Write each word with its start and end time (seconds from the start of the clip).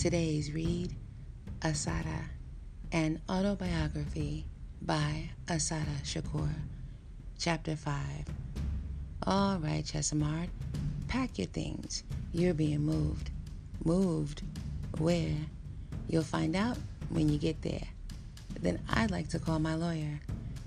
Today's 0.00 0.50
read 0.50 0.94
Assata, 1.60 2.24
an 2.90 3.20
autobiography 3.28 4.46
by 4.80 5.28
Assata 5.46 5.90
Shakur. 6.04 6.48
Chapter 7.38 7.76
5. 7.76 7.94
All 9.26 9.58
right, 9.58 9.84
Chesimard, 9.84 10.48
pack 11.06 11.36
your 11.36 11.48
things. 11.48 12.04
You're 12.32 12.54
being 12.54 12.80
moved. 12.80 13.30
Moved? 13.84 14.40
Where? 14.96 15.36
You'll 16.08 16.22
find 16.22 16.56
out 16.56 16.78
when 17.10 17.28
you 17.28 17.36
get 17.36 17.60
there. 17.60 17.86
Then 18.58 18.80
I'd 18.88 19.10
like 19.10 19.28
to 19.28 19.38
call 19.38 19.58
my 19.58 19.74
lawyer. 19.74 20.18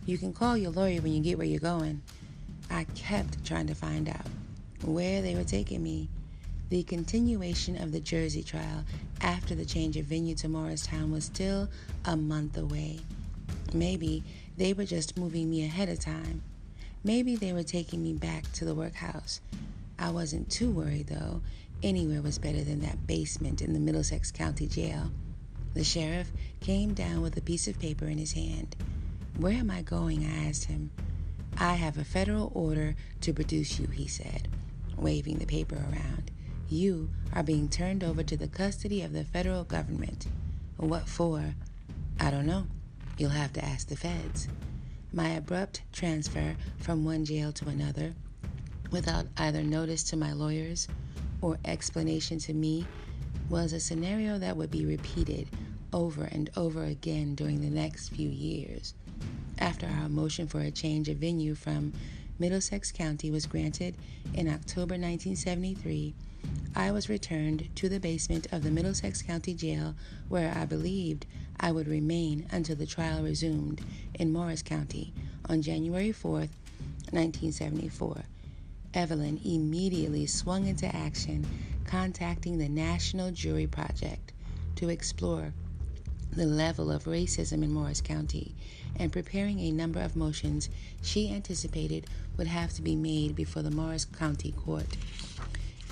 You 0.06 0.20
can 0.20 0.32
call 0.32 0.56
your 0.58 0.70
lawyer 0.70 1.02
when 1.02 1.12
you 1.12 1.24
get 1.24 1.40
where 1.40 1.48
you're 1.48 1.60
going. 1.60 2.04
I 2.70 2.84
kept 2.94 3.44
trying 3.44 3.66
to 3.66 3.74
find 3.74 4.10
out 4.10 4.28
where 4.84 5.24
they 5.24 5.34
were 5.34 5.44
taking 5.44 5.82
me. 5.82 6.08
The 6.74 6.82
continuation 6.82 7.80
of 7.80 7.92
the 7.92 8.00
Jersey 8.00 8.42
trial 8.42 8.84
after 9.22 9.54
the 9.54 9.64
change 9.64 9.96
of 9.96 10.08
venue 10.08 10.34
to 10.34 10.50
Morristown 10.50 11.12
was 11.12 11.26
still 11.26 11.70
a 12.04 12.18
month 12.18 12.58
away. 12.58 13.02
Maybe 13.76 14.24
they 14.58 14.74
were 14.74 14.84
just 14.84 15.16
moving 15.16 15.52
me 15.52 15.64
ahead 15.64 15.88
of 15.88 16.00
time. 16.00 16.42
Maybe 17.04 17.36
they 17.36 17.54
were 17.54 17.62
taking 17.62 18.02
me 18.02 18.14
back 18.14 18.52
to 18.54 18.66
the 18.66 18.74
workhouse. 18.74 19.40
I 20.00 20.10
wasn't 20.10 20.50
too 20.50 20.72
worried, 20.72 21.10
though. 21.10 21.44
Anywhere 21.84 22.24
was 22.24 22.40
better 22.40 22.64
than 22.64 22.80
that 22.80 23.06
basement 23.06 23.62
in 23.62 23.74
the 23.74 23.80
Middlesex 23.80 24.32
County 24.32 24.66
Jail. 24.66 25.12
The 25.76 25.84
sheriff 25.84 26.32
came 26.60 26.96
down 26.96 27.22
with 27.22 27.38
a 27.38 27.42
piece 27.42 27.68
of 27.68 27.78
paper 27.78 28.06
in 28.06 28.18
his 28.18 28.34
hand. 28.34 28.76
Where 29.38 29.54
am 29.54 29.70
I 29.70 29.84
going? 29.84 30.26
I 30.26 30.48
asked 30.50 30.66
him. 30.66 30.90
I 31.56 31.76
have 31.76 32.00
a 32.00 32.04
federal 32.04 32.52
order 32.56 32.96
to 33.22 33.32
produce 33.32 33.80
you, 33.80 33.86
he 33.90 34.08
said, 34.08 34.48
waving 34.98 35.38
the 35.38 35.46
paper 35.46 35.76
around. 35.76 36.32
You 36.74 37.12
are 37.34 37.44
being 37.44 37.70
turned 37.70 38.04
over 38.04 38.24
to 38.24 38.36
the 38.36 38.48
custody 38.48 39.04
of 39.04 39.14
the 39.14 39.24
federal 39.24 39.64
government. 39.64 40.26
What 40.78 41.08
for? 41.08 41.54
I 42.20 42.32
don't 42.32 42.48
know. 42.48 42.66
You'll 43.16 43.30
have 43.30 43.54
to 43.54 43.64
ask 43.64 43.90
the 43.90 43.96
feds. 43.96 44.48
My 45.14 45.30
abrupt 45.30 45.84
transfer 45.92 46.56
from 46.80 47.06
one 47.06 47.26
jail 47.26 47.52
to 47.52 47.70
another, 47.70 48.16
without 48.90 49.28
either 49.38 49.62
notice 49.62 50.02
to 50.06 50.18
my 50.18 50.34
lawyers 50.34 50.88
or 51.44 51.60
explanation 51.64 52.40
to 52.40 52.56
me, 52.56 52.88
was 53.52 53.72
a 53.72 53.80
scenario 53.80 54.40
that 54.40 54.58
would 54.58 54.72
be 54.72 54.84
repeated 54.84 55.50
over 55.94 56.24
and 56.24 56.50
over 56.58 56.86
again 56.86 57.36
during 57.36 57.62
the 57.62 57.70
next 57.70 58.10
few 58.10 58.30
years. 58.30 58.96
After 59.60 59.86
our 59.86 60.10
motion 60.10 60.48
for 60.48 60.62
a 60.62 60.72
change 60.72 61.08
of 61.08 61.18
venue 61.18 61.54
from 61.54 61.94
Middlesex 62.40 62.92
County 62.92 63.30
was 63.30 63.46
granted 63.46 63.96
in 64.34 64.48
October 64.48 64.96
1973, 64.96 66.16
I 66.76 66.92
was 66.92 67.08
returned 67.08 67.70
to 67.76 67.88
the 67.88 68.00
basement 68.00 68.48
of 68.52 68.64
the 68.64 68.72
Middlesex 68.72 69.22
County 69.22 69.54
Jail 69.54 69.96
where 70.28 70.52
I 70.56 70.66
believed 70.66 71.26
I 71.60 71.72
would 71.72 71.88
remain 71.88 72.48
until 72.52 72.76
the 72.76 72.86
trial 72.86 73.24
resumed 73.24 73.82
in 74.16 74.34
Morris 74.34 74.62
County 74.62 75.14
on 75.48 75.62
January 75.62 76.10
4th, 76.10 76.50
1974. 77.12 78.24
Evelyn 78.94 79.40
immediately 79.46 80.26
swung 80.26 80.68
into 80.68 80.94
action, 80.96 81.46
contacting 81.86 82.58
the 82.58 82.70
National 82.70 83.32
Jury 83.32 83.68
Project 83.68 84.34
to 84.76 84.90
explore 84.90 85.54
the 86.32 86.46
level 86.46 86.92
of 86.92 87.06
racism 87.06 87.64
in 87.64 87.72
Morris 87.72 88.02
County 88.02 88.56
and 88.96 89.12
preparing 89.12 89.60
a 89.60 89.72
number 89.72 90.02
of 90.02 90.16
motions 90.16 90.70
she 91.02 91.32
anticipated 91.32 92.08
would 92.38 92.48
have 92.48 92.74
to 92.74 92.82
be 92.82 92.96
made 92.96 93.36
before 93.36 93.62
the 93.62 93.72
Morris 93.72 94.06
County 94.06 94.52
Court. 94.52 94.98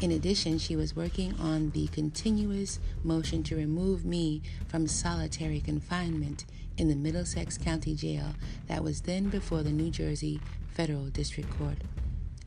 In 0.01 0.09
addition, 0.09 0.57
she 0.57 0.75
was 0.75 0.95
working 0.95 1.39
on 1.39 1.69
the 1.69 1.85
continuous 1.89 2.79
motion 3.03 3.43
to 3.43 3.55
remove 3.55 4.03
me 4.03 4.41
from 4.67 4.87
solitary 4.87 5.59
confinement 5.59 6.45
in 6.75 6.89
the 6.89 6.95
Middlesex 6.95 7.55
County 7.55 7.93
Jail 7.93 8.33
that 8.67 8.83
was 8.83 9.01
then 9.01 9.29
before 9.29 9.61
the 9.61 9.71
New 9.71 9.91
Jersey 9.91 10.41
Federal 10.71 11.05
District 11.05 11.55
Court. 11.55 11.77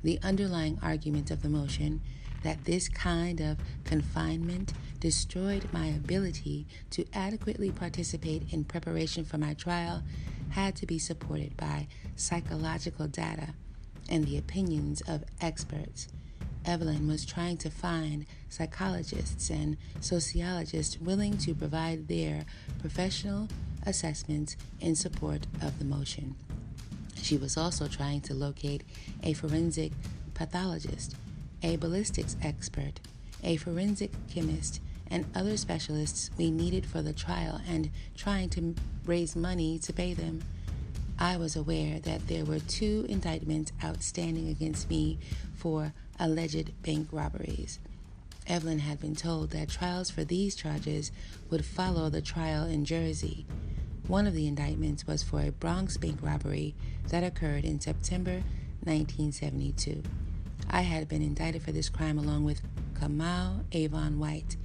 The 0.03 0.19
underlying 0.21 0.81
argument 0.83 1.31
of 1.31 1.43
the 1.43 1.49
motion 1.49 2.01
that 2.43 2.65
this 2.65 2.89
kind 2.89 3.41
of 3.41 3.59
confinement 3.85 4.75
destroyed 4.99 5.69
my 5.73 5.87
ability 5.87 6.67
to 6.91 7.07
adequately 7.15 7.71
participate 7.71 8.53
in 8.53 8.65
preparation 8.65 9.25
for 9.25 9.39
my 9.39 9.55
trial 9.55 10.03
had 10.51 10.75
to 10.75 10.87
be 10.87 10.99
supported 10.99 11.57
by 11.57 11.87
psychological 12.17 13.07
data 13.07 13.55
and 14.09 14.25
the 14.25 14.37
opinions 14.37 15.03
of 15.07 15.23
experts. 15.41 16.09
Evelyn 16.65 17.07
was 17.07 17.25
trying 17.25 17.57
to 17.59 17.71
find 17.71 18.27
psychologists 18.49 19.51
and 19.51 19.77
sociologists 20.01 20.99
willing 20.99 21.37
to 21.39 21.55
provide 21.55 22.09
their 22.09 22.45
professional 22.81 23.49
assessments 23.87 24.57
in 24.81 24.95
support 24.95 25.47
of 25.61 25.79
the 25.79 25.85
motion. 25.85 26.35
She 27.23 27.37
was 27.37 27.57
also 27.57 27.87
trying 27.87 28.21
to 28.23 28.35
locate 28.35 28.83
a 29.23 29.33
forensic 29.33 29.93
pathologist, 30.35 31.15
a 31.63 31.77
ballistics 31.77 32.37
expert, 32.43 33.01
a 33.43 33.57
forensic 33.57 34.11
chemist, 34.29 34.81
and 35.07 35.27
other 35.35 35.57
specialists 35.57 36.31
we 36.37 36.51
needed 36.51 36.87
for 36.87 37.03
the 37.03 37.13
trial 37.13 37.61
and 37.69 37.91
trying 38.17 38.49
to 38.51 38.75
raise 39.05 39.37
money 39.37 39.79
to 39.79 39.93
pay 39.93 40.15
them. 40.15 40.43
I 41.19 41.37
was 41.37 41.55
aware 41.55 42.01
that 42.01 42.27
there 42.27 42.45
were 42.45 42.59
two 42.59 43.07
indictments 43.09 43.73
outstanding 43.83 44.49
against 44.49 44.91
me 44.91 45.19
for 45.55 45.93
alleged 46.19 46.73
bank 46.83 47.09
robberies. 47.13 47.79
Evelyn 48.47 48.81
had 48.81 49.01
been 49.01 49.15
told 49.17 49.51
that 49.51 49.69
trials 49.71 50.11
for 50.11 50.25
these 50.25 50.55
charges 50.55 51.13
would 51.51 51.65
follow 51.65 52.11
the 52.11 52.21
trial 52.21 52.65
in 52.65 52.85
Jersey. 52.85 53.47
One 54.07 54.27
of 54.27 54.35
the 54.35 54.47
indictments 54.47 55.07
was 55.07 55.23
for 55.23 55.41
a 55.41 55.53
Bronx 55.53 55.97
bank 55.97 56.19
robbery 56.21 56.75
that 57.09 57.25
occurred 57.25 57.65
in 57.65 57.81
September 57.81 58.43
1972. 58.83 60.03
I 60.69 60.83
had 60.83 61.09
been 61.09 61.23
indicted 61.23 61.63
for 61.63 61.73
this 61.73 61.89
crime 61.89 62.19
along 62.19 62.45
with 62.45 62.61
Kamau 62.95 63.65
Avon 63.73 64.19
White 64.19 64.57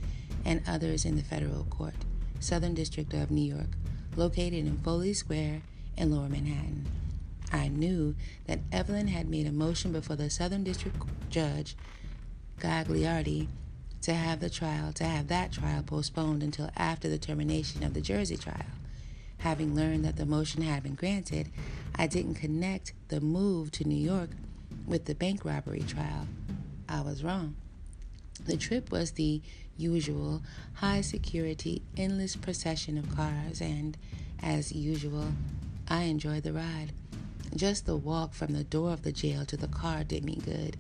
and 0.44 0.62
others 0.68 1.06
in 1.06 1.16
the 1.16 1.24
federal 1.24 1.64
court, 1.66 1.94
Southern 2.40 2.74
District 2.74 3.14
of 3.14 3.32
New 3.32 3.56
York, 3.56 3.70
located 4.16 4.66
in 4.66 4.78
Foley 4.80 5.14
Square 5.14 5.62
in 6.00 6.16
Lower 6.16 6.30
Manhattan. 6.30 6.88
I 7.52 7.68
knew 7.68 8.16
that 8.48 8.60
Evelyn 8.72 9.08
had 9.08 9.28
made 9.28 9.46
a 9.46 9.52
motion 9.52 9.92
before 9.92 10.16
the 10.16 10.30
Southern 10.30 10.64
District 10.64 10.98
Judge 11.30 11.76
Gagliardi 12.60 13.48
to 14.02 14.14
have 14.14 14.40
the 14.40 14.50
trial, 14.50 14.94
to 14.94 15.04
have 15.04 15.28
that 15.28 15.52
trial 15.52 15.84
postponed 15.84 16.42
until 16.42 16.70
after 16.78 17.10
the 17.10 17.18
termination 17.18 17.84
of 17.84 17.94
the 17.94 18.02
Jersey 18.02 18.38
trial. 18.38 18.66
Having 19.40 19.76
learned 19.76 20.06
that 20.06 20.16
the 20.16 20.26
motion 20.26 20.62
had 20.62 20.84
been 20.84 20.96
granted, 20.96 21.50
I 21.96 22.08
didn't 22.08 22.36
connect 22.36 22.94
the 23.10 23.20
move 23.20 23.72
to 23.72 23.88
New 23.88 23.96
York 23.96 24.30
with 24.88 25.06
the 25.06 25.16
bank 25.16 25.44
robbery 25.44 25.82
trial. 25.82 26.28
I 26.88 27.02
was 27.02 27.24
wrong. 27.24 27.56
The 28.46 28.58
trip 28.58 28.92
was 28.92 29.12
the 29.12 29.42
usual 29.78 30.42
high 30.76 31.02
security, 31.02 31.82
endless 31.98 32.36
procession 32.36 32.98
of 32.98 33.14
cars, 33.16 33.62
and, 33.62 33.98
as 34.42 34.72
usual, 34.72 35.34
I 35.90 36.04
enjoyed 36.04 36.44
the 36.44 36.54
ride. 36.54 36.92
Just 37.56 37.88
the 37.88 37.96
walk 37.96 38.34
from 38.36 38.54
the 38.54 38.64
door 38.64 38.92
of 38.92 39.02
the 39.02 39.12
jail 39.12 39.44
to 39.46 39.58
the 39.58 39.68
car 39.68 40.04
did 40.04 40.24
me 40.24 40.36
good. 40.36 40.78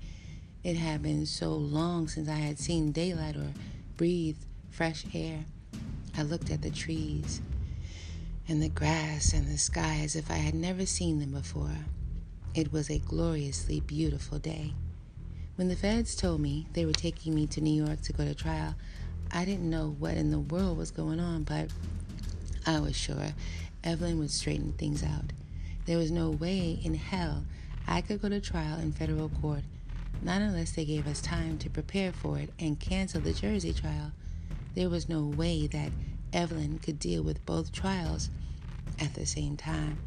It 0.63 0.77
had 0.77 1.01
been 1.01 1.25
so 1.25 1.53
long 1.55 2.07
since 2.07 2.29
I 2.29 2.35
had 2.35 2.59
seen 2.59 2.91
daylight 2.91 3.35
or 3.35 3.51
breathed 3.97 4.45
fresh 4.69 5.05
air. 5.15 5.45
I 6.15 6.21
looked 6.21 6.51
at 6.51 6.61
the 6.61 6.69
trees 6.69 7.41
and 8.47 8.61
the 8.61 8.69
grass 8.69 9.33
and 9.33 9.47
the 9.47 9.57
sky 9.57 10.01
as 10.03 10.15
if 10.15 10.29
I 10.29 10.35
had 10.35 10.53
never 10.53 10.85
seen 10.85 11.19
them 11.19 11.31
before. 11.31 11.85
It 12.53 12.71
was 12.71 12.91
a 12.91 12.99
gloriously 12.99 13.79
beautiful 13.79 14.37
day. 14.37 14.73
When 15.55 15.69
the 15.69 15.75
feds 15.75 16.15
told 16.15 16.39
me 16.39 16.67
they 16.73 16.85
were 16.85 16.93
taking 16.93 17.33
me 17.33 17.47
to 17.47 17.61
New 17.61 17.83
York 17.83 18.01
to 18.01 18.13
go 18.13 18.25
to 18.25 18.35
trial, 18.35 18.75
I 19.31 19.43
didn't 19.43 19.69
know 19.69 19.95
what 19.97 20.15
in 20.15 20.29
the 20.29 20.39
world 20.39 20.77
was 20.77 20.91
going 20.91 21.19
on, 21.19 21.43
but 21.43 21.69
I 22.65 22.79
was 22.79 22.95
sure 22.95 23.33
Evelyn 23.83 24.19
would 24.19 24.31
straighten 24.31 24.73
things 24.73 25.03
out. 25.03 25.31
There 25.85 25.97
was 25.97 26.11
no 26.11 26.29
way 26.29 26.79
in 26.83 26.93
hell 26.95 27.45
I 27.87 28.01
could 28.01 28.21
go 28.21 28.29
to 28.29 28.39
trial 28.39 28.79
in 28.79 28.91
federal 28.91 29.29
court, 29.29 29.63
not 30.21 30.41
unless 30.41 30.71
they 30.71 30.85
gave 30.85 31.07
us 31.07 31.21
time 31.21 31.57
to 31.59 31.69
prepare 31.69 32.11
for 32.11 32.37
it 32.37 32.51
and 32.59 32.79
cancel 32.79 33.21
the 33.21 33.33
Jersey 33.33 33.73
trial. 33.73 34.11
There 34.75 34.89
was 34.89 35.09
no 35.09 35.23
way 35.23 35.67
that 35.67 35.91
Evelyn 36.31 36.79
could 36.79 36.99
deal 36.99 37.23
with 37.23 37.45
both 37.45 37.71
trials 37.71 38.29
at 38.99 39.13
the 39.15 39.25
same 39.25 39.57
time. 39.57 39.97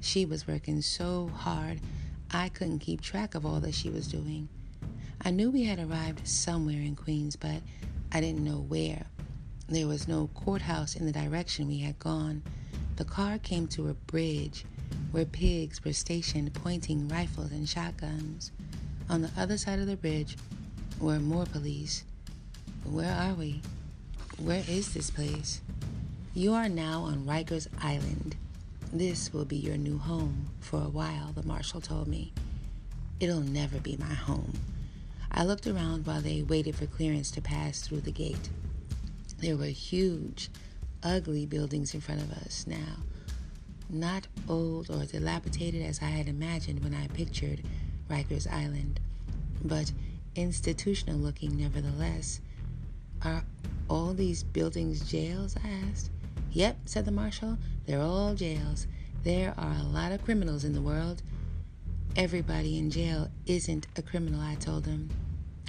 She 0.00 0.24
was 0.24 0.48
working 0.48 0.80
so 0.82 1.28
hard, 1.28 1.80
I 2.32 2.48
couldn't 2.48 2.78
keep 2.78 3.00
track 3.00 3.34
of 3.34 3.44
all 3.44 3.60
that 3.60 3.74
she 3.74 3.90
was 3.90 4.08
doing. 4.08 4.48
I 5.22 5.30
knew 5.30 5.50
we 5.50 5.64
had 5.64 5.78
arrived 5.78 6.26
somewhere 6.26 6.80
in 6.80 6.96
Queens, 6.96 7.36
but 7.36 7.60
I 8.10 8.20
didn't 8.20 8.44
know 8.44 8.64
where. 8.66 9.06
There 9.68 9.86
was 9.86 10.08
no 10.08 10.30
courthouse 10.34 10.96
in 10.96 11.06
the 11.06 11.12
direction 11.12 11.68
we 11.68 11.78
had 11.78 11.98
gone. 11.98 12.42
The 13.00 13.06
car 13.06 13.38
came 13.38 13.66
to 13.68 13.88
a 13.88 13.94
bridge 13.94 14.66
where 15.10 15.24
pigs 15.24 15.82
were 15.82 15.94
stationed 15.94 16.52
pointing 16.52 17.08
rifles 17.08 17.50
and 17.50 17.66
shotguns. 17.66 18.52
On 19.08 19.22
the 19.22 19.30
other 19.38 19.56
side 19.56 19.78
of 19.78 19.86
the 19.86 19.96
bridge 19.96 20.36
were 21.00 21.18
more 21.18 21.46
police. 21.46 22.04
Where 22.84 23.10
are 23.10 23.32
we? 23.32 23.62
Where 24.36 24.62
is 24.68 24.92
this 24.92 25.08
place? 25.08 25.62
You 26.34 26.52
are 26.52 26.68
now 26.68 27.04
on 27.04 27.24
Rikers 27.24 27.68
Island. 27.80 28.36
This 28.92 29.32
will 29.32 29.46
be 29.46 29.56
your 29.56 29.78
new 29.78 29.96
home 29.96 30.50
for 30.60 30.82
a 30.82 30.90
while, 30.90 31.32
the 31.34 31.42
marshal 31.42 31.80
told 31.80 32.06
me. 32.06 32.34
It'll 33.18 33.40
never 33.40 33.78
be 33.78 33.96
my 33.96 34.12
home. 34.12 34.58
I 35.32 35.44
looked 35.44 35.66
around 35.66 36.06
while 36.06 36.20
they 36.20 36.42
waited 36.42 36.76
for 36.76 36.84
clearance 36.84 37.30
to 37.30 37.40
pass 37.40 37.80
through 37.80 38.02
the 38.02 38.12
gate. 38.12 38.50
There 39.38 39.56
were 39.56 39.64
huge, 39.64 40.50
ugly 41.02 41.46
buildings 41.46 41.94
in 41.94 42.00
front 42.00 42.20
of 42.20 42.32
us 42.32 42.66
now, 42.66 42.96
not 43.88 44.26
old 44.48 44.90
or 44.90 45.04
dilapidated 45.04 45.82
as 45.82 46.00
I 46.02 46.06
had 46.06 46.28
imagined 46.28 46.82
when 46.82 46.94
I 46.94 47.06
pictured 47.08 47.62
Rikers 48.08 48.50
Island, 48.50 49.00
but 49.64 49.92
institutional 50.34 51.18
looking 51.18 51.56
nevertheless. 51.56 52.40
Are 53.24 53.44
all 53.88 54.14
these 54.14 54.42
buildings 54.42 55.08
jails? 55.10 55.56
I 55.62 55.68
asked. 55.90 56.10
Yep, 56.52 56.78
said 56.86 57.04
the 57.04 57.12
marshal. 57.12 57.58
They're 57.86 58.00
all 58.00 58.34
jails. 58.34 58.86
There 59.22 59.54
are 59.58 59.76
a 59.80 59.84
lot 59.84 60.12
of 60.12 60.24
criminals 60.24 60.64
in 60.64 60.72
the 60.72 60.80
world. 60.80 61.22
Everybody 62.16 62.78
in 62.78 62.90
jail 62.90 63.28
isn't 63.46 63.86
a 63.96 64.02
criminal, 64.02 64.40
I 64.40 64.54
told 64.56 64.86
him. 64.86 65.10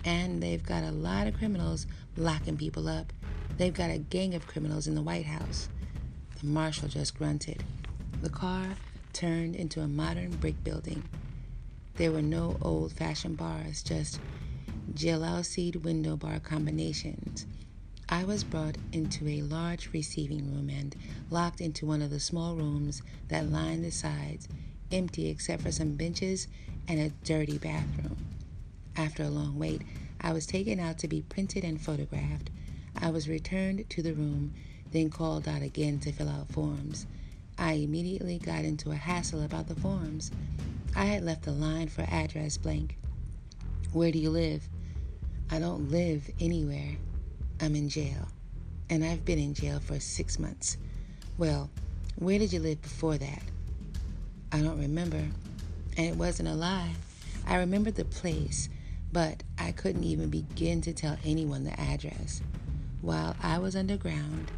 And 0.06 0.42
they've 0.42 0.64
got 0.64 0.84
a 0.84 0.92
lot 0.92 1.28
of 1.28 1.38
criminals 1.38 1.86
locking 2.18 2.58
people 2.58 2.88
up. 2.88 3.14
They've 3.62 3.72
got 3.72 3.92
a 3.92 4.00
gang 4.00 4.34
of 4.34 4.48
criminals 4.48 4.88
in 4.88 4.96
the 4.96 5.04
White 5.04 5.28
House. 5.28 5.70
The 6.40 6.48
marshal 6.48 6.88
just 6.88 7.16
grunted. 7.16 7.64
The 8.24 8.30
car 8.32 8.66
turned 9.14 9.56
into 9.56 9.82
a 9.82 9.88
modern 9.88 10.32
brick 10.32 10.64
building. 10.64 11.04
There 11.98 12.12
were 12.12 12.24
no 12.24 12.58
old 12.64 12.92
fashioned 12.92 13.38
bars, 13.38 13.84
just 13.84 14.20
jalousied 14.96 15.84
window 15.84 16.16
bar 16.16 16.40
combinations. 16.40 17.46
I 18.10 18.24
was 18.24 18.44
brought 18.44 18.80
into 18.94 19.28
a 19.28 19.44
large 19.44 19.94
receiving 19.94 20.52
room 20.52 20.72
and 20.72 20.96
locked 21.30 21.62
into 21.62 21.86
one 21.86 22.02
of 22.02 22.10
the 22.10 22.20
small 22.20 22.56
rooms 22.56 23.04
that 23.28 23.52
lined 23.52 23.86
the 23.86 23.92
sides, 23.92 24.48
empty 24.92 25.30
except 25.30 25.62
for 25.62 25.72
some 25.72 25.94
benches 25.94 26.48
and 26.88 27.00
a 27.00 27.10
dirty 27.24 27.60
bathroom. 27.60 28.18
After 28.96 29.22
a 29.22 29.30
long 29.30 29.60
wait, 29.60 29.84
I 30.20 30.34
was 30.34 30.48
taken 30.48 30.80
out 30.80 30.98
to 30.98 31.08
be 31.08 31.22
printed 31.22 31.64
and 31.64 31.80
photographed. 31.80 32.50
I 33.00 33.10
was 33.10 33.30
returned 33.30 33.90
to 33.90 34.02
the 34.02 34.14
room, 34.14 34.54
then 34.92 35.10
called 35.10 35.48
out 35.48 35.62
again 35.62 36.00
to 36.00 36.12
fill 36.12 36.30
out 36.30 36.50
forms. 36.50 37.08
I 37.58 37.74
immediately 37.74 38.40
got 38.40 38.66
into 38.66 38.92
a 38.92 38.96
hassle 38.96 39.44
about 39.44 39.68
the 39.68 39.76
forms. 39.76 40.32
I 40.96 41.06
had 41.06 41.24
left 41.24 41.44
the 41.44 41.52
line 41.52 41.88
for 41.88 42.02
address 42.10 42.58
blank. 42.58 42.98
Where 43.94 44.12
do 44.12 44.20
you 44.20 44.30
live? 44.30 44.68
I 45.50 45.60
don't 45.60 45.92
live 45.92 46.30
anywhere. 46.40 46.98
I'm 47.60 47.76
in 47.76 47.90
jail. 47.90 48.28
And 48.90 49.04
I've 49.04 49.24
been 49.24 49.40
in 49.40 49.54
jail 49.54 49.80
for 49.80 50.00
six 50.00 50.40
months. 50.40 50.78
Well, 51.38 51.70
where 52.16 52.40
did 52.40 52.52
you 52.52 52.60
live 52.60 52.82
before 52.82 53.18
that? 53.18 53.42
I 54.52 54.62
don't 54.62 54.80
remember. 54.80 55.24
And 55.98 56.08
it 56.08 56.16
wasn't 56.16 56.50
a 56.50 56.54
lie. 56.54 56.94
I 57.48 57.58
remembered 57.58 57.96
the 57.96 58.06
place, 58.06 58.70
but 59.12 59.44
I 59.58 59.72
couldn't 59.72 60.04
even 60.04 60.30
begin 60.30 60.82
to 60.82 60.94
tell 60.94 61.18
anyone 61.26 61.64
the 61.64 61.80
address. 61.80 62.42
While 63.02 63.36
I 63.42 63.58
was 63.58 63.76
underground, 63.76 64.52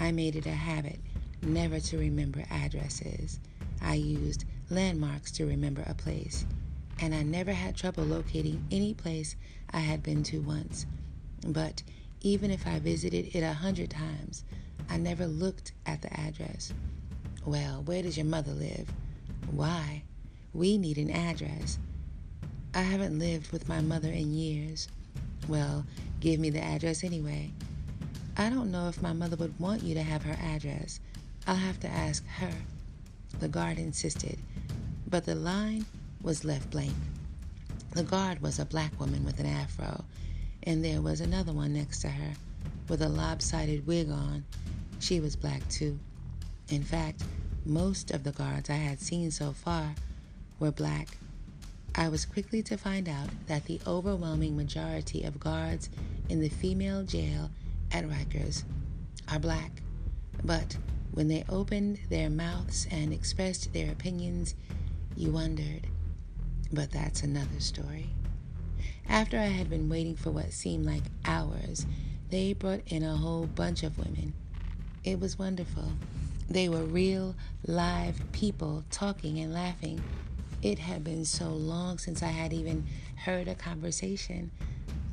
I 0.00 0.10
made 0.10 0.34
it 0.34 0.46
a 0.46 0.50
habit 0.50 0.98
never 1.42 1.78
to 1.78 1.98
remember 1.98 2.44
addresses. 2.50 3.38
I 3.80 3.94
used 3.94 4.44
landmarks 4.68 5.30
to 5.32 5.46
remember 5.46 5.84
a 5.86 5.94
place, 5.94 6.44
and 6.98 7.14
I 7.14 7.22
never 7.22 7.52
had 7.52 7.76
trouble 7.76 8.02
locating 8.02 8.66
any 8.72 8.94
place 8.94 9.36
I 9.70 9.78
had 9.78 10.02
been 10.02 10.24
to 10.24 10.40
once. 10.40 10.86
But 11.46 11.84
even 12.20 12.50
if 12.50 12.66
I 12.66 12.80
visited 12.80 13.36
it 13.36 13.42
a 13.44 13.52
hundred 13.52 13.90
times, 13.90 14.42
I 14.90 14.96
never 14.96 15.26
looked 15.26 15.70
at 15.86 16.02
the 16.02 16.12
address. 16.18 16.72
Well, 17.46 17.82
where 17.84 18.02
does 18.02 18.16
your 18.16 18.26
mother 18.26 18.52
live? 18.52 18.88
Why? 19.52 20.02
We 20.52 20.78
need 20.78 20.98
an 20.98 21.10
address. 21.10 21.78
I 22.74 22.82
haven't 22.82 23.20
lived 23.20 23.52
with 23.52 23.68
my 23.68 23.80
mother 23.80 24.10
in 24.10 24.34
years. 24.34 24.88
Well, 25.46 25.86
give 26.18 26.40
me 26.40 26.50
the 26.50 26.62
address 26.62 27.04
anyway. 27.04 27.52
I 28.36 28.50
don't 28.50 28.72
know 28.72 28.88
if 28.88 29.00
my 29.00 29.12
mother 29.12 29.36
would 29.36 29.58
want 29.60 29.84
you 29.84 29.94
to 29.94 30.02
have 30.02 30.24
her 30.24 30.36
address. 30.42 30.98
I'll 31.46 31.54
have 31.54 31.78
to 31.80 31.88
ask 31.88 32.26
her. 32.26 32.52
The 33.38 33.46
guard 33.46 33.78
insisted, 33.78 34.38
but 35.08 35.24
the 35.24 35.36
line 35.36 35.86
was 36.20 36.44
left 36.44 36.70
blank. 36.70 36.94
The 37.92 38.02
guard 38.02 38.42
was 38.42 38.58
a 38.58 38.64
black 38.64 38.98
woman 38.98 39.24
with 39.24 39.38
an 39.38 39.46
afro, 39.46 40.04
and 40.64 40.84
there 40.84 41.00
was 41.00 41.20
another 41.20 41.52
one 41.52 41.74
next 41.74 42.00
to 42.00 42.08
her 42.08 42.32
with 42.88 43.02
a 43.02 43.08
lopsided 43.08 43.86
wig 43.86 44.10
on. 44.10 44.44
She 44.98 45.20
was 45.20 45.36
black 45.36 45.68
too. 45.68 45.98
In 46.70 46.82
fact, 46.82 47.22
most 47.64 48.10
of 48.10 48.24
the 48.24 48.32
guards 48.32 48.68
I 48.68 48.74
had 48.74 49.00
seen 49.00 49.30
so 49.30 49.52
far 49.52 49.94
were 50.58 50.72
black. 50.72 51.18
I 51.94 52.08
was 52.08 52.24
quickly 52.24 52.62
to 52.64 52.76
find 52.76 53.08
out 53.08 53.28
that 53.46 53.66
the 53.66 53.80
overwhelming 53.86 54.56
majority 54.56 55.22
of 55.22 55.38
guards 55.38 55.88
in 56.28 56.40
the 56.40 56.48
female 56.48 57.04
jail 57.04 57.50
at 57.94 58.04
Rikers 58.08 58.64
are 59.30 59.38
black. 59.38 59.70
But 60.42 60.76
when 61.12 61.28
they 61.28 61.44
opened 61.48 62.00
their 62.10 62.28
mouths 62.28 62.88
and 62.90 63.12
expressed 63.12 63.72
their 63.72 63.92
opinions, 63.92 64.56
you 65.16 65.30
wondered. 65.30 65.86
But 66.72 66.90
that's 66.90 67.22
another 67.22 67.60
story. 67.60 68.10
After 69.08 69.38
I 69.38 69.44
had 69.46 69.70
been 69.70 69.88
waiting 69.88 70.16
for 70.16 70.32
what 70.32 70.52
seemed 70.52 70.84
like 70.84 71.04
hours, 71.24 71.86
they 72.30 72.52
brought 72.52 72.80
in 72.88 73.04
a 73.04 73.16
whole 73.16 73.46
bunch 73.46 73.84
of 73.84 73.96
women. 73.96 74.34
It 75.04 75.20
was 75.20 75.38
wonderful. 75.38 75.92
They 76.50 76.68
were 76.68 76.82
real, 76.82 77.36
live 77.64 78.20
people 78.32 78.82
talking 78.90 79.38
and 79.38 79.54
laughing. 79.54 80.02
It 80.62 80.80
had 80.80 81.04
been 81.04 81.24
so 81.24 81.50
long 81.50 81.98
since 81.98 82.24
I 82.24 82.28
had 82.28 82.52
even 82.52 82.86
heard 83.24 83.46
a 83.46 83.54
conversation. 83.54 84.50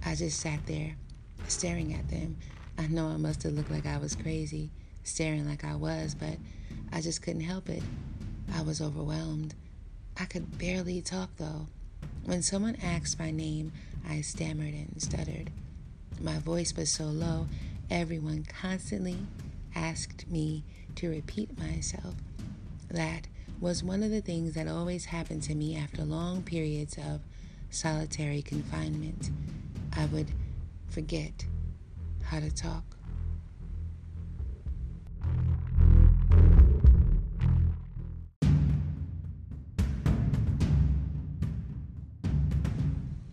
I 0.03 0.15
just 0.15 0.39
sat 0.39 0.65
there, 0.65 0.95
staring 1.47 1.93
at 1.93 2.09
them. 2.09 2.37
I 2.81 2.87
know 2.87 3.09
I 3.09 3.17
must 3.17 3.43
have 3.43 3.53
looked 3.53 3.69
like 3.69 3.85
I 3.85 3.99
was 3.99 4.15
crazy 4.15 4.71
staring 5.03 5.47
like 5.47 5.63
I 5.63 5.75
was, 5.75 6.15
but 6.15 6.35
I 6.91 6.99
just 6.99 7.21
couldn't 7.21 7.41
help 7.41 7.69
it. 7.69 7.83
I 8.55 8.63
was 8.63 8.81
overwhelmed. 8.81 9.53
I 10.19 10.25
could 10.25 10.57
barely 10.57 10.99
talk 10.99 11.29
though. 11.37 11.67
When 12.25 12.41
someone 12.41 12.77
asked 12.81 13.19
my 13.19 13.29
name, 13.29 13.71
I 14.09 14.21
stammered 14.21 14.73
and 14.73 14.99
stuttered. 14.99 15.51
My 16.19 16.39
voice 16.39 16.75
was 16.75 16.91
so 16.91 17.03
low, 17.03 17.47
everyone 17.91 18.45
constantly 18.45 19.17
asked 19.75 20.27
me 20.27 20.63
to 20.95 21.07
repeat 21.07 21.59
myself. 21.59 22.15
That 22.89 23.27
was 23.59 23.83
one 23.83 24.01
of 24.01 24.09
the 24.09 24.21
things 24.21 24.55
that 24.55 24.67
always 24.67 25.05
happened 25.05 25.43
to 25.43 25.53
me 25.53 25.77
after 25.77 26.03
long 26.03 26.41
periods 26.41 26.97
of 26.97 27.21
solitary 27.69 28.41
confinement. 28.41 29.29
I 29.95 30.05
would 30.05 30.31
forget 30.89 31.45
how 32.31 32.39
to 32.39 32.50
talk. 32.50 32.85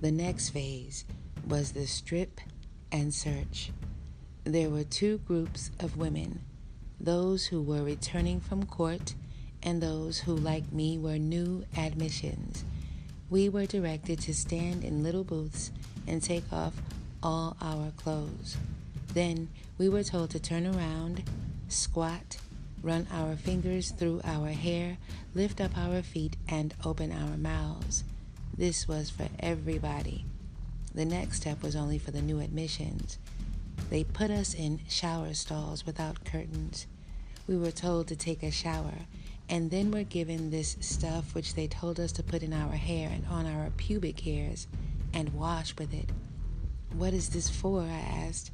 The 0.01 0.11
next 0.11 0.49
phase 0.51 1.05
was 1.47 1.71
the 1.71 1.87
strip 1.87 2.41
and 2.91 3.15
search. 3.15 3.71
There 4.43 4.69
were 4.69 4.83
two 4.83 5.19
groups 5.19 5.71
of 5.79 5.97
women 5.97 6.41
those 7.01 7.47
who 7.47 7.63
were 7.63 7.85
returning 7.85 8.41
from 8.41 8.67
court 8.67 9.15
and 9.63 9.81
those 9.81 10.19
who, 10.19 10.35
like 10.35 10.73
me, 10.73 10.99
were 10.99 11.19
new 11.19 11.65
admissions. 11.77 12.65
We 13.31 13.49
were 13.49 13.67
directed 13.67 14.19
to 14.23 14.35
stand 14.35 14.83
in 14.83 15.05
little 15.05 15.23
booths 15.23 15.71
and 16.09 16.21
take 16.21 16.53
off 16.53 16.75
all 17.23 17.57
our 17.61 17.93
clothes. 17.97 18.57
Then 19.15 19.49
we 19.79 19.89
were 19.89 20.05
told 20.05 20.31
to 20.31 20.41
turn 20.41 20.67
around, 20.67 21.23
squat, 21.69 22.39
run 22.83 23.07
our 23.13 23.37
fingers 23.37 23.91
through 23.91 24.21
our 24.25 24.49
hair, 24.49 24.99
lift 25.35 25.61
up 25.61 25.77
our 25.77 26.03
feet, 26.03 26.37
and 26.49 26.75
open 26.85 27.13
our 27.13 27.37
mouths. 27.37 28.05
This 28.57 28.87
was 28.87 29.11
for 29.11 29.29
everybody. 29.41 30.25
The 30.95 31.05
next 31.05 31.39
step 31.39 31.63
was 31.63 31.77
only 31.77 31.99
for 31.99 32.11
the 32.11 32.23
new 32.23 32.41
admissions. 32.41 33.19
They 33.91 34.05
put 34.05 34.31
us 34.31 34.55
in 34.55 34.81
shower 34.89 35.33
stalls 35.35 35.87
without 35.87 36.25
curtains. 36.25 36.87
We 37.47 37.57
were 37.57 37.71
told 37.71 38.09
to 38.09 38.17
take 38.17 38.43
a 38.43 38.51
shower 38.51 39.07
and 39.49 39.71
then 39.71 39.91
were 39.91 40.03
given 40.03 40.51
this 40.51 40.77
stuff 40.81 41.35
which 41.35 41.55
they 41.55 41.67
told 41.67 41.99
us 41.99 42.13
to 42.13 42.23
put 42.23 42.43
in 42.43 42.53
our 42.53 42.73
hair 42.73 43.09
and 43.11 43.25
on 43.29 43.47
our 43.47 43.71
pubic 43.77 44.21
hairs 44.21 44.67
and 45.15 45.33
wash 45.33 45.75
with 45.79 45.95
it. 45.95 46.11
What 46.93 47.15
is 47.15 47.31
this 47.31 47.49
for? 47.49 47.81
I 47.83 48.27
asked. 48.27 48.51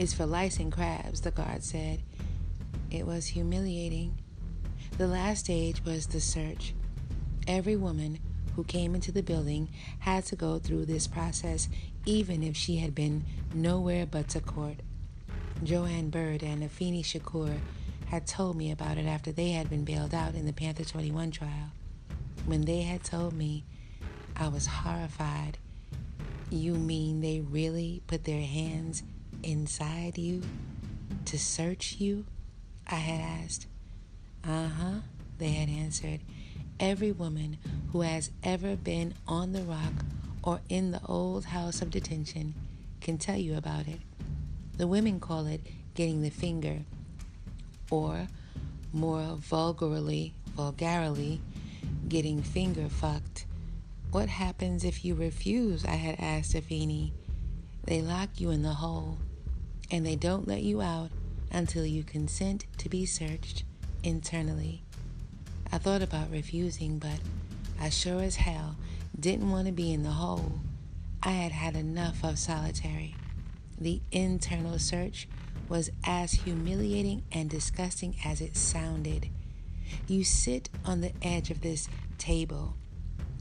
It's 0.00 0.14
for 0.14 0.24
lice 0.24 0.58
and 0.58 0.72
crabs, 0.72 1.20
the 1.20 1.30
guard 1.30 1.62
said. 1.62 2.00
It 2.90 3.06
was 3.06 3.26
humiliating. 3.26 4.16
The 4.96 5.06
last 5.06 5.40
stage 5.40 5.84
was 5.84 6.06
the 6.06 6.22
search. 6.22 6.72
Every 7.46 7.76
woman 7.76 8.18
who 8.56 8.64
came 8.64 8.94
into 8.94 9.12
the 9.12 9.22
building 9.22 9.68
had 9.98 10.24
to 10.24 10.36
go 10.36 10.58
through 10.58 10.86
this 10.86 11.06
process, 11.06 11.68
even 12.06 12.42
if 12.42 12.56
she 12.56 12.76
had 12.76 12.94
been 12.94 13.26
nowhere 13.52 14.06
but 14.06 14.28
to 14.28 14.40
court. 14.40 14.76
Joan 15.62 16.08
Bird 16.08 16.42
and 16.42 16.62
Afeni 16.62 17.04
Shakur 17.04 17.58
had 18.06 18.26
told 18.26 18.56
me 18.56 18.70
about 18.72 18.96
it 18.96 19.04
after 19.04 19.32
they 19.32 19.50
had 19.50 19.68
been 19.68 19.84
bailed 19.84 20.14
out 20.14 20.34
in 20.34 20.46
the 20.46 20.54
Panther 20.54 20.86
21 20.86 21.30
trial. 21.30 21.72
When 22.46 22.62
they 22.62 22.80
had 22.80 23.04
told 23.04 23.34
me, 23.34 23.64
I 24.34 24.48
was 24.48 24.64
horrified. 24.64 25.58
You 26.48 26.76
mean 26.76 27.20
they 27.20 27.40
really 27.40 28.00
put 28.06 28.24
their 28.24 28.40
hands 28.40 29.02
inside 29.42 30.18
you 30.18 30.42
to 31.26 31.38
search 31.38 31.96
you? 31.98 32.24
I 32.86 32.96
had 32.96 33.20
asked. 33.20 33.66
Uh 34.44 34.68
huh, 34.68 35.00
they 35.38 35.50
had 35.50 35.68
answered. 35.68 36.20
Every 36.78 37.12
woman 37.12 37.58
who 37.92 38.00
has 38.00 38.30
ever 38.42 38.76
been 38.76 39.14
on 39.28 39.52
the 39.52 39.62
rock 39.62 39.92
or 40.42 40.60
in 40.68 40.90
the 40.92 41.00
old 41.06 41.44
house 41.46 41.82
of 41.82 41.90
detention 41.90 42.54
can 43.00 43.18
tell 43.18 43.36
you 43.36 43.56
about 43.56 43.86
it. 43.86 44.00
The 44.76 44.86
women 44.86 45.20
call 45.20 45.46
it 45.46 45.60
getting 45.94 46.22
the 46.22 46.30
finger, 46.30 46.78
or 47.90 48.28
more 48.92 49.36
vulgarly, 49.36 50.32
vulgarly, 50.56 51.40
getting 52.08 52.42
finger 52.42 52.88
fucked. 52.88 53.44
What 54.10 54.28
happens 54.28 54.84
if 54.84 55.04
you 55.04 55.14
refuse? 55.14 55.84
I 55.84 55.96
had 55.96 56.16
asked 56.18 56.54
Afeni. 56.54 57.12
They 57.84 58.02
lock 58.02 58.40
you 58.40 58.50
in 58.50 58.62
the 58.62 58.74
hole, 58.74 59.18
and 59.90 60.06
they 60.06 60.16
don't 60.16 60.46
let 60.48 60.62
you 60.62 60.80
out 60.80 61.10
until 61.50 61.84
you 61.84 62.02
consent 62.02 62.66
to 62.78 62.88
be 62.88 63.04
searched 63.04 63.64
internally. 64.02 64.82
I 65.72 65.78
thought 65.78 66.02
about 66.02 66.30
refusing, 66.30 66.98
but 66.98 67.20
I 67.80 67.88
sure 67.88 68.22
as 68.22 68.36
hell 68.36 68.76
didn't 69.18 69.50
want 69.50 69.66
to 69.66 69.72
be 69.72 69.92
in 69.92 70.02
the 70.02 70.10
hole. 70.10 70.60
I 71.22 71.30
had 71.30 71.52
had 71.52 71.76
enough 71.76 72.24
of 72.24 72.38
solitary. 72.38 73.14
The 73.78 74.00
internal 74.10 74.78
search 74.78 75.28
was 75.68 75.90
as 76.04 76.32
humiliating 76.32 77.22
and 77.32 77.48
disgusting 77.48 78.16
as 78.24 78.40
it 78.40 78.56
sounded. 78.56 79.28
You 80.06 80.24
sit 80.24 80.68
on 80.84 81.00
the 81.00 81.12
edge 81.22 81.50
of 81.50 81.60
this 81.60 81.88
table, 82.18 82.76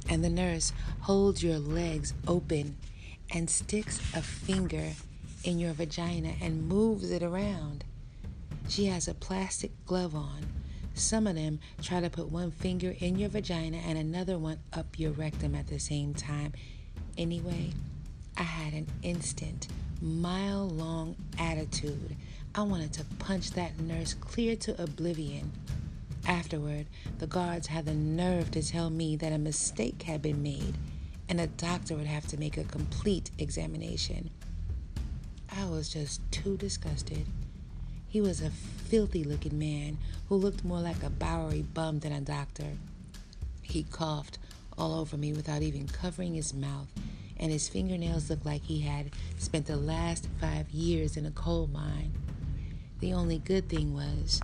and 0.08 0.24
the 0.24 0.30
nurse 0.30 0.74
holds 1.02 1.44
your 1.44 1.60
legs 1.60 2.14
open 2.28 2.78
and 3.32 3.50
sticks 3.50 4.00
a 4.16 4.22
finger 4.22 4.94
in 5.44 5.60
your 5.60 5.74
vagina 5.74 6.34
and 6.42 6.68
moves 6.68 7.12
it 7.12 7.24
around. 7.24 7.84
She 8.68 8.86
has 8.86 9.08
a 9.08 9.14
plastic 9.14 9.72
glove 9.86 10.16
on. 10.16 10.46
Some 10.94 11.28
of 11.28 11.36
them 11.36 11.60
try 11.82 12.02
to 12.02 12.10
put 12.10 12.32
one 12.32 12.52
finger 12.52 12.94
in 13.00 13.18
your 13.18 13.30
vagina 13.30 13.78
and 13.78 13.98
another 13.98 14.38
one 14.38 14.60
up 14.74 15.00
your 15.00 15.12
rectum 15.12 15.56
at 15.56 15.68
the 15.68 15.80
same 15.80 16.14
time. 16.14 16.54
Anyway, 17.18 17.72
I 18.38 18.44
had 18.44 18.74
an 18.74 18.88
instant, 19.02 19.68
mile 20.02 20.68
long 20.68 21.16
attitude. 21.38 22.16
I 22.54 22.62
wanted 22.64 22.94
to 22.94 23.06
punch 23.20 23.52
that 23.52 23.80
nurse 23.80 24.14
clear 24.14 24.56
to 24.58 24.82
oblivion. 24.82 25.52
Afterward, 26.28 26.88
the 27.18 27.28
guards 27.28 27.68
had 27.68 27.86
the 27.86 27.94
nerve 27.94 28.52
to 28.52 28.62
tell 28.62 28.90
me 28.90 29.16
that 29.16 29.34
a 29.34 29.38
mistake 29.38 30.04
had 30.04 30.22
been 30.22 30.44
made 30.44 30.76
and 31.30 31.40
a 31.40 31.48
doctor 31.48 31.96
would 31.96 32.08
have 32.08 32.28
to 32.28 32.38
make 32.38 32.58
a 32.58 32.64
complete 32.64 33.30
examination. 33.38 34.32
I 35.56 35.66
was 35.66 35.90
just 35.90 36.22
too 36.32 36.58
disgusted. 36.58 37.26
He 38.08 38.22
was 38.22 38.42
a 38.42 38.50
filthy 38.50 39.24
looking 39.24 39.58
man 39.58 39.98
who 40.28 40.36
looked 40.36 40.64
more 40.64 40.80
like 40.80 41.04
a 41.04 41.10
Bowery 41.10 41.62
bum 41.62 42.00
than 42.00 42.12
a 42.12 42.22
doctor. 42.22 42.78
He 43.62 43.84
coughed 43.84 44.38
all 44.78 45.00
over 45.00 45.18
me 45.18 45.34
without 45.34 45.62
even 45.62 45.88
covering 45.88 46.34
his 46.34 46.54
mouth, 46.54 46.88
and 47.38 47.52
his 47.52 47.70
fingernails 47.70 48.30
looked 48.30 48.46
like 48.46 48.64
he 48.64 48.82
had 48.82 49.12
spent 49.38 49.66
the 49.66 49.76
last 49.76 50.28
five 50.40 50.70
years 50.70 51.18
in 51.18 51.26
a 51.26 51.32
coal 51.32 51.68
mine. 51.68 52.14
The 53.00 53.14
only 53.14 53.40
good 53.40 53.70
thing 53.70 53.94
was 53.94 54.42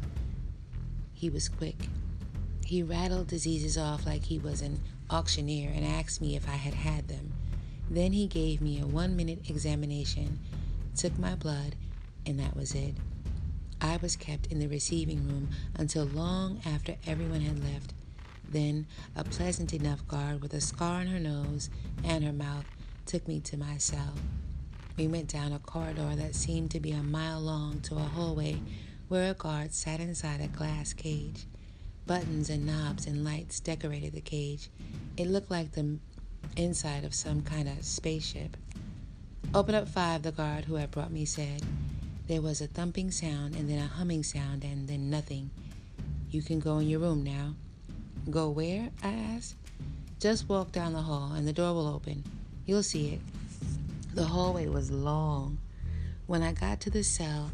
he 1.14 1.30
was 1.30 1.50
quick. 1.50 1.88
He 2.66 2.84
rattled 2.84 3.28
diseases 3.28 3.78
off 3.78 4.06
like 4.06 4.26
he 4.26 4.40
was 4.40 4.62
an 4.62 4.80
auctioneer 5.10 5.72
and 5.74 5.86
asked 5.86 6.20
me 6.22 6.36
if 6.36 6.48
I 6.48 6.56
had 6.56 6.74
had 6.74 7.08
them. 7.08 7.34
Then 7.90 8.14
he 8.14 8.28
gave 8.28 8.62
me 8.62 8.80
a 8.80 8.88
one 8.88 9.16
minute 9.16 9.50
examination 9.50 10.40
took 10.96 11.18
my 11.20 11.36
blood, 11.36 11.76
and 12.26 12.40
that 12.40 12.56
was 12.56 12.74
it. 12.74 12.96
I 13.82 13.98
was 13.98 14.16
kept 14.16 14.48
in 14.48 14.60
the 14.60 14.68
receiving 14.68 15.28
room 15.28 15.50
until 15.76 16.06
long 16.06 16.62
after 16.66 16.96
everyone 17.06 17.42
had 17.42 17.64
left. 17.64 17.94
Then 18.50 18.88
a 19.16 19.24
pleasant 19.24 19.74
enough 19.74 20.08
guard 20.08 20.42
with 20.42 20.54
a 20.54 20.62
scar 20.62 21.02
on 21.02 21.08
her 21.08 21.20
nose 21.20 21.70
and 22.04 22.24
her 22.24 22.34
mouth 22.34 22.66
took 23.06 23.28
me 23.28 23.40
to 23.42 23.58
my 23.58 23.78
cell. 23.78 24.14
We 24.98 25.08
went 25.08 25.28
down 25.28 25.52
a 25.52 25.60
corridor 25.60 26.16
that 26.16 26.36
seemed 26.36 26.72
to 26.72 26.80
be 26.80 26.92
a 26.92 27.04
mile 27.04 27.42
long 27.42 27.82
to 27.82 27.96
a 27.96 28.00
hallway 28.00 28.62
where 29.08 29.30
a 29.30 29.34
guard 29.34 29.74
sat 29.74 30.00
inside 30.00 30.42
a 30.42 30.48
glass 30.48 30.94
cage. 30.94 31.46
Buttons 32.08 32.50
and 32.50 32.66
knobs 32.66 33.06
and 33.06 33.26
lights 33.26 33.60
decorated 33.60 34.14
the 34.14 34.22
cage. 34.22 34.70
It 35.18 35.28
looked 35.28 35.52
like 35.52 35.74
the 35.74 36.00
inside 36.56 37.04
of 37.04 37.14
some 37.14 37.42
kind 37.42 37.68
of 37.68 37.84
spaceship. 37.84 38.56
Open 39.54 39.76
up 39.76 39.88
five, 39.88 40.24
the 40.24 40.32
guard 40.32 40.66
who 40.66 40.76
had 40.76 40.92
brought 40.92 41.12
me 41.12 41.26
said. 41.26 41.62
There 42.28 42.42
was 42.42 42.60
a 42.60 42.68
thumping 42.68 43.12
sound 43.12 43.56
and 43.56 43.70
then 43.70 43.80
a 43.80 43.88
humming 43.88 44.24
sound 44.24 44.64
and 44.64 44.88
then 44.88 45.10
nothing. 45.10 45.50
You 46.32 46.42
can 46.42 46.60
go 46.60 46.80
in 46.80 46.90
your 46.90 47.00
room 47.00 47.24
now. 47.24 47.54
Go 48.30 48.50
where? 48.50 48.90
I 49.04 49.10
asked. 49.10 49.56
Just 50.20 50.50
walk 50.50 50.72
down 50.72 50.94
the 50.94 51.02
hall 51.02 51.34
and 51.34 51.48
the 51.48 51.54
door 51.54 51.74
will 51.74 51.88
open. 51.88 52.24
You'll 52.66 52.84
see 52.84 53.14
it. 53.14 53.20
The 54.14 54.26
hallway 54.26 54.68
was 54.68 54.92
long. 54.92 55.60
When 56.26 56.42
I 56.42 56.52
got 56.52 56.82
to 56.82 56.90
the 56.90 57.04
cell, 57.04 57.52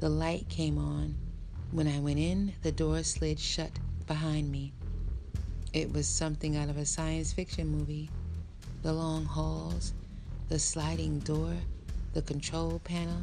the 0.00 0.08
light 0.08 0.48
came 0.48 0.78
on. 0.78 1.14
When 1.70 1.86
I 1.86 1.98
went 2.00 2.18
in, 2.18 2.54
the 2.62 2.72
door 2.72 3.02
slid 3.02 3.38
shut 3.38 3.72
behind 4.06 4.50
me. 4.50 4.72
It 5.72 5.92
was 5.92 6.08
something 6.08 6.56
out 6.56 6.70
of 6.70 6.78
a 6.78 6.86
science 6.86 7.32
fiction 7.32 7.68
movie. 7.68 8.08
The 8.82 8.92
long 8.92 9.26
halls, 9.26 9.92
the 10.48 10.58
sliding 10.60 11.18
door, 11.20 11.52
the 12.14 12.22
control 12.22 12.80
panel. 12.84 13.18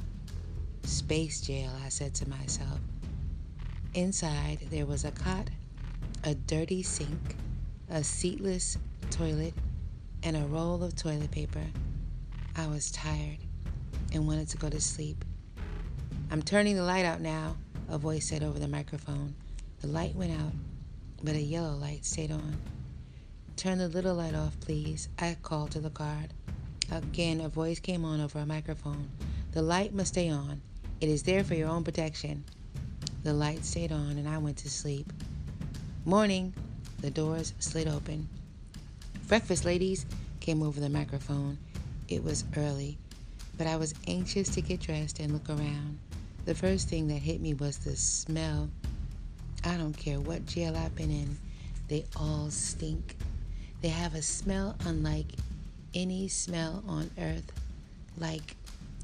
Space 0.84 1.40
jail, 1.40 1.72
I 1.86 1.88
said 1.88 2.14
to 2.16 2.30
myself. 2.30 2.80
Inside, 3.94 4.60
there 4.70 4.86
was 4.86 5.06
a 5.06 5.12
cot, 5.12 5.50
a 6.26 6.36
dirty 6.36 6.84
sink, 6.84 7.38
a 7.90 8.04
seatless 8.04 8.78
toilet, 9.10 9.54
and 10.24 10.36
a 10.36 10.42
roll 10.48 10.84
of 10.84 10.98
toilet 10.98 11.32
paper. 11.32 11.64
I 12.58 12.68
was 12.68 12.92
tired 12.92 13.38
and 14.12 14.28
wanted 14.28 14.50
to 14.50 14.58
go 14.58 14.70
to 14.70 14.82
sleep. 14.82 15.24
I'm 16.30 16.42
turning 16.42 16.76
the 16.76 16.84
light 16.84 17.06
out 17.06 17.22
now, 17.22 17.56
a 17.88 17.98
voice 17.98 18.28
said 18.28 18.44
over 18.44 18.60
the 18.60 18.68
microphone. 18.68 19.34
The 19.80 19.88
light 19.88 20.16
went 20.16 20.34
out, 20.42 20.52
but 21.24 21.36
a 21.36 21.42
yellow 21.42 21.76
light 21.76 22.04
stayed 22.04 22.32
on. 22.32 22.58
Turn 23.56 23.78
the 23.78 23.88
little 23.88 24.16
light 24.16 24.36
off, 24.36 24.60
please, 24.60 25.08
I 25.20 25.38
called 25.42 25.72
to 25.72 25.80
the 25.80 25.90
guard. 25.90 26.34
Again, 26.92 27.42
a 27.42 27.50
voice 27.50 27.80
came 27.80 28.06
on 28.06 28.22
over 28.22 28.40
a 28.40 28.46
microphone. 28.46 29.10
The 29.52 29.62
light 29.62 29.94
must 29.94 30.14
stay 30.14 30.30
on. 30.30 30.62
It 31.02 31.10
is 31.10 31.24
there 31.24 31.44
for 31.44 31.56
your 31.56 31.70
own 31.70 31.84
protection. 31.84 32.44
The 33.24 33.34
light 33.34 33.66
stayed 33.66 33.92
on, 33.92 34.18
and 34.18 34.28
I 34.28 34.38
went 34.38 34.58
to 34.58 34.70
sleep. 34.70 35.12
Morning. 36.06 36.54
The 37.02 37.12
doors 37.12 37.54
slid 37.60 37.88
open. 37.88 38.30
Breakfast, 39.28 39.66
ladies, 39.66 40.06
came 40.40 40.64
over 40.64 40.80
the 40.80 40.90
microphone. 40.90 41.58
It 42.08 42.24
was 42.24 42.46
early, 42.56 42.98
but 43.58 43.68
I 43.68 43.76
was 43.76 43.94
anxious 44.08 44.50
to 44.50 44.62
get 44.62 44.80
dressed 44.80 45.20
and 45.20 45.34
look 45.34 45.50
around. 45.50 46.00
The 46.46 46.56
first 46.56 46.90
thing 46.90 47.08
that 47.08 47.16
hit 47.16 47.42
me 47.42 47.54
was 47.54 47.78
the 47.78 47.96
smell. 47.96 48.70
I 49.66 49.78
don't 49.78 49.98
care 49.98 50.20
what 50.20 50.46
jail 50.46 50.76
I've 50.78 50.96
been 50.96 51.12
in, 51.12 51.38
they 51.88 52.06
all 52.16 52.50
stink. 52.50 53.18
They 53.82 53.90
have 53.90 54.16
a 54.16 54.22
smell 54.22 54.76
unlike 54.86 55.28
any 55.94 56.28
smell 56.28 56.84
on 56.88 57.10
earth, 57.20 57.52
like 58.18 58.56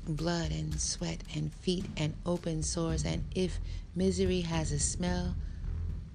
blood 0.07 0.51
and 0.51 0.79
sweat 0.79 1.23
and 1.35 1.53
feet 1.53 1.85
and 1.97 2.13
open 2.25 2.63
sores. 2.63 3.05
And 3.05 3.23
if 3.35 3.59
misery 3.95 4.41
has 4.41 4.71
a 4.71 4.79
smell 4.79 5.35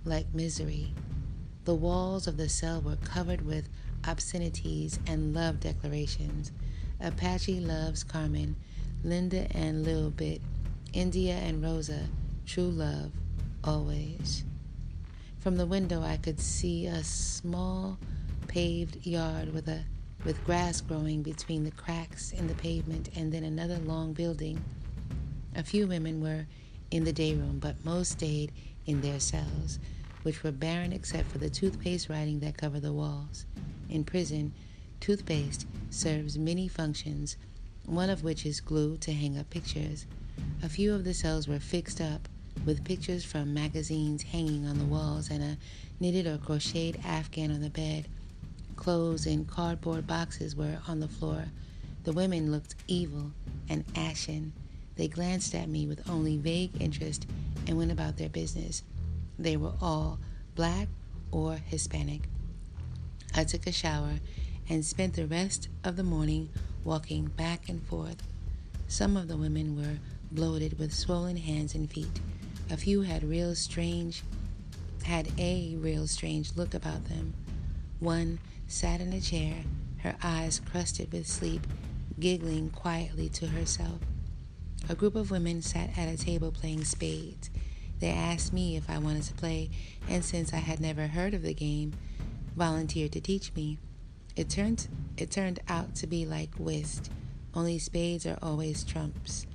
like 0.04 0.26
misery, 0.34 0.92
the 1.64 1.74
walls 1.74 2.26
of 2.26 2.36
the 2.36 2.48
cell 2.48 2.80
were 2.80 2.96
covered 2.96 3.46
with 3.46 3.68
obscenities 4.06 4.98
and 5.06 5.34
love 5.34 5.60
declarations. 5.60 6.52
Apache 7.00 7.60
loves 7.60 8.04
Carmen, 8.04 8.56
Linda 9.02 9.46
and 9.56 9.84
Lil 9.84 10.10
Bit, 10.10 10.40
India 10.92 11.34
and 11.34 11.62
Rosa, 11.62 12.08
true 12.46 12.70
love, 12.70 13.12
always. 13.62 14.44
From 15.40 15.56
the 15.56 15.66
window, 15.66 16.02
I 16.02 16.16
could 16.16 16.40
see 16.40 16.86
a 16.86 17.02
small 17.02 17.98
paved 18.48 19.04
yard 19.06 19.52
with 19.52 19.68
a 19.68 19.84
with 20.24 20.44
grass 20.44 20.80
growing 20.80 21.22
between 21.22 21.64
the 21.64 21.70
cracks 21.70 22.32
in 22.32 22.46
the 22.46 22.54
pavement, 22.54 23.10
and 23.16 23.32
then 23.32 23.44
another 23.44 23.78
long 23.78 24.12
building. 24.12 24.62
A 25.54 25.62
few 25.62 25.86
women 25.86 26.22
were 26.22 26.46
in 26.90 27.04
the 27.04 27.12
day 27.12 27.34
room, 27.34 27.58
but 27.58 27.84
most 27.84 28.12
stayed 28.12 28.52
in 28.86 29.00
their 29.00 29.20
cells, 29.20 29.78
which 30.22 30.42
were 30.42 30.52
barren 30.52 30.92
except 30.92 31.30
for 31.30 31.38
the 31.38 31.50
toothpaste 31.50 32.08
writing 32.08 32.40
that 32.40 32.56
covered 32.56 32.82
the 32.82 32.92
walls. 32.92 33.46
In 33.88 34.04
prison, 34.04 34.52
toothpaste 35.00 35.66
serves 35.90 36.38
many 36.38 36.68
functions 36.68 37.36
one 37.86 38.10
of 38.10 38.24
which 38.24 38.46
is 38.46 38.60
glue 38.60 38.96
to 38.98 39.12
hang 39.12 39.36
up 39.38 39.50
pictures. 39.50 40.06
A 40.62 40.68
few 40.68 40.94
of 40.94 41.04
the 41.04 41.14
cells 41.14 41.46
were 41.46 41.58
fixed 41.58 42.00
up 42.00 42.28
with 42.64 42.84
pictures 42.84 43.24
from 43.24 43.52
magazines 43.52 44.22
hanging 44.22 44.66
on 44.66 44.78
the 44.78 44.84
walls 44.84 45.30
and 45.30 45.42
a 45.42 45.58
knitted 46.00 46.26
or 46.26 46.38
crocheted 46.38 46.98
afghan 47.04 47.50
on 47.50 47.60
the 47.60 47.70
bed. 47.70 48.08
Clothes 48.76 49.26
in 49.26 49.44
cardboard 49.44 50.06
boxes 50.06 50.54
were 50.54 50.78
on 50.86 51.00
the 51.00 51.08
floor. 51.08 51.46
The 52.04 52.12
women 52.12 52.50
looked 52.50 52.74
evil 52.86 53.32
and 53.68 53.84
ashen. 53.94 54.52
They 54.96 55.08
glanced 55.08 55.54
at 55.54 55.68
me 55.68 55.86
with 55.86 56.08
only 56.08 56.36
vague 56.36 56.80
interest 56.80 57.26
and 57.66 57.78
went 57.78 57.92
about 57.92 58.16
their 58.16 58.28
business. 58.28 58.82
They 59.38 59.56
were 59.56 59.72
all 59.80 60.18
black 60.54 60.88
or 61.30 61.54
Hispanic. 61.56 62.28
I 63.34 63.44
took 63.44 63.66
a 63.66 63.72
shower 63.72 64.20
and 64.68 64.84
spent 64.84 65.14
the 65.14 65.26
rest 65.26 65.68
of 65.82 65.96
the 65.96 66.02
morning 66.02 66.50
walking 66.84 67.26
back 67.26 67.68
and 67.68 67.82
forth. 67.82 68.22
Some 68.86 69.16
of 69.16 69.28
the 69.28 69.36
women 69.36 69.76
were 69.76 69.98
bloated 70.30 70.78
with 70.78 70.92
swollen 70.92 71.36
hands 71.36 71.74
and 71.74 71.90
feet. 71.90 72.20
A 72.70 72.76
few 72.76 73.02
had 73.02 73.24
real 73.24 73.54
strange 73.54 74.22
had 75.04 75.28
a 75.38 75.76
real 75.76 76.06
strange 76.06 76.56
look 76.56 76.72
about 76.74 77.04
them. 77.08 77.34
One 78.00 78.38
sat 78.66 79.00
in 79.00 79.12
a 79.12 79.20
chair, 79.20 79.54
her 79.98 80.16
eyes 80.22 80.60
crusted 80.60 81.12
with 81.12 81.26
sleep, 81.26 81.66
giggling 82.18 82.70
quietly 82.70 83.28
to 83.30 83.46
herself. 83.46 84.00
A 84.88 84.94
group 84.94 85.14
of 85.14 85.30
women 85.30 85.62
sat 85.62 85.96
at 85.96 86.08
a 86.08 86.22
table 86.22 86.52
playing 86.52 86.84
spades. 86.84 87.50
They 88.00 88.10
asked 88.10 88.52
me 88.52 88.76
if 88.76 88.90
I 88.90 88.98
wanted 88.98 89.22
to 89.24 89.34
play, 89.34 89.70
and 90.08 90.24
since 90.24 90.52
I 90.52 90.58
had 90.58 90.80
never 90.80 91.06
heard 91.06 91.32
of 91.32 91.42
the 91.42 91.54
game, 91.54 91.94
volunteered 92.54 93.12
to 93.12 93.20
teach 93.20 93.54
me. 93.54 93.78
It 94.36 94.50
turned 94.50 94.88
it 95.16 95.30
turned 95.30 95.60
out 95.68 95.94
to 95.96 96.06
be 96.06 96.26
like 96.26 96.50
whist, 96.58 97.10
only 97.54 97.78
spades 97.78 98.26
are 98.26 98.38
always 98.42 98.84
trumps. 98.84 99.46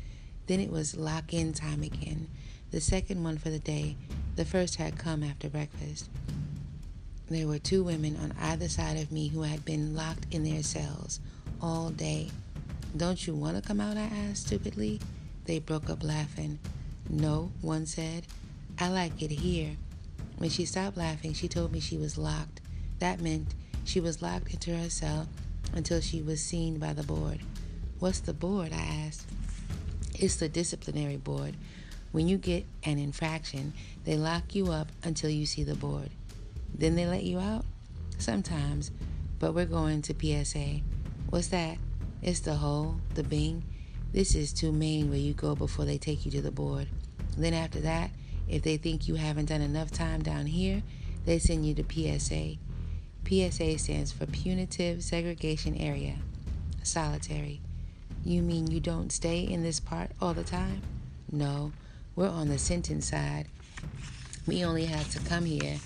Then 0.48 0.60
it 0.60 0.72
was 0.72 0.98
lock 0.98 1.34
in 1.34 1.54
time 1.54 1.84
again, 1.84 2.28
the 2.72 2.82
second 2.82 3.24
one 3.24 3.38
for 3.38 3.50
the 3.50 3.60
day. 3.60 3.98
The 4.36 4.46
first 4.46 4.78
had 4.78 4.98
come 4.98 5.22
after 5.22 5.50
breakfast. 5.50 6.10
There 7.30 7.46
were 7.46 7.60
two 7.60 7.84
women 7.84 8.18
on 8.18 8.34
either 8.42 8.68
side 8.68 8.98
of 8.98 9.12
me 9.12 9.28
who 9.28 9.44
had 9.44 9.64
been 9.64 9.96
locked 9.96 10.34
in 10.34 10.44
their 10.44 10.64
cells 10.64 11.20
all 11.62 11.92
day. 11.92 12.32
Don't 12.98 13.28
you 13.28 13.36
want 13.36 13.56
to 13.56 13.62
come 13.62 13.80
out? 13.80 13.98
I 13.98 14.10
asked 14.30 14.48
stupidly. 14.48 15.00
They 15.46 15.60
broke 15.60 15.92
up 15.92 16.04
laughing. 16.04 16.58
No, 17.08 17.52
one 17.62 17.86
said. 17.86 18.26
I 18.80 18.90
like 18.90 19.22
it 19.22 19.30
here. 19.30 19.76
When 20.40 20.50
she 20.50 20.66
stopped 20.66 20.98
laughing, 20.98 21.34
she 21.34 21.48
told 21.48 21.72
me 21.72 21.80
she 21.80 21.98
was 21.98 22.18
locked. 22.18 22.62
That 22.98 23.22
meant 23.22 23.54
she 23.84 24.00
was 24.00 24.24
locked 24.24 24.52
into 24.52 24.76
her 24.76 24.90
cell 24.90 25.28
until 25.76 26.02
she 26.02 26.24
was 26.24 26.42
seen 26.42 26.80
by 26.80 26.94
the 26.94 27.04
board. 27.04 27.42
What's 28.00 28.22
the 28.22 28.34
board? 28.34 28.74
I 28.74 29.06
asked. 29.06 29.28
It's 30.18 30.38
the 30.38 30.50
disciplinary 30.50 31.18
board. 31.18 31.58
When 32.12 32.28
you 32.28 32.38
get 32.38 32.66
an 32.84 32.98
infraction, 32.98 33.74
they 34.04 34.16
lock 34.16 34.56
you 34.56 34.72
up 34.72 34.88
until 35.04 35.30
you 35.30 35.46
see 35.46 35.64
the 35.64 35.76
board. 35.76 36.10
Then 36.74 36.96
they 36.96 37.06
let 37.06 37.24
you 37.24 37.40
out? 37.40 37.66
Sometimes, 38.18 38.92
but 39.40 39.54
we're 39.54 39.66
going 39.66 40.02
to 40.04 40.14
PSA. 40.14 40.82
What's 41.30 41.48
that? 41.48 41.78
It's 42.22 42.42
the 42.42 42.56
hole, 42.56 42.96
the 43.14 43.24
bing. 43.24 43.64
This 44.12 44.36
is 44.36 44.52
to 44.54 44.72
Maine 44.72 45.10
where 45.10 45.20
you 45.20 45.34
go 45.34 45.56
before 45.56 45.86
they 45.86 45.98
take 45.98 46.26
you 46.26 46.32
to 46.32 46.42
the 46.42 46.52
board. 46.52 46.88
Then 47.38 47.54
after 47.54 47.80
that, 47.82 48.12
if 48.48 48.64
they 48.64 48.78
think 48.78 49.08
you 49.08 49.16
haven't 49.16 49.46
done 49.46 49.62
enough 49.62 49.92
time 49.92 50.22
down 50.22 50.48
here, 50.48 50.82
they 51.26 51.40
send 51.40 51.66
you 51.66 51.76
to 51.76 51.84
PSA. 51.84 52.56
PSA 53.28 53.78
stands 53.78 54.12
for 54.12 54.26
Punitive 54.26 55.04
Segregation 55.04 55.76
Area. 55.76 56.16
Solitary. 56.84 57.62
You 58.26 58.42
mean 58.42 58.72
you 58.72 58.80
don't 58.80 59.12
stay 59.12 59.42
in 59.42 59.64
this 59.64 59.80
part 59.80 60.12
all 60.20 60.34
the 60.34 60.44
time? 60.44 60.82
No, 61.32 61.72
we're 62.15 62.28
on 62.28 62.50
the 62.50 62.58
sentence 62.58 63.10
side. 63.10 63.46
We 64.48 64.65
only 64.65 64.86
had 64.86 65.06
to 65.12 65.20
come 65.20 65.46
here 65.46 65.78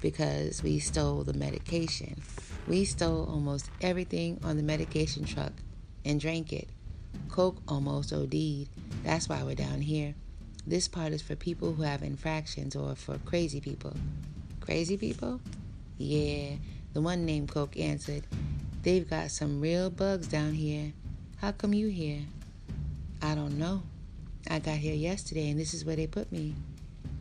because 0.00 0.62
we 0.62 0.78
stole 0.78 1.24
the 1.24 1.32
medication. 1.32 2.20
We 2.66 2.84
stole 2.84 3.26
almost 3.28 3.70
everything 3.80 4.40
on 4.44 4.56
the 4.56 4.62
medication 4.62 5.24
truck 5.24 5.52
and 6.04 6.20
drank 6.20 6.52
it. 6.52 6.68
Coke 7.28 7.58
almost 7.68 8.12
OD'd. 8.12 8.68
That's 9.04 9.28
why 9.28 9.42
we're 9.42 9.54
down 9.54 9.80
here. 9.80 10.14
This 10.66 10.88
part 10.88 11.12
is 11.12 11.22
for 11.22 11.34
people 11.34 11.72
who 11.72 11.82
have 11.82 12.02
infractions 12.02 12.76
or 12.76 12.94
for 12.94 13.18
crazy 13.24 13.60
people. 13.60 13.94
Crazy 14.60 14.96
people? 14.96 15.40
Yeah, 15.96 16.56
the 16.92 17.00
one 17.00 17.24
named 17.24 17.50
Coke 17.50 17.78
answered. 17.78 18.24
They've 18.82 19.08
got 19.08 19.30
some 19.30 19.60
real 19.60 19.90
bugs 19.90 20.28
down 20.28 20.52
here. 20.52 20.92
How 21.38 21.52
come 21.52 21.72
you 21.72 21.88
here? 21.88 22.20
I 23.22 23.34
don't 23.34 23.58
know. 23.58 23.82
I 24.50 24.58
got 24.58 24.76
here 24.76 24.94
yesterday 24.94 25.50
and 25.50 25.58
this 25.58 25.74
is 25.74 25.84
where 25.84 25.96
they 25.96 26.06
put 26.06 26.30
me. 26.30 26.54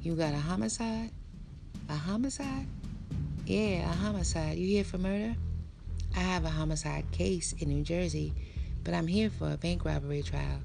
You 0.01 0.15
got 0.15 0.33
a 0.33 0.37
homicide? 0.37 1.11
A 1.89 1.95
homicide? 1.95 2.67
Yeah, 3.45 3.89
a 3.89 3.93
homicide. 3.93 4.57
You 4.57 4.67
here 4.67 4.83
for 4.83 4.97
murder? 4.97 5.35
I 6.17 6.19
have 6.19 6.43
a 6.43 6.49
homicide 6.49 7.09
case 7.13 7.53
in 7.59 7.69
New 7.69 7.81
Jersey, 7.81 8.33
but 8.83 8.93
I'm 8.93 9.07
here 9.07 9.29
for 9.29 9.53
a 9.53 9.57
bank 9.57 9.85
robbery 9.85 10.21
trial. 10.21 10.59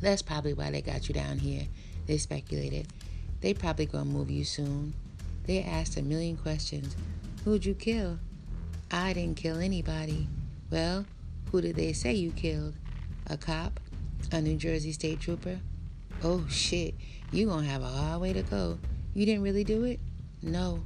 That's 0.00 0.22
probably 0.22 0.54
why 0.54 0.70
they 0.70 0.80
got 0.80 1.06
you 1.06 1.14
down 1.14 1.38
here, 1.38 1.66
they 2.06 2.16
speculated. 2.16 2.86
They 3.42 3.52
probably 3.52 3.84
gonna 3.84 4.06
move 4.06 4.30
you 4.30 4.44
soon. 4.44 4.94
They 5.44 5.62
asked 5.62 5.98
a 5.98 6.02
million 6.02 6.38
questions. 6.38 6.96
Who'd 7.44 7.66
you 7.66 7.74
kill? 7.74 8.18
I 8.90 9.12
didn't 9.12 9.36
kill 9.36 9.58
anybody. 9.58 10.28
Well, 10.70 11.04
who 11.50 11.60
did 11.60 11.76
they 11.76 11.92
say 11.92 12.14
you 12.14 12.30
killed? 12.30 12.72
A 13.26 13.36
cop? 13.36 13.80
A 14.30 14.40
New 14.40 14.56
Jersey 14.56 14.92
state 14.92 15.20
trooper? 15.20 15.58
Oh 16.24 16.46
shit, 16.48 16.94
you 17.32 17.48
gonna 17.48 17.66
have 17.66 17.82
a 17.82 17.86
hard 17.86 18.22
way 18.22 18.32
to 18.32 18.42
go. 18.42 18.78
You 19.12 19.26
didn't 19.26 19.42
really 19.42 19.64
do 19.64 19.84
it? 19.84 20.00
No. 20.42 20.82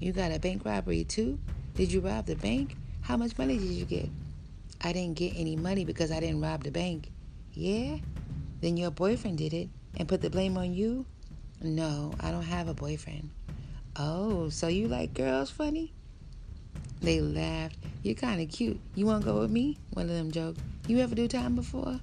You 0.00 0.12
got 0.12 0.32
a 0.32 0.38
bank 0.38 0.64
robbery 0.64 1.04
too? 1.04 1.38
Did 1.74 1.92
you 1.92 2.00
rob 2.00 2.26
the 2.26 2.34
bank? 2.34 2.76
How 3.00 3.16
much 3.16 3.38
money 3.38 3.56
did 3.56 3.68
you 3.68 3.84
get? 3.84 4.08
I 4.80 4.92
didn't 4.92 5.16
get 5.16 5.34
any 5.36 5.56
money 5.56 5.84
because 5.84 6.10
I 6.10 6.20
didn't 6.20 6.40
rob 6.40 6.64
the 6.64 6.70
bank. 6.70 7.10
Yeah? 7.52 7.98
Then 8.60 8.76
your 8.76 8.90
boyfriend 8.90 9.38
did 9.38 9.54
it 9.54 9.68
and 9.96 10.08
put 10.08 10.20
the 10.20 10.30
blame 10.30 10.58
on 10.58 10.74
you? 10.74 11.06
No, 11.62 12.12
I 12.20 12.30
don't 12.30 12.42
have 12.42 12.68
a 12.68 12.74
boyfriend. 12.74 13.30
Oh, 13.96 14.48
so 14.48 14.68
you 14.68 14.88
like 14.88 15.14
girls 15.14 15.50
funny? 15.50 15.92
They 17.00 17.20
laughed. 17.20 17.76
You're 18.02 18.14
kind 18.14 18.40
of 18.40 18.48
cute. 18.48 18.78
You 18.94 19.06
want 19.06 19.22
to 19.22 19.30
go 19.30 19.40
with 19.40 19.50
me? 19.50 19.78
One 19.92 20.08
of 20.08 20.14
them 20.14 20.30
joked. 20.30 20.60
You 20.86 20.98
ever 20.98 21.14
do 21.14 21.28
time 21.28 21.54
before? 21.54 21.98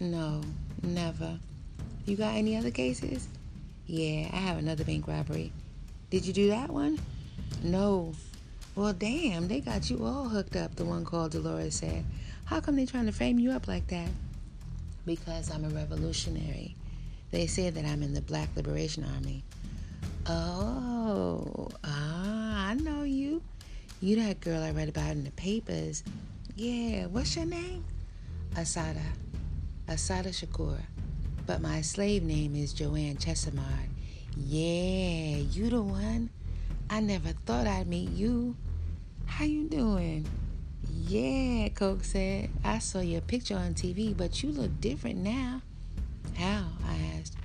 No, 0.00 0.40
never. 0.82 1.38
You 2.06 2.16
got 2.16 2.34
any 2.34 2.56
other 2.56 2.70
cases? 2.70 3.28
Yeah, 3.86 4.28
I 4.32 4.36
have 4.36 4.58
another 4.58 4.84
bank 4.84 5.06
robbery. 5.08 5.52
Did 6.10 6.24
you 6.24 6.32
do 6.32 6.48
that 6.48 6.70
one? 6.70 6.98
No. 7.62 8.14
Well, 8.74 8.94
damn, 8.94 9.48
they 9.48 9.60
got 9.60 9.90
you 9.90 10.06
all 10.06 10.28
hooked 10.28 10.56
up, 10.56 10.74
the 10.76 10.84
one 10.84 11.04
called 11.04 11.32
Dolores 11.32 11.74
said. 11.74 12.04
How 12.46 12.60
come 12.60 12.76
they 12.76 12.86
trying 12.86 13.06
to 13.06 13.12
frame 13.12 13.38
you 13.38 13.50
up 13.50 13.68
like 13.68 13.88
that? 13.88 14.08
Because 15.04 15.50
I'm 15.50 15.66
a 15.66 15.68
revolutionary. 15.68 16.76
They 17.30 17.46
say 17.46 17.68
that 17.68 17.84
I'm 17.84 18.02
in 18.02 18.14
the 18.14 18.22
Black 18.22 18.48
Liberation 18.56 19.04
Army. 19.16 19.44
Oh, 20.26 21.68
ah, 21.84 22.68
I 22.68 22.74
know 22.74 23.02
you. 23.02 23.42
You 24.00 24.16
that 24.16 24.40
girl 24.40 24.62
I 24.62 24.70
read 24.70 24.88
about 24.88 25.10
in 25.10 25.24
the 25.24 25.30
papers. 25.32 26.02
Yeah, 26.56 27.06
what's 27.06 27.36
your 27.36 27.44
name? 27.44 27.84
Asada. 28.54 29.02
Assata 29.88 30.30
Shakur. 30.30 30.78
But 31.46 31.60
my 31.60 31.82
slave 31.82 32.22
name 32.22 32.54
is 32.54 32.72
Joanne 32.72 33.16
Chesimard. 33.16 33.88
Yeah, 34.40 35.36
you 35.50 35.68
the 35.68 35.82
one. 35.82 36.30
I 36.88 37.00
never 37.00 37.30
thought 37.44 37.66
I'd 37.66 37.88
meet 37.88 38.10
you. 38.10 38.54
How 39.26 39.44
you 39.44 39.68
doing? 39.68 40.26
Yeah, 40.88 41.68
Coke 41.70 42.04
said. 42.04 42.48
I 42.64 42.78
saw 42.78 43.00
your 43.00 43.20
picture 43.20 43.56
on 43.56 43.74
TV, 43.74 44.16
but 44.16 44.42
you 44.42 44.50
look 44.50 44.80
different 44.80 45.18
now. 45.18 45.60
How? 46.36 46.66
I 46.86 47.18
asked. 47.18 47.36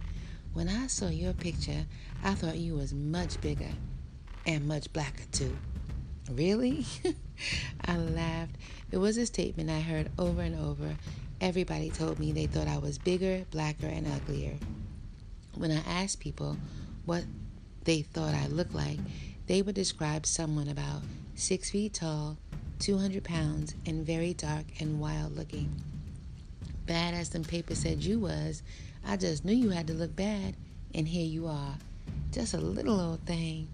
When 0.54 0.70
I 0.70 0.86
saw 0.88 1.08
your 1.08 1.34
picture, 1.34 1.86
I 2.24 2.36
thought 2.36 2.58
you 2.58 2.76
was 2.76 2.94
much 2.94 3.42
bigger 3.42 3.72
and 4.46 4.68
much 4.68 4.94
blacker 4.94 5.26
too. 5.32 5.58
Really? 6.32 6.86
I 7.86 7.98
laughed. 7.98 8.56
It 8.92 8.98
was 8.98 9.18
a 9.18 9.26
statement 9.26 9.72
I 9.72 9.82
heard 9.82 10.12
over 10.20 10.42
and 10.42 10.58
over. 10.58 10.96
Everybody 11.42 11.90
told 11.90 12.20
me 12.20 12.32
they 12.32 12.46
thought 12.46 12.68
I 12.68 12.78
was 12.78 13.00
bigger, 13.00 13.46
blacker, 13.52 13.88
and 13.88 14.08
uglier. 14.08 14.58
When 15.56 15.72
I 15.72 15.82
asked 15.88 16.20
people 16.20 16.58
what 17.06 17.24
they 17.84 18.02
thought 18.02 18.34
I 18.34 18.48
looked 18.48 18.74
like, 18.74 19.00
they 19.48 19.62
would 19.62 19.76
describe 19.76 20.26
someone 20.26 20.70
about 20.70 21.02
six 21.36 21.70
feet 21.72 21.96
tall, 21.96 22.38
200 22.80 23.24
pounds, 23.24 23.76
and 23.86 24.06
very 24.06 24.34
dark 24.34 24.66
and 24.80 25.00
wild 25.00 25.36
looking. 25.36 25.70
Bad 26.86 27.14
as 27.14 27.30
them 27.30 27.44
papers 27.44 27.80
said 27.80 28.04
you 28.04 28.20
was, 28.20 28.64
I 29.06 29.18
just 29.18 29.44
knew 29.44 29.54
you 29.54 29.70
had 29.70 29.88
to 29.88 29.94
look 29.94 30.16
bad, 30.16 30.56
and 30.94 31.08
here 31.08 31.26
you 31.26 31.48
are. 31.48 31.76
Just 32.32 32.54
a 32.54 32.58
little 32.58 33.00
old 33.00 33.22
thing. 33.26 33.68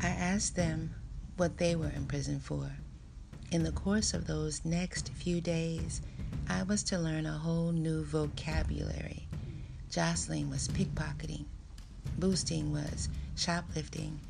I 0.00 0.08
asked 0.08 0.54
them 0.54 0.94
what 1.36 1.58
they 1.58 1.74
were 1.74 1.88
in 1.88 2.06
prison 2.06 2.38
for. 2.40 2.70
In 3.56 3.62
the 3.62 3.72
course 3.72 4.12
of 4.12 4.26
those 4.26 4.62
next 4.66 5.08
few 5.14 5.40
days, 5.40 6.02
I 6.46 6.62
was 6.64 6.82
to 6.82 6.98
learn 6.98 7.24
a 7.24 7.38
whole 7.38 7.72
new 7.72 8.04
vocabulary. 8.04 9.26
Jostling 9.90 10.50
was 10.50 10.68
pickpocketing, 10.68 11.46
boosting 12.18 12.70
was 12.70 13.08
shoplifting, 13.34 14.20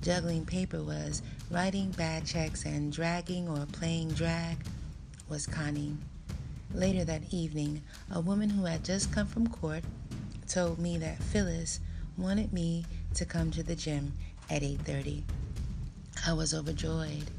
juggling 0.00 0.46
paper 0.46 0.82
was 0.82 1.20
writing 1.50 1.90
bad 1.90 2.24
checks, 2.24 2.64
and 2.64 2.90
dragging 2.90 3.50
or 3.50 3.66
playing 3.66 4.12
drag 4.12 4.56
was 5.28 5.46
conning. 5.46 5.98
Later 6.72 7.04
that 7.04 7.34
evening, 7.34 7.82
a 8.10 8.18
woman 8.18 8.48
who 8.48 8.64
had 8.64 8.82
just 8.82 9.12
come 9.12 9.26
from 9.26 9.48
court 9.48 9.84
told 10.48 10.78
me 10.78 10.96
that 10.96 11.22
Phyllis 11.22 11.80
wanted 12.16 12.50
me 12.54 12.86
to 13.12 13.26
come 13.26 13.50
to 13.50 13.62
the 13.62 13.76
gym 13.76 14.14
at 14.48 14.62
8:30. 14.62 15.22
I 16.26 16.32
was 16.32 16.54
overjoyed. 16.54 17.30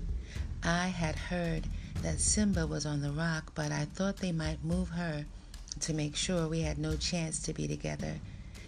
I 0.64 0.88
had 0.88 1.16
heard 1.16 1.68
that 2.04 2.20
Simba 2.20 2.68
was 2.68 2.86
on 2.86 3.02
the 3.02 3.12
rock, 3.12 3.52
but 3.56 3.72
I 3.72 3.86
thought 3.86 4.18
they 4.18 4.32
might 4.32 4.64
move 4.64 4.90
her 4.90 5.26
to 5.80 5.94
make 5.94 6.16
sure 6.16 6.48
we 6.48 6.62
had 6.62 6.78
no 6.78 6.96
chance 6.96 7.42
to 7.44 7.54
be 7.54 7.68
together. 7.68 8.20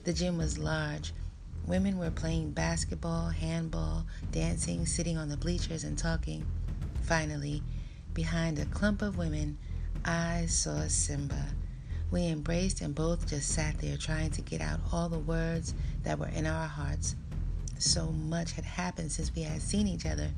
The 0.03 0.13
gym 0.13 0.37
was 0.37 0.57
large. 0.57 1.13
Women 1.67 1.97
were 1.97 2.11
playing 2.11 2.51
basketball, 2.51 3.29
handball, 3.29 4.05
dancing, 4.31 4.85
sitting 4.85 5.17
on 5.17 5.29
the 5.29 5.37
bleachers, 5.37 5.83
and 5.83 5.97
talking. 5.97 6.45
Finally, 7.03 7.61
behind 8.13 8.59
a 8.59 8.65
clump 8.65 9.01
of 9.01 9.17
women, 9.17 9.57
I 10.03 10.47
saw 10.47 10.87
Simba. 10.87 11.45
We 12.11 12.27
embraced 12.27 12.81
and 12.81 12.93
both 12.93 13.27
just 13.27 13.49
sat 13.49 13.79
there 13.79 13.97
trying 13.97 14.31
to 14.31 14.41
get 14.41 14.61
out 14.61 14.79
all 14.91 15.09
the 15.09 15.19
words 15.19 15.73
that 16.03 16.19
were 16.19 16.27
in 16.27 16.45
our 16.45 16.67
hearts. 16.67 17.15
So 17.79 18.07
much 18.07 18.51
had 18.51 18.65
happened 18.65 19.11
since 19.11 19.33
we 19.33 19.43
had 19.43 19.61
seen 19.61 19.87
each 19.87 20.05
other. 20.05 20.29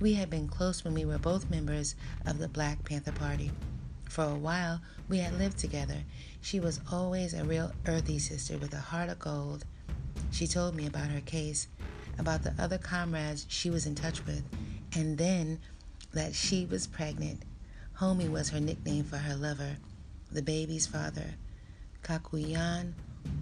We 0.00 0.14
had 0.14 0.28
been 0.28 0.48
close 0.48 0.82
when 0.82 0.92
we 0.92 1.04
were 1.04 1.18
both 1.18 1.48
members 1.48 1.94
of 2.26 2.38
the 2.38 2.48
Black 2.48 2.84
Panther 2.84 3.12
Party. 3.12 3.52
For 4.08 4.24
a 4.24 4.34
while, 4.34 4.80
we 5.08 5.18
had 5.18 5.38
lived 5.38 5.56
together. 5.56 6.02
She 6.40 6.58
was 6.58 6.80
always 6.90 7.32
a 7.32 7.44
real 7.44 7.70
earthy 7.86 8.18
sister 8.18 8.58
with 8.58 8.74
a 8.74 8.78
heart 8.78 9.08
of 9.08 9.20
gold. 9.20 9.64
She 10.32 10.48
told 10.48 10.74
me 10.74 10.86
about 10.86 11.10
her 11.10 11.20
case, 11.20 11.68
about 12.18 12.42
the 12.42 12.54
other 12.58 12.76
comrades 12.76 13.46
she 13.48 13.70
was 13.70 13.86
in 13.86 13.94
touch 13.94 14.26
with, 14.26 14.42
and 14.96 15.16
then 15.16 15.60
that 16.12 16.34
she 16.34 16.66
was 16.66 16.88
pregnant. 16.88 17.42
Homie 18.00 18.30
was 18.30 18.50
her 18.50 18.60
nickname 18.60 19.04
for 19.04 19.18
her 19.18 19.36
lover, 19.36 19.76
the 20.32 20.42
baby's 20.42 20.88
father, 20.88 21.36
Kakuyan 22.02 22.94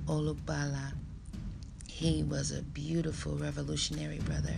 Olubala. 0.07 0.93
He 1.89 2.23
was 2.23 2.51
a 2.51 2.63
beautiful 2.63 3.37
revolutionary 3.37 4.19
brother, 4.19 4.57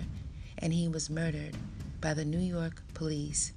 and 0.58 0.72
he 0.72 0.88
was 0.88 1.08
murdered 1.08 1.56
by 2.04 2.12
the 2.12 2.22
New 2.22 2.38
York 2.38 2.82
police. 2.92 3.52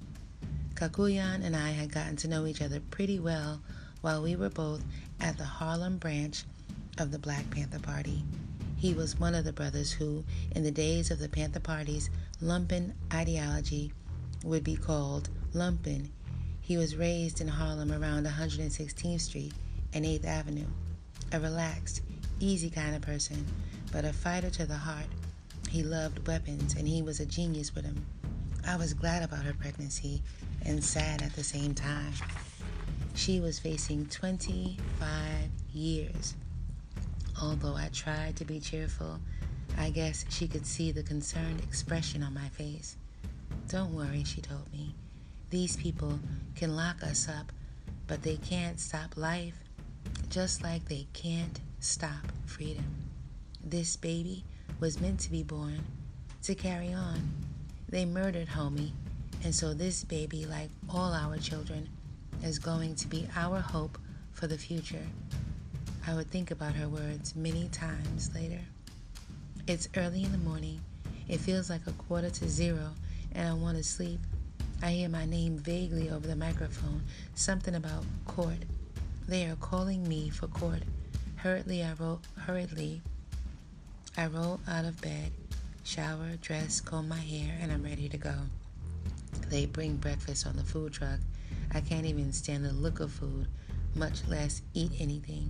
Kakuyan 0.74 1.44
and 1.44 1.54
I 1.54 1.68
had 1.68 1.92
gotten 1.92 2.16
to 2.16 2.28
know 2.28 2.46
each 2.46 2.62
other 2.62 2.80
pretty 2.80 3.20
well 3.20 3.60
while 4.00 4.22
we 4.22 4.36
were 4.36 4.48
both 4.48 4.82
at 5.20 5.36
the 5.36 5.44
Harlem 5.44 5.98
branch 5.98 6.44
of 6.96 7.10
the 7.10 7.18
Black 7.18 7.50
Panther 7.50 7.78
Party. 7.78 8.24
He 8.78 8.94
was 8.94 9.20
one 9.20 9.34
of 9.34 9.44
the 9.44 9.52
brothers 9.52 9.92
who, 9.92 10.24
in 10.52 10.62
the 10.62 10.70
days 10.70 11.10
of 11.10 11.18
the 11.18 11.28
Panther 11.28 11.60
Party's 11.60 12.08
lumpen 12.42 12.94
ideology, 13.12 13.92
would 14.42 14.64
be 14.64 14.76
called 14.76 15.28
lumpen. 15.52 16.08
He 16.62 16.78
was 16.78 16.96
raised 16.96 17.42
in 17.42 17.48
Harlem 17.48 17.92
around 17.92 18.26
116th 18.26 19.20
Street 19.20 19.52
and 19.92 20.06
8th 20.06 20.24
Avenue, 20.24 20.68
a 21.32 21.38
relaxed, 21.38 22.00
easy 22.40 22.70
kind 22.70 22.96
of 22.96 23.02
person 23.02 23.44
but 23.92 24.06
a 24.06 24.12
fighter 24.14 24.48
to 24.48 24.64
the 24.64 24.74
heart. 24.74 25.08
He 25.68 25.82
loved 25.82 26.26
weapons 26.26 26.76
and 26.76 26.88
he 26.88 27.02
was 27.02 27.20
a 27.20 27.26
genius 27.26 27.74
with 27.74 27.84
them. 27.84 28.06
I 28.68 28.76
was 28.76 28.92
glad 28.92 29.22
about 29.22 29.44
her 29.44 29.54
pregnancy 29.54 30.20
and 30.66 30.84
sad 30.84 31.22
at 31.22 31.32
the 31.32 31.42
same 31.42 31.74
time. 31.74 32.12
She 33.14 33.40
was 33.40 33.58
facing 33.58 34.04
25 34.08 35.16
years. 35.72 36.34
Although 37.40 37.76
I 37.76 37.88
tried 37.94 38.36
to 38.36 38.44
be 38.44 38.60
cheerful, 38.60 39.20
I 39.78 39.88
guess 39.88 40.26
she 40.28 40.46
could 40.46 40.66
see 40.66 40.92
the 40.92 41.02
concerned 41.02 41.62
expression 41.62 42.22
on 42.22 42.34
my 42.34 42.48
face. 42.50 42.96
Don't 43.68 43.94
worry, 43.94 44.22
she 44.24 44.42
told 44.42 44.70
me. 44.70 44.94
These 45.48 45.78
people 45.78 46.20
can 46.54 46.76
lock 46.76 47.02
us 47.02 47.26
up, 47.26 47.50
but 48.06 48.22
they 48.22 48.36
can't 48.36 48.78
stop 48.78 49.16
life, 49.16 49.58
just 50.28 50.62
like 50.62 50.84
they 50.84 51.06
can't 51.14 51.58
stop 51.80 52.32
freedom. 52.44 52.84
This 53.64 53.96
baby 53.96 54.44
was 54.78 55.00
meant 55.00 55.20
to 55.20 55.30
be 55.30 55.42
born 55.42 55.80
to 56.42 56.54
carry 56.54 56.92
on. 56.92 57.47
They 57.90 58.04
murdered 58.04 58.48
Homie, 58.48 58.92
and 59.44 59.54
so 59.54 59.72
this 59.72 60.04
baby, 60.04 60.44
like 60.44 60.68
all 60.90 61.14
our 61.14 61.38
children, 61.38 61.88
is 62.42 62.58
going 62.58 62.94
to 62.96 63.08
be 63.08 63.26
our 63.34 63.60
hope 63.60 63.96
for 64.32 64.46
the 64.46 64.58
future. 64.58 65.06
I 66.06 66.14
would 66.14 66.30
think 66.30 66.50
about 66.50 66.74
her 66.74 66.88
words 66.88 67.34
many 67.34 67.68
times 67.68 68.34
later. 68.34 68.60
It's 69.66 69.88
early 69.96 70.24
in 70.24 70.32
the 70.32 70.38
morning. 70.38 70.80
It 71.28 71.40
feels 71.40 71.70
like 71.70 71.86
a 71.86 71.92
quarter 71.92 72.28
to 72.28 72.48
zero, 72.48 72.90
and 73.32 73.48
I 73.48 73.52
want 73.54 73.78
to 73.78 73.82
sleep. 73.82 74.20
I 74.82 74.90
hear 74.90 75.08
my 75.08 75.24
name 75.24 75.56
vaguely 75.56 76.10
over 76.10 76.26
the 76.26 76.36
microphone, 76.36 77.02
something 77.34 77.74
about 77.74 78.04
court. 78.26 78.64
They 79.26 79.46
are 79.46 79.56
calling 79.56 80.06
me 80.06 80.28
for 80.28 80.46
court. 80.46 80.82
Hurriedly, 81.36 81.82
I 81.82 81.94
roll, 81.98 82.20
hurriedly, 82.36 83.00
I 84.16 84.26
roll 84.26 84.60
out 84.68 84.84
of 84.84 85.00
bed, 85.00 85.32
shower, 85.88 86.36
dress, 86.42 86.82
comb 86.82 87.08
my 87.08 87.16
hair, 87.16 87.56
and 87.62 87.72
I'm 87.72 87.82
ready 87.82 88.10
to 88.10 88.18
go. 88.18 88.34
They 89.48 89.64
bring 89.64 89.96
breakfast 89.96 90.46
on 90.46 90.54
the 90.54 90.62
food 90.62 90.92
truck. 90.92 91.18
I 91.72 91.80
can't 91.80 92.04
even 92.04 92.30
stand 92.34 92.66
the 92.66 92.74
look 92.74 93.00
of 93.00 93.10
food, 93.10 93.46
much 93.94 94.26
less 94.28 94.60
eat 94.74 94.92
anything. 94.98 95.48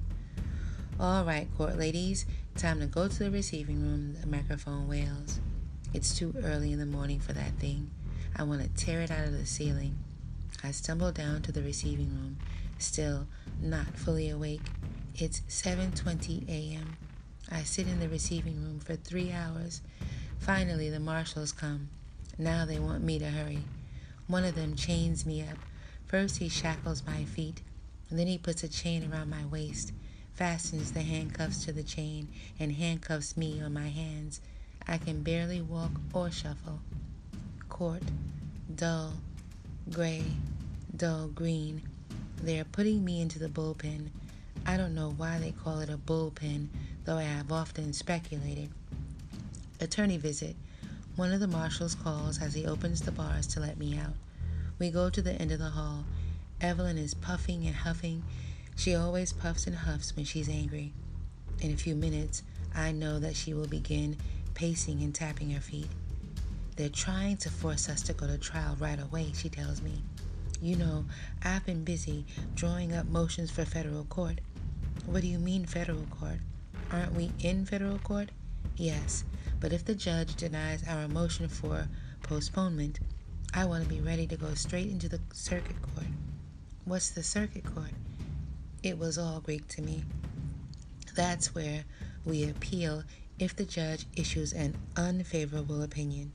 All 1.01 1.25
right, 1.25 1.49
court 1.57 1.77
ladies, 1.77 2.25
time 2.57 2.79
to 2.79 2.87
go 2.87 3.09
to 3.09 3.19
the 3.19 3.33
receiving 3.33 3.83
room, 3.83 4.15
the 4.21 4.29
microphone 4.29 4.87
wails. 4.87 5.41
It's 5.93 6.17
too 6.17 6.33
early 6.45 6.71
in 6.71 6.79
the 6.79 6.87
morning 6.87 7.19
for 7.19 7.33
that 7.33 7.59
thing. 7.59 7.91
I 8.37 8.45
want 8.45 8.63
to 8.63 8.85
tear 8.85 9.01
it 9.01 9.11
out 9.11 9.25
of 9.25 9.37
the 9.37 9.45
ceiling. 9.45 9.99
I 10.63 10.71
stumble 10.71 11.11
down 11.11 11.43
to 11.43 11.53
the 11.53 11.63
receiving 11.63 12.11
room, 12.11 12.37
still 12.79 13.27
not 13.61 13.97
fully 13.97 14.31
awake. 14.31 14.63
It's 15.17 15.41
7:20 15.49 16.49
a.m. 16.49 16.97
I 17.51 17.63
sit 17.65 17.89
in 17.89 17.99
the 17.99 18.09
receiving 18.09 18.63
room 18.63 18.79
for 18.79 18.95
three 18.95 19.33
hours. 19.33 19.81
Finally, 20.39 20.91
the 20.91 21.01
marshals 21.01 21.53
come. 21.53 21.89
Now 22.39 22.65
they 22.65 22.79
want 22.79 23.03
me 23.03 23.19
to 23.19 23.27
hurry. 23.27 23.65
One 24.27 24.45
of 24.45 24.55
them 24.55 24.77
chains 24.77 25.27
me 25.27 25.43
up. 25.43 25.59
First, 26.07 26.39
he 26.39 26.49
shackles 26.49 27.03
my 27.07 27.25
feet. 27.25 27.63
Then 28.11 28.27
he 28.27 28.39
puts 28.39 28.63
a 28.63 28.69
chain 28.69 29.11
around 29.11 29.29
my 29.29 29.45
waist, 29.45 29.93
fastens 30.35 30.93
the 30.93 31.03
handcuffs 31.03 31.65
to 31.67 31.73
the 31.73 31.83
chain, 31.83 32.29
and 32.59 32.73
handcuffs 32.73 33.37
me 33.37 33.61
on 33.61 33.75
my 33.75 33.89
hands. 33.89 34.41
I 34.87 34.97
can 34.97 35.23
barely 35.23 35.61
walk 35.61 35.91
or 36.15 36.31
shuffle. 36.31 36.81
Court, 37.69 38.03
dull, 38.75 39.15
gray, 39.91 40.25
dull 40.97 41.29
green. 41.29 41.83
They 42.43 42.59
are 42.59 42.65
putting 42.65 43.05
me 43.05 43.21
into 43.21 43.39
the 43.39 43.49
bullpen. 43.49 44.09
I 44.65 44.77
don't 44.77 44.95
know 44.95 45.13
why 45.17 45.39
they 45.39 45.53
call 45.53 45.81
it 45.81 45.91
a 45.91 45.99
bullpen, 45.99 46.69
though 47.05 47.19
I 47.19 47.25
have 47.25 47.53
often 47.53 47.93
speculated. 47.93 48.71
Attorney 49.81 50.17
visit. 50.17 50.57
One 51.15 51.33
of 51.33 51.41
the 51.41 51.47
marshals 51.47 51.95
calls 51.95 52.43
as 52.43 52.55
he 52.55 52.67
opens 52.67 53.01
the 53.01 53.13
bars 53.13 53.47
to 53.49 53.61
let 53.61 53.79
me 53.79 53.97
out. 53.97 54.15
We 54.79 54.91
go 54.91 55.09
to 55.09 55.23
the 55.23 55.35
end 55.35 55.53
of 55.53 55.61
the 55.61 55.71
hall. 55.71 56.05
Evelyn 56.61 56.99
is 56.99 57.15
puffing 57.15 57.65
and 57.65 57.75
huffing. 57.75 58.25
She 58.77 58.95
always 58.95 59.33
puffs 59.33 59.67
and 59.67 59.77
huffs 59.77 60.17
when 60.17 60.25
she's 60.25 60.49
angry. 60.49 60.93
In 61.61 61.73
a 61.73 61.77
few 61.77 61.95
minutes, 61.95 62.43
I 62.75 62.93
know 62.93 63.19
that 63.21 63.37
she 63.37 63.55
will 63.55 63.69
begin 63.69 64.17
pacing 64.55 65.03
and 65.03 65.15
tapping 65.15 65.51
her 65.51 65.61
feet. 65.61 65.89
They're 66.77 66.89
trying 66.89 67.37
to 67.39 67.51
force 67.51 67.89
us 67.89 68.03
to 68.03 68.13
go 68.13 68.27
to 68.27 68.39
trial 68.39 68.77
right 68.81 69.01
away, 69.01 69.33
she 69.35 69.49
tells 69.49 69.81
me. 69.81 70.03
You 70.61 70.75
know, 70.77 71.05
I've 71.45 71.65
been 71.65 71.85
busy 71.85 72.25
drawing 72.57 72.95
up 72.95 73.07
motions 73.07 73.51
for 73.53 73.65
federal 73.65 74.05
court. 74.05 74.41
What 75.07 75.23
do 75.23 75.29
you 75.29 75.39
mean, 75.39 75.67
federal 75.67 76.07
court? 76.11 76.39
Aren't 76.91 77.15
we 77.15 77.31
in 77.41 77.65
federal 77.65 77.99
court? 77.99 78.31
Yes, 78.77 79.25
but 79.61 79.73
if 79.73 79.85
the 79.85 79.95
judge 79.95 80.37
denies 80.37 80.85
our 80.89 81.09
motion 81.09 81.49
for 81.49 81.89
postponement, 82.23 83.01
I 83.55 83.65
want 83.65 83.83
to 83.83 83.89
be 83.89 84.01
ready 84.01 84.27
to 84.27 84.37
go 84.37 84.55
straight 84.55 84.89
into 84.89 85.09
the 85.09 85.21
circuit 85.33 85.81
court. 85.83 86.07
What's 86.85 87.11
the 87.11 87.23
circuit 87.23 87.65
court? 87.65 87.93
It 88.83 88.99
was 88.99 89.19
all 89.19 89.41
Greek 89.41 89.67
to 89.69 89.83
me. 89.83 90.05
That's 91.15 91.55
where 91.55 91.85
we 92.25 92.49
appeal 92.49 93.03
if 93.39 93.57
the 93.57 93.65
judge 93.65 94.07
issues 94.17 94.53
an 94.53 94.77
unfavorable 94.97 95.83
opinion. 95.83 96.33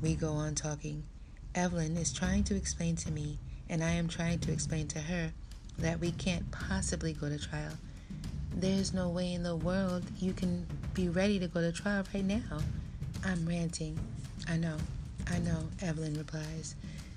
We 0.00 0.14
go 0.14 0.32
on 0.32 0.54
talking. 0.54 1.04
Evelyn 1.54 1.96
is 1.96 2.12
trying 2.12 2.44
to 2.44 2.56
explain 2.56 2.96
to 2.96 3.12
me, 3.12 3.38
and 3.68 3.84
I 3.84 3.90
am 3.90 4.08
trying 4.08 4.38
to 4.40 4.52
explain 4.52 4.88
to 4.88 5.00
her, 5.00 5.32
that 5.78 6.00
we 6.00 6.12
can't 6.12 6.50
possibly 6.50 7.12
go 7.12 7.28
to 7.28 7.38
trial 7.38 7.78
there's 8.56 8.92
no 8.92 9.08
way 9.08 9.32
in 9.32 9.42
the 9.42 9.56
world 9.56 10.04
you 10.18 10.32
can 10.32 10.66
be 10.94 11.08
ready 11.08 11.38
to 11.38 11.48
go 11.48 11.60
to 11.60 11.72
trial 11.72 12.04
right 12.14 12.24
now. 12.24 12.58
I'm 13.24 13.46
ranting. 13.46 13.98
I 14.48 14.56
know, 14.56 14.76
I 15.30 15.38
know, 15.38 15.68
Evelyn 15.80 16.14
replies. 16.14 16.74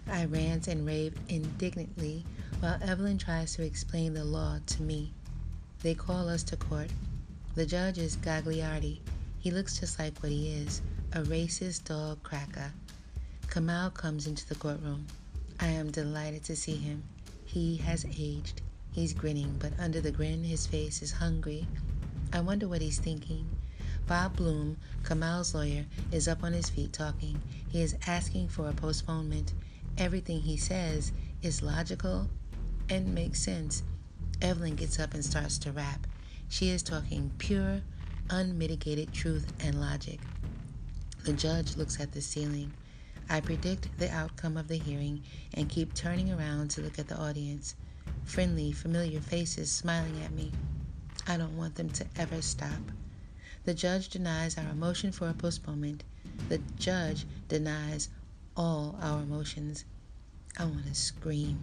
I 0.09 0.25
rant 0.25 0.67
and 0.67 0.85
rave 0.85 1.15
indignantly 1.29 2.23
while 2.59 2.77
Evelyn 2.81 3.17
tries 3.17 3.55
to 3.55 3.63
explain 3.63 4.13
the 4.13 4.23
law 4.23 4.59
to 4.65 4.81
me. 4.81 5.11
They 5.81 5.95
call 5.95 6.29
us 6.29 6.43
to 6.43 6.57
court. 6.57 6.89
The 7.55 7.65
judge 7.65 7.97
is 7.97 8.17
Gagliardi. 8.17 8.99
He 9.39 9.51
looks 9.51 9.79
just 9.79 9.99
like 9.99 10.17
what 10.19 10.31
he 10.31 10.49
is 10.49 10.81
a 11.13 11.19
racist 11.21 11.85
dog 11.85 12.21
cracker. 12.23 12.71
Kamal 13.49 13.89
comes 13.91 14.27
into 14.27 14.47
the 14.47 14.55
courtroom. 14.55 15.05
I 15.59 15.67
am 15.67 15.91
delighted 15.91 16.43
to 16.45 16.55
see 16.55 16.75
him. 16.75 17.03
He 17.45 17.77
has 17.77 18.05
aged. 18.05 18.61
He's 18.95 19.11
grinning, 19.11 19.57
but 19.59 19.73
under 19.77 19.99
the 19.99 20.09
grin, 20.09 20.45
his 20.45 20.65
face 20.65 21.01
is 21.01 21.11
hungry. 21.11 21.67
I 22.31 22.39
wonder 22.39 22.69
what 22.69 22.79
he's 22.79 22.97
thinking. 22.97 23.45
Bob 24.07 24.37
Bloom, 24.37 24.77
Kamal's 25.03 25.53
lawyer, 25.53 25.85
is 26.13 26.29
up 26.29 26.45
on 26.45 26.53
his 26.53 26.69
feet 26.69 26.93
talking. 26.93 27.41
He 27.67 27.81
is 27.81 27.97
asking 28.07 28.47
for 28.47 28.69
a 28.69 28.73
postponement. 28.73 29.51
Everything 29.97 30.39
he 30.39 30.55
says 30.55 31.11
is 31.41 31.61
logical 31.61 32.29
and 32.89 33.13
makes 33.13 33.41
sense. 33.41 33.83
Evelyn 34.41 34.77
gets 34.77 34.97
up 34.97 35.13
and 35.13 35.25
starts 35.25 35.57
to 35.57 35.73
rap. 35.73 36.07
She 36.47 36.69
is 36.69 36.81
talking 36.81 37.31
pure, 37.37 37.81
unmitigated 38.29 39.11
truth 39.11 39.51
and 39.59 39.81
logic. 39.81 40.21
The 41.25 41.33
judge 41.33 41.75
looks 41.75 41.99
at 41.99 42.13
the 42.13 42.21
ceiling. 42.21 42.71
I 43.29 43.41
predict 43.41 43.89
the 43.97 44.09
outcome 44.09 44.55
of 44.55 44.69
the 44.69 44.77
hearing 44.77 45.23
and 45.53 45.67
keep 45.67 45.93
turning 45.93 46.31
around 46.31 46.71
to 46.71 46.81
look 46.81 46.97
at 46.97 47.09
the 47.09 47.17
audience. 47.17 47.75
Friendly, 48.23 48.71
familiar 48.71 49.21
faces 49.21 49.71
smiling 49.71 50.21
at 50.23 50.31
me. 50.31 50.51
I 51.27 51.37
don't 51.37 51.57
want 51.57 51.75
them 51.75 51.89
to 51.91 52.05
ever 52.17 52.41
stop. 52.41 52.91
The 53.63 53.73
judge 53.73 54.09
denies 54.09 54.57
our 54.57 54.73
motion 54.73 55.11
for 55.11 55.29
a 55.29 55.33
postponement. 55.33 56.03
The 56.49 56.59
judge 56.77 57.25
denies 57.47 58.09
all 58.55 58.97
our 59.01 59.23
motions. 59.23 59.85
I 60.57 60.65
want 60.65 60.85
to 60.85 60.95
scream. 60.95 61.59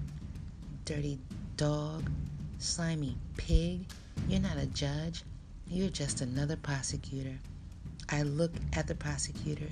Dirty 0.84 1.18
dog, 1.56 2.10
slimy 2.58 3.16
pig, 3.36 3.86
you're 4.28 4.40
not 4.40 4.56
a 4.56 4.66
judge. 4.66 5.22
You're 5.68 5.88
just 5.88 6.20
another 6.20 6.56
prosecutor. 6.56 7.38
I 8.08 8.22
look 8.22 8.52
at 8.74 8.86
the 8.86 8.94
prosecutor. 8.94 9.70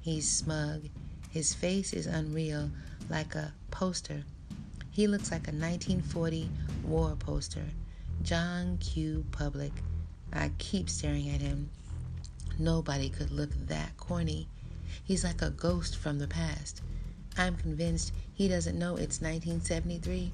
He's 0.00 0.30
smug. 0.30 0.82
His 1.30 1.54
face 1.54 1.92
is 1.92 2.06
unreal, 2.06 2.70
like 3.08 3.34
a 3.34 3.52
poster. 3.70 4.24
He 4.92 5.06
looks 5.06 5.30
like 5.30 5.48
a 5.48 5.56
1940 5.56 6.50
war 6.84 7.16
poster. 7.18 7.64
John 8.22 8.76
Q. 8.76 9.24
Public. 9.32 9.72
I 10.34 10.50
keep 10.58 10.90
staring 10.90 11.30
at 11.30 11.40
him. 11.40 11.70
Nobody 12.58 13.08
could 13.08 13.30
look 13.30 13.50
that 13.68 13.96
corny. 13.96 14.48
He's 15.02 15.24
like 15.24 15.40
a 15.40 15.48
ghost 15.48 15.96
from 15.96 16.18
the 16.18 16.28
past. 16.28 16.82
I'm 17.38 17.56
convinced 17.56 18.12
he 18.34 18.48
doesn't 18.48 18.78
know 18.78 18.96
it's 18.96 19.22
1973. 19.22 20.30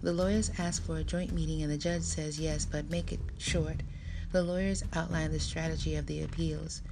The 0.00 0.12
lawyers 0.12 0.52
ask 0.58 0.80
for 0.84 0.98
a 0.98 1.04
joint 1.04 1.32
meeting 1.32 1.62
and 1.62 1.72
the 1.72 1.76
judge 1.76 2.02
says 2.02 2.38
yes, 2.38 2.64
but 2.64 2.88
make 2.88 3.12
it 3.12 3.20
short. 3.38 3.82
The 4.30 4.44
lawyers 4.44 4.84
outline 4.92 5.32
the 5.32 5.40
strategy 5.40 5.96
of 5.96 6.06
the 6.06 6.22
appeals. 6.22 6.82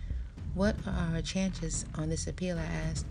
What 0.54 0.74
are 0.84 1.14
our 1.14 1.22
chances 1.22 1.84
on 1.94 2.08
this 2.08 2.26
appeal? 2.26 2.58
I 2.58 2.64
asked. 2.64 3.06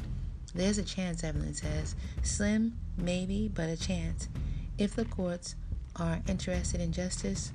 There's 0.54 0.78
a 0.78 0.84
chance, 0.84 1.24
Evelyn 1.24 1.54
says. 1.54 1.96
Slim, 2.24 2.78
maybe, 2.98 3.50
but 3.54 3.70
a 3.70 3.78
chance. 3.78 4.30
If 4.78 4.96
the 4.96 5.06
courts 5.06 5.56
are 5.96 6.22
interested 6.28 6.82
in 6.82 6.92
justice, 6.92 7.52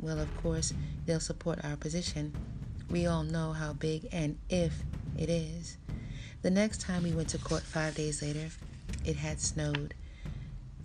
well, 0.00 0.18
of 0.18 0.34
course, 0.42 0.72
they'll 1.06 1.20
support 1.20 1.64
our 1.64 1.76
position. 1.76 2.32
We 2.90 3.06
all 3.06 3.22
know 3.22 3.52
how 3.52 3.72
big 3.72 4.08
and 4.12 4.38
if 4.48 4.82
it 5.16 5.28
is. 5.28 5.76
The 6.42 6.50
next 6.50 6.80
time 6.80 7.02
we 7.02 7.12
went 7.12 7.30
to 7.30 7.38
court 7.38 7.62
five 7.62 7.94
days 7.94 8.20
later, 8.22 8.50
it 9.04 9.16
had 9.16 9.40
snowed. 9.40 9.94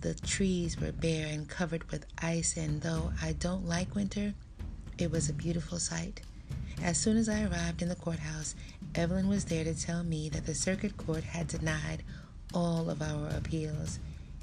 The 0.00 0.14
trees 0.14 0.80
were 0.80 0.92
bare 0.92 1.26
and 1.26 1.48
covered 1.48 1.90
with 1.90 2.06
ice, 2.22 2.56
and 2.56 2.80
though 2.80 3.12
I 3.20 3.32
don't 3.32 3.68
like 3.68 3.94
winter, 3.94 4.32
it 4.96 5.10
was 5.10 5.28
a 5.28 5.34
beautiful 5.34 5.78
sight. 5.78 6.22
As 6.82 6.96
soon 6.96 7.18
as 7.18 7.28
I 7.28 7.44
arrived 7.44 7.82
in 7.82 7.90
the 7.90 7.94
courthouse, 7.94 8.54
Evelyn 8.94 9.28
was 9.28 9.44
there 9.44 9.64
to 9.64 9.74
tell 9.74 10.02
me 10.02 10.30
that 10.30 10.46
the 10.46 10.54
circuit 10.54 10.96
court 10.96 11.24
had 11.24 11.48
denied 11.48 12.02
all 12.54 12.90
of 12.90 13.02
our 13.02 13.28
appeals, 13.36 13.98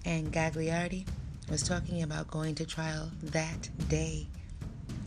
and 0.05 0.31
Gagliardi 0.31 1.05
was 1.49 1.63
talking 1.63 2.03
about 2.03 2.29
going 2.29 2.55
to 2.55 2.65
trial 2.65 3.11
that 3.23 3.69
day. 3.89 4.27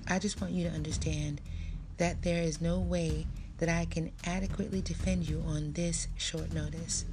I 0.09 0.19
just 0.19 0.41
want 0.41 0.53
you 0.53 0.65
to 0.69 0.75
understand 0.75 1.41
that 1.99 2.23
there 2.23 2.43
is 2.43 2.61
no 2.61 2.79
way 2.79 3.27
that 3.59 3.69
I 3.69 3.85
can 3.85 4.11
adequately 4.25 4.81
defend 4.81 5.29
you 5.29 5.43
on 5.47 5.73
this 5.73 6.09
short 6.17 6.53
notice. 6.53 7.05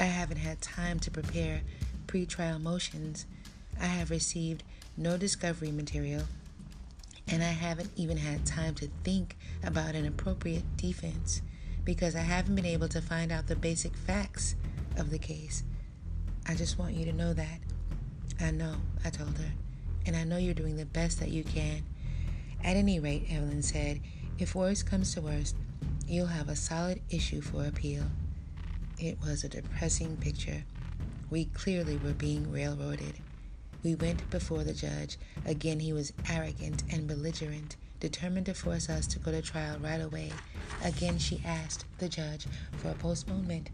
I 0.00 0.04
haven't 0.04 0.38
had 0.38 0.60
time 0.60 0.98
to 1.00 1.10
prepare 1.10 1.62
pretrial 2.06 2.60
motions. 2.60 3.26
I 3.80 3.86
have 3.86 4.10
received 4.10 4.64
no 4.96 5.16
discovery 5.16 5.70
material, 5.70 6.24
and 7.28 7.42
I 7.42 7.52
haven't 7.52 7.90
even 7.96 8.16
had 8.16 8.44
time 8.44 8.74
to 8.76 8.88
think 9.04 9.36
about 9.62 9.94
an 9.94 10.06
appropriate 10.06 10.76
defense 10.76 11.42
because 11.84 12.14
I 12.14 12.20
haven't 12.20 12.56
been 12.56 12.66
able 12.66 12.88
to 12.88 13.00
find 13.00 13.32
out 13.32 13.46
the 13.46 13.56
basic 13.56 13.96
facts 13.96 14.56
of 14.98 15.10
the 15.10 15.18
case. 15.18 15.62
I 16.46 16.54
just 16.54 16.78
want 16.78 16.94
you 16.94 17.04
to 17.06 17.12
know 17.12 17.32
that. 17.32 17.60
I 18.40 18.50
know, 18.50 18.74
I 19.04 19.10
told 19.10 19.36
her, 19.38 19.52
and 20.06 20.16
I 20.16 20.24
know 20.24 20.36
you're 20.36 20.54
doing 20.54 20.76
the 20.76 20.86
best 20.86 21.20
that 21.20 21.30
you 21.30 21.44
can. 21.44 21.82
At 22.62 22.76
any 22.76 23.00
rate, 23.00 23.26
Evelyn 23.30 23.62
said, 23.62 24.00
if 24.38 24.54
worst 24.54 24.86
comes 24.86 25.14
to 25.14 25.20
worst, 25.20 25.56
you'll 26.06 26.26
have 26.26 26.48
a 26.48 26.56
solid 26.56 27.00
issue 27.10 27.40
for 27.40 27.64
appeal. 27.66 28.04
It 28.98 29.18
was 29.20 29.44
a 29.44 29.48
depressing 29.48 30.16
picture. 30.16 30.64
We 31.30 31.46
clearly 31.46 31.96
were 31.98 32.12
being 32.12 32.50
railroaded. 32.50 33.14
We 33.82 33.94
went 33.94 34.28
before 34.30 34.64
the 34.64 34.72
judge. 34.72 35.18
Again, 35.44 35.80
he 35.80 35.92
was 35.92 36.12
arrogant 36.28 36.82
and 36.90 37.06
belligerent 37.06 37.76
determined 38.00 38.46
to 38.46 38.54
force 38.54 38.88
us 38.88 39.06
to 39.08 39.18
go 39.18 39.30
to 39.32 39.42
trial 39.42 39.78
right 39.80 40.00
away. 40.00 40.32
Again, 40.84 41.18
she 41.18 41.42
asked 41.44 41.84
the 41.98 42.08
judge 42.08 42.46
for 42.78 42.90
a 42.90 42.94
postponement, 42.94 43.70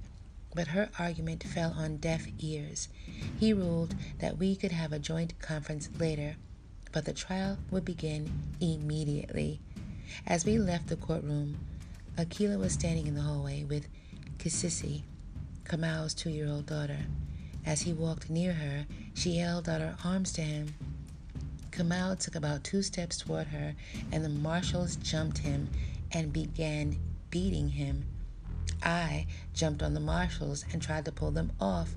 but 0.54 0.68
her 0.68 0.88
argument 0.98 1.42
fell 1.42 1.72
on 1.76 1.96
deaf 1.96 2.26
ears. 2.38 2.88
He 3.38 3.52
ruled 3.52 3.94
that 4.20 4.38
we 4.38 4.56
could 4.56 4.72
have 4.72 4.92
a 4.92 4.98
joint 4.98 5.38
conference 5.40 5.88
later, 5.98 6.36
but 6.92 7.04
the 7.04 7.12
trial 7.12 7.58
would 7.70 7.84
begin 7.84 8.30
immediately. 8.60 9.60
As 10.26 10.44
we 10.44 10.58
left 10.58 10.88
the 10.88 10.96
courtroom, 10.96 11.56
Akila 12.16 12.58
was 12.58 12.72
standing 12.72 13.06
in 13.06 13.14
the 13.14 13.22
hallway 13.22 13.64
with 13.64 13.88
Kisisi, 14.38 15.02
Kamal's 15.64 16.14
two 16.14 16.30
year 16.30 16.46
old 16.46 16.66
daughter. 16.66 16.98
As 17.66 17.82
he 17.82 17.92
walked 17.92 18.30
near 18.30 18.52
her, 18.52 18.86
she 19.14 19.38
held 19.38 19.68
out 19.68 19.80
her 19.80 19.96
arms 20.04 20.32
to 20.34 20.42
him. 20.42 20.74
Kamal 21.72 22.14
took 22.16 22.36
about 22.36 22.62
two 22.62 22.82
steps 22.82 23.16
toward 23.16 23.48
her, 23.48 23.74
and 24.12 24.24
the 24.24 24.28
marshals 24.28 24.96
jumped 24.96 25.38
him 25.38 25.68
and 26.12 26.32
began 26.32 26.96
beating 27.30 27.70
him. 27.70 28.04
I 28.84 29.26
jumped 29.54 29.82
on 29.82 29.94
the 29.94 30.00
marshals 30.00 30.64
and 30.72 30.82
tried 30.82 31.06
to 31.06 31.12
pull 31.12 31.30
them 31.30 31.52
off. 31.58 31.94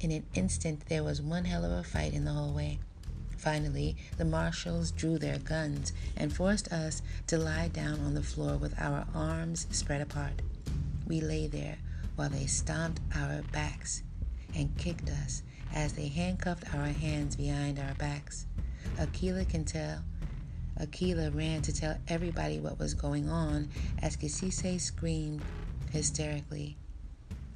In 0.00 0.10
an 0.10 0.26
instant, 0.34 0.86
there 0.88 1.04
was 1.04 1.22
one 1.22 1.44
hell 1.44 1.64
of 1.64 1.70
a 1.70 1.84
fight 1.84 2.12
in 2.12 2.24
the 2.24 2.32
hallway. 2.32 2.80
Finally, 3.38 3.96
the 4.16 4.24
marshals 4.24 4.90
drew 4.90 5.18
their 5.18 5.38
guns 5.38 5.92
and 6.16 6.34
forced 6.34 6.72
us 6.72 7.02
to 7.28 7.38
lie 7.38 7.68
down 7.68 8.00
on 8.00 8.14
the 8.14 8.22
floor 8.22 8.56
with 8.56 8.74
our 8.80 9.06
arms 9.14 9.66
spread 9.70 10.00
apart. 10.00 10.42
We 11.06 11.20
lay 11.20 11.46
there 11.46 11.78
while 12.16 12.30
they 12.30 12.46
stomped 12.46 13.00
our 13.14 13.42
backs 13.52 14.02
and 14.54 14.76
kicked 14.76 15.10
us 15.10 15.42
as 15.72 15.92
they 15.92 16.08
handcuffed 16.08 16.74
our 16.74 16.86
hands 16.86 17.36
behind 17.36 17.78
our 17.78 17.94
backs. 17.94 18.46
Akila 18.96 19.48
can 19.48 19.64
tell. 19.64 20.02
Akila 20.80 21.34
ran 21.34 21.62
to 21.62 21.72
tell 21.72 21.98
everybody 22.08 22.58
what 22.58 22.78
was 22.78 22.94
going 22.94 23.28
on 23.28 23.68
as 24.00 24.16
Kisise 24.16 24.80
screamed 24.80 25.42
hysterically. 25.94 26.76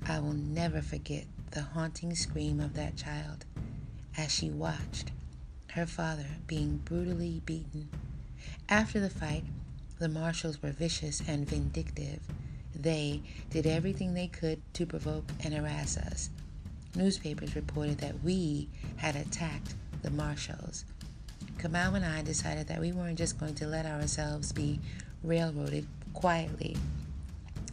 I 0.06 0.20
will 0.20 0.32
never 0.32 0.80
forget 0.80 1.24
the 1.50 1.62
haunting 1.62 2.14
scream 2.14 2.60
of 2.60 2.74
that 2.74 2.96
child 2.96 3.44
as 4.16 4.32
she 4.32 4.48
watched 4.48 5.10
her 5.72 5.86
father 5.86 6.26
being 6.46 6.76
brutally 6.84 7.42
beaten. 7.44 7.88
After 8.68 9.00
the 9.00 9.10
fight, 9.10 9.42
the 9.98 10.08
marshals 10.08 10.62
were 10.62 10.70
vicious 10.70 11.20
and 11.26 11.48
vindictive. 11.48 12.20
They 12.76 13.22
did 13.50 13.66
everything 13.66 14.14
they 14.14 14.28
could 14.28 14.62
to 14.74 14.86
provoke 14.86 15.24
and 15.42 15.52
harass 15.52 15.96
us. 15.96 16.30
Newspapers 16.94 17.56
reported 17.56 17.98
that 17.98 18.22
we 18.22 18.68
had 18.98 19.16
attacked 19.16 19.74
the 20.02 20.10
marshals. 20.10 20.84
Kamal 21.58 21.96
and 21.96 22.04
I 22.04 22.22
decided 22.22 22.68
that 22.68 22.80
we 22.80 22.92
weren't 22.92 23.18
just 23.18 23.40
going 23.40 23.56
to 23.56 23.66
let 23.66 23.84
ourselves 23.84 24.52
be 24.52 24.78
railroaded 25.24 25.88
quietly. 26.14 26.76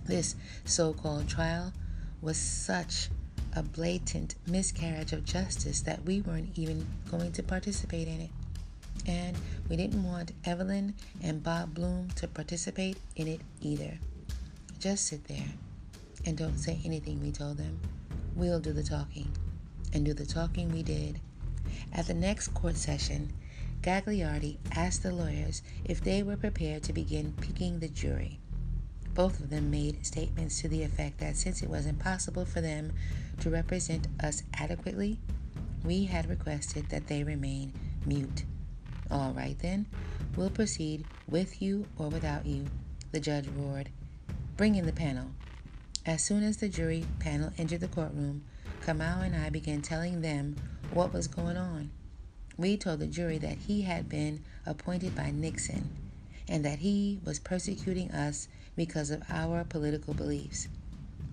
This 0.05 0.35
so 0.65 0.93
called 0.93 1.27
trial 1.27 1.73
was 2.21 2.37
such 2.37 3.09
a 3.55 3.63
blatant 3.63 4.35
miscarriage 4.47 5.13
of 5.13 5.25
justice 5.25 5.81
that 5.81 6.03
we 6.03 6.21
weren't 6.21 6.57
even 6.57 6.85
going 7.09 7.31
to 7.31 7.43
participate 7.43 8.07
in 8.07 8.21
it. 8.21 8.29
And 9.07 9.37
we 9.69 9.77
didn't 9.77 10.03
want 10.03 10.33
Evelyn 10.45 10.93
and 11.23 11.43
Bob 11.43 11.73
Bloom 11.73 12.09
to 12.15 12.27
participate 12.27 12.97
in 13.15 13.27
it 13.27 13.41
either. 13.61 13.97
Just 14.79 15.07
sit 15.07 15.23
there 15.25 15.47
and 16.25 16.37
don't 16.37 16.57
say 16.57 16.79
anything, 16.83 17.21
we 17.21 17.31
told 17.31 17.57
them. 17.57 17.79
We'll 18.35 18.59
do 18.59 18.73
the 18.73 18.83
talking. 18.83 19.31
And 19.93 20.05
do 20.05 20.13
the 20.13 20.25
talking 20.25 20.71
we 20.71 20.83
did. 20.83 21.19
At 21.93 22.07
the 22.07 22.13
next 22.13 22.49
court 22.49 22.75
session, 22.75 23.31
Gagliardi 23.81 24.57
asked 24.75 25.03
the 25.03 25.13
lawyers 25.13 25.61
if 25.83 26.01
they 26.01 26.23
were 26.23 26.37
prepared 26.37 26.83
to 26.83 26.93
begin 26.93 27.33
picking 27.39 27.79
the 27.79 27.87
jury. 27.87 28.39
Both 29.15 29.39
of 29.39 29.49
them 29.49 29.71
made 29.71 30.05
statements 30.05 30.61
to 30.61 30.67
the 30.67 30.83
effect 30.83 31.19
that 31.19 31.37
since 31.37 31.63
it 31.63 31.69
was 31.69 31.85
impossible 31.85 32.43
for 32.43 32.59
them 32.59 32.91
to 33.39 33.49
represent 33.49 34.07
us 34.21 34.43
adequately, 34.53 35.19
we 35.85 36.03
had 36.03 36.29
requested 36.29 36.89
that 36.89 37.07
they 37.07 37.23
remain 37.23 37.71
mute. 38.05 38.43
All 39.09 39.31
right 39.31 39.57
then, 39.57 39.85
we'll 40.35 40.49
proceed 40.49 41.05
with 41.29 41.61
you 41.61 41.87
or 41.97 42.09
without 42.09 42.45
you, 42.45 42.65
the 43.13 43.21
judge 43.21 43.47
roared. 43.55 43.89
Bring 44.57 44.75
in 44.75 44.85
the 44.85 44.91
panel. 44.91 45.27
As 46.05 46.21
soon 46.21 46.43
as 46.43 46.57
the 46.57 46.67
jury 46.67 47.05
panel 47.19 47.53
entered 47.57 47.79
the 47.79 47.87
courtroom, 47.87 48.43
Kamau 48.81 49.25
and 49.25 49.35
I 49.35 49.49
began 49.49 49.81
telling 49.81 50.21
them 50.21 50.57
what 50.91 51.13
was 51.13 51.27
going 51.27 51.55
on. 51.55 51.89
We 52.57 52.75
told 52.75 52.99
the 52.99 53.07
jury 53.07 53.37
that 53.37 53.59
he 53.59 53.83
had 53.83 54.09
been 54.09 54.43
appointed 54.65 55.15
by 55.15 55.31
Nixon 55.31 56.04
and 56.47 56.63
that 56.63 56.79
he 56.79 57.19
was 57.23 57.39
persecuting 57.39 58.11
us 58.11 58.47
because 58.75 59.09
of 59.09 59.23
our 59.29 59.63
political 59.63 60.13
beliefs. 60.13 60.67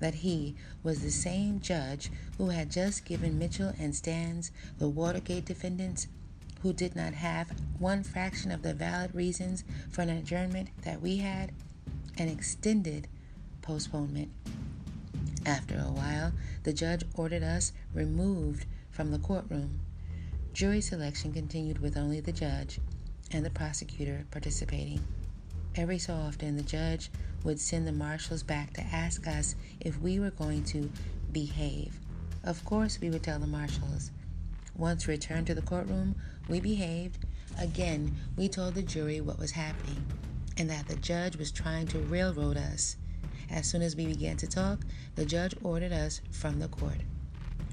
That 0.01 0.16
he 0.16 0.57
was 0.83 1.03
the 1.03 1.11
same 1.11 1.61
judge 1.61 2.11
who 2.38 2.48
had 2.48 2.70
just 2.70 3.05
given 3.05 3.38
Mitchell 3.38 3.72
and 3.79 3.94
Stans, 3.94 4.51
the 4.79 4.88
Watergate 4.88 5.44
defendants, 5.44 6.09
who 6.62 6.72
did 6.72 6.96
not 6.96 7.14
have 7.14 7.53
one 7.79 8.03
fraction 8.03 8.51
of 8.51 8.62
the 8.62 8.75
valid 8.75 9.14
reasons 9.14 9.64
for 9.90 10.03
an 10.03 10.09
adjournment 10.09 10.70
that 10.83 11.01
we 11.01 11.18
had, 11.18 11.53
an 12.16 12.29
extended 12.29 13.09
postponement. 13.62 14.31
After 15.44 15.77
a 15.77 15.90
while, 15.90 16.33
the 16.62 16.72
judge 16.72 17.05
ordered 17.14 17.42
us 17.42 17.72
removed 17.92 18.66
from 18.90 19.11
the 19.11 19.18
courtroom. 19.18 19.81
Jury 20.53 20.81
selection 20.81 21.33
continued 21.33 21.81
with 21.81 21.96
only 21.96 22.20
the 22.20 22.33
judge 22.33 22.79
and 23.32 23.44
the 23.44 23.50
prosecutor 23.50 24.24
participating. 24.30 25.02
Every 25.74 25.98
so 25.98 26.14
often, 26.14 26.56
the 26.56 26.62
judge 26.62 27.10
would 27.44 27.58
send 27.58 27.86
the 27.86 27.92
marshals 27.92 28.42
back 28.42 28.72
to 28.74 28.82
ask 28.82 29.26
us 29.26 29.54
if 29.80 29.98
we 30.00 30.20
were 30.20 30.30
going 30.30 30.64
to 30.64 30.90
behave. 31.32 31.98
Of 32.44 32.64
course, 32.64 33.00
we 33.00 33.10
would 33.10 33.22
tell 33.22 33.38
the 33.38 33.46
marshals. 33.46 34.10
Once 34.76 35.08
returned 35.08 35.46
to 35.46 35.54
the 35.54 35.62
courtroom, 35.62 36.14
we 36.48 36.60
behaved. 36.60 37.18
Again, 37.58 38.14
we 38.36 38.48
told 38.48 38.74
the 38.74 38.82
jury 38.82 39.20
what 39.20 39.38
was 39.38 39.52
happening 39.52 40.04
and 40.58 40.68
that 40.68 40.88
the 40.88 40.96
judge 40.96 41.36
was 41.36 41.50
trying 41.50 41.86
to 41.88 41.98
railroad 41.98 42.56
us. 42.56 42.96
As 43.50 43.66
soon 43.66 43.82
as 43.82 43.96
we 43.96 44.06
began 44.06 44.36
to 44.38 44.46
talk, 44.46 44.80
the 45.14 45.24
judge 45.24 45.54
ordered 45.62 45.92
us 45.92 46.20
from 46.30 46.58
the 46.58 46.68
court. 46.68 47.00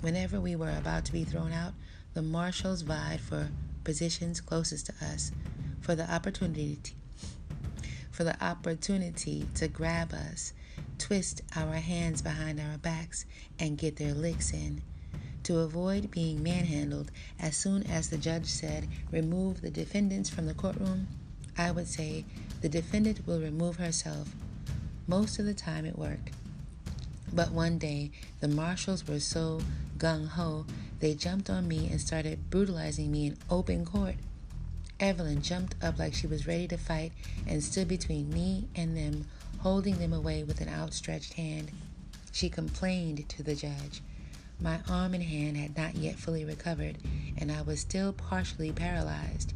Whenever 0.02 0.40
we 0.40 0.56
were 0.56 0.76
about 0.78 1.06
to 1.06 1.12
be 1.12 1.24
thrown 1.24 1.52
out, 1.52 1.74
the 2.14 2.22
marshals 2.22 2.82
vied 2.82 3.20
for 3.22 3.50
positions 3.90 4.40
closest 4.40 4.86
to 4.86 4.94
us, 5.04 5.32
for 5.82 5.96
the 5.96 6.08
opportunity 6.14 6.94
for 8.12 8.24
the 8.24 8.44
opportunity 8.44 9.48
to 9.56 9.68
grab 9.68 10.14
us, 10.14 10.54
twist 11.00 11.42
our 11.56 11.74
hands 11.74 12.22
behind 12.22 12.60
our 12.60 12.78
backs, 12.78 13.26
and 13.58 13.80
get 13.80 13.96
their 13.96 14.14
licks 14.14 14.54
in. 14.54 14.84
To 15.44 15.60
avoid 15.60 16.12
being 16.12 16.44
manhandled, 16.44 17.10
as 17.40 17.58
soon 17.58 17.82
as 17.88 18.12
the 18.12 18.18
judge 18.18 18.46
said, 18.46 18.88
Remove 19.12 19.62
the 19.62 19.72
defendants 19.72 20.30
from 20.30 20.46
the 20.46 20.54
courtroom, 20.54 21.08
I 21.58 21.72
would 21.72 21.88
say, 21.88 22.26
The 22.62 22.70
defendant 22.70 23.26
will 23.26 23.40
remove 23.40 23.78
herself. 23.78 24.36
Most 25.08 25.40
of 25.40 25.46
the 25.46 25.56
time 25.56 25.86
it 25.86 25.98
worked. 25.98 26.30
But 27.34 27.52
one 27.54 27.80
day, 27.80 28.12
the 28.40 28.50
marshals 28.50 29.08
were 29.08 29.20
so 29.20 29.62
gung 29.98 30.28
ho, 30.28 30.68
they 31.00 31.14
jumped 31.14 31.50
on 31.50 31.68
me 31.68 31.88
and 31.90 32.00
started 32.00 32.50
brutalizing 32.50 33.12
me 33.12 33.28
in 33.28 33.38
open 33.50 33.86
court. 33.86 34.16
Evelyn 35.00 35.42
jumped 35.42 35.76
up 35.82 35.98
like 35.98 36.14
she 36.14 36.28
was 36.28 36.46
ready 36.46 36.68
to 36.68 36.78
fight 36.78 37.14
and 37.48 37.64
stood 37.64 37.88
between 37.88 38.30
me 38.30 38.68
and 38.76 38.98
them, 38.98 39.26
holding 39.60 39.98
them 39.98 40.12
away 40.12 40.44
with 40.44 40.60
an 40.60 40.68
outstretched 40.68 41.34
hand. 41.34 41.72
She 42.32 42.50
complained 42.50 43.28
to 43.30 43.44
the 43.44 43.56
judge. 43.56 44.02
My 44.60 44.80
arm 44.90 45.14
and 45.14 45.24
hand 45.24 45.56
had 45.56 45.78
not 45.78 45.96
yet 45.96 46.20
fully 46.20 46.44
recovered, 46.44 46.98
and 47.38 47.50
I 47.50 47.62
was 47.62 47.80
still 47.80 48.12
partially 48.12 48.74
paralyzed. 48.74 49.54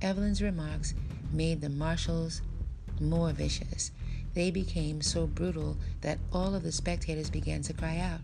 Evelyn's 0.00 0.42
remarks 0.42 0.94
made 1.32 1.60
the 1.60 1.68
marshals 1.68 2.42
more 3.00 3.30
vicious. 3.30 3.92
They 4.34 4.50
became 4.50 5.00
so 5.00 5.28
brutal 5.28 5.76
that 6.00 6.18
all 6.32 6.56
of 6.56 6.64
the 6.64 6.72
spectators 6.72 7.30
began 7.30 7.62
to 7.62 7.72
cry 7.72 7.98
out. 7.98 8.20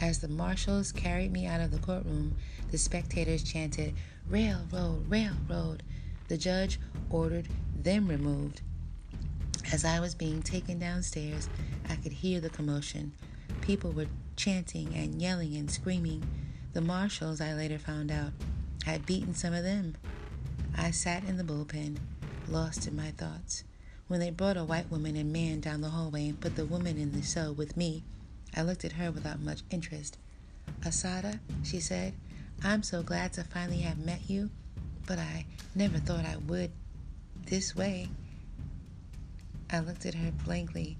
As 0.00 0.20
the 0.20 0.28
marshals 0.28 0.92
carried 0.92 1.30
me 1.30 1.46
out 1.46 1.60
of 1.60 1.70
the 1.70 1.78
courtroom, 1.78 2.34
the 2.70 2.78
spectators 2.78 3.42
chanted, 3.42 3.94
Railroad, 4.28 5.10
railroad. 5.10 5.82
The 6.28 6.38
judge 6.38 6.80
ordered 7.10 7.48
them 7.76 8.08
removed. 8.08 8.62
As 9.70 9.84
I 9.84 10.00
was 10.00 10.14
being 10.14 10.42
taken 10.42 10.78
downstairs, 10.78 11.50
I 11.88 11.96
could 11.96 12.12
hear 12.12 12.40
the 12.40 12.48
commotion. 12.48 13.12
People 13.60 13.92
were 13.92 14.06
chanting 14.36 14.94
and 14.94 15.20
yelling 15.20 15.54
and 15.56 15.70
screaming. 15.70 16.22
The 16.72 16.80
marshals, 16.80 17.42
I 17.42 17.52
later 17.52 17.78
found 17.78 18.10
out, 18.10 18.32
had 18.86 19.04
beaten 19.04 19.34
some 19.34 19.52
of 19.52 19.64
them. 19.64 19.96
I 20.78 20.92
sat 20.92 21.24
in 21.24 21.36
the 21.36 21.44
bullpen, 21.44 21.98
lost 22.48 22.86
in 22.86 22.96
my 22.96 23.10
thoughts. 23.10 23.64
When 24.08 24.18
they 24.18 24.30
brought 24.30 24.56
a 24.56 24.64
white 24.64 24.90
woman 24.90 25.14
and 25.14 25.30
man 25.30 25.60
down 25.60 25.82
the 25.82 25.90
hallway 25.90 26.28
and 26.28 26.40
put 26.40 26.56
the 26.56 26.64
woman 26.64 26.96
in 26.96 27.12
the 27.12 27.22
cell 27.22 27.52
with 27.52 27.76
me, 27.76 28.02
I 28.56 28.62
looked 28.62 28.84
at 28.84 28.92
her 28.92 29.10
without 29.10 29.40
much 29.40 29.62
interest. 29.70 30.18
Assata, 30.84 31.40
she 31.62 31.80
said, 31.80 32.14
I'm 32.62 32.82
so 32.82 33.02
glad 33.02 33.32
to 33.34 33.44
finally 33.44 33.78
have 33.80 33.98
met 33.98 34.28
you, 34.28 34.50
but 35.06 35.18
I 35.18 35.46
never 35.74 35.98
thought 35.98 36.24
I 36.24 36.36
would 36.36 36.70
this 37.46 37.74
way. 37.74 38.08
I 39.70 39.80
looked 39.80 40.06
at 40.06 40.14
her 40.14 40.32
blankly. 40.44 40.96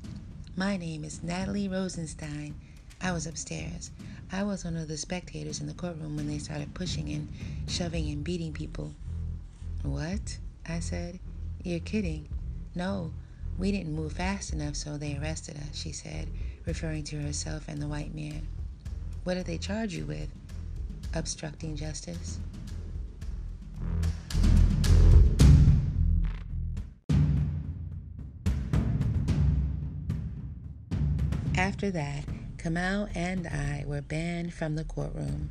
My 0.56 0.76
name 0.76 1.04
is 1.04 1.22
Natalie 1.22 1.68
Rosenstein. 1.68 2.54
I 3.00 3.12
was 3.12 3.26
upstairs. 3.26 3.90
I 4.32 4.42
was 4.42 4.64
one 4.64 4.76
of 4.76 4.88
the 4.88 4.96
spectators 4.96 5.60
in 5.60 5.66
the 5.66 5.74
courtroom 5.74 6.16
when 6.16 6.28
they 6.28 6.38
started 6.38 6.72
pushing 6.74 7.08
and 7.10 7.28
shoving 7.68 8.10
and 8.10 8.22
beating 8.22 8.52
people. 8.52 8.92
What? 9.82 10.38
I 10.68 10.80
said. 10.80 11.18
You're 11.62 11.80
kidding. 11.80 12.28
No, 12.74 13.12
we 13.58 13.72
didn't 13.72 13.94
move 13.94 14.12
fast 14.12 14.52
enough, 14.52 14.76
so 14.76 14.96
they 14.96 15.18
arrested 15.18 15.56
us, 15.56 15.76
she 15.76 15.92
said, 15.92 16.28
referring 16.66 17.04
to 17.04 17.20
herself 17.20 17.68
and 17.68 17.80
the 17.80 17.88
white 17.88 18.14
man. 18.14 18.46
What 19.24 19.34
did 19.34 19.46
they 19.46 19.58
charge 19.58 19.94
you 19.94 20.04
with? 20.04 20.28
obstructing 21.14 21.76
justice. 21.76 22.38
After 31.56 31.90
that, 31.90 32.24
Kamau 32.56 33.08
and 33.14 33.46
I 33.46 33.84
were 33.86 34.00
banned 34.00 34.54
from 34.54 34.76
the 34.76 34.84
courtroom. 34.84 35.50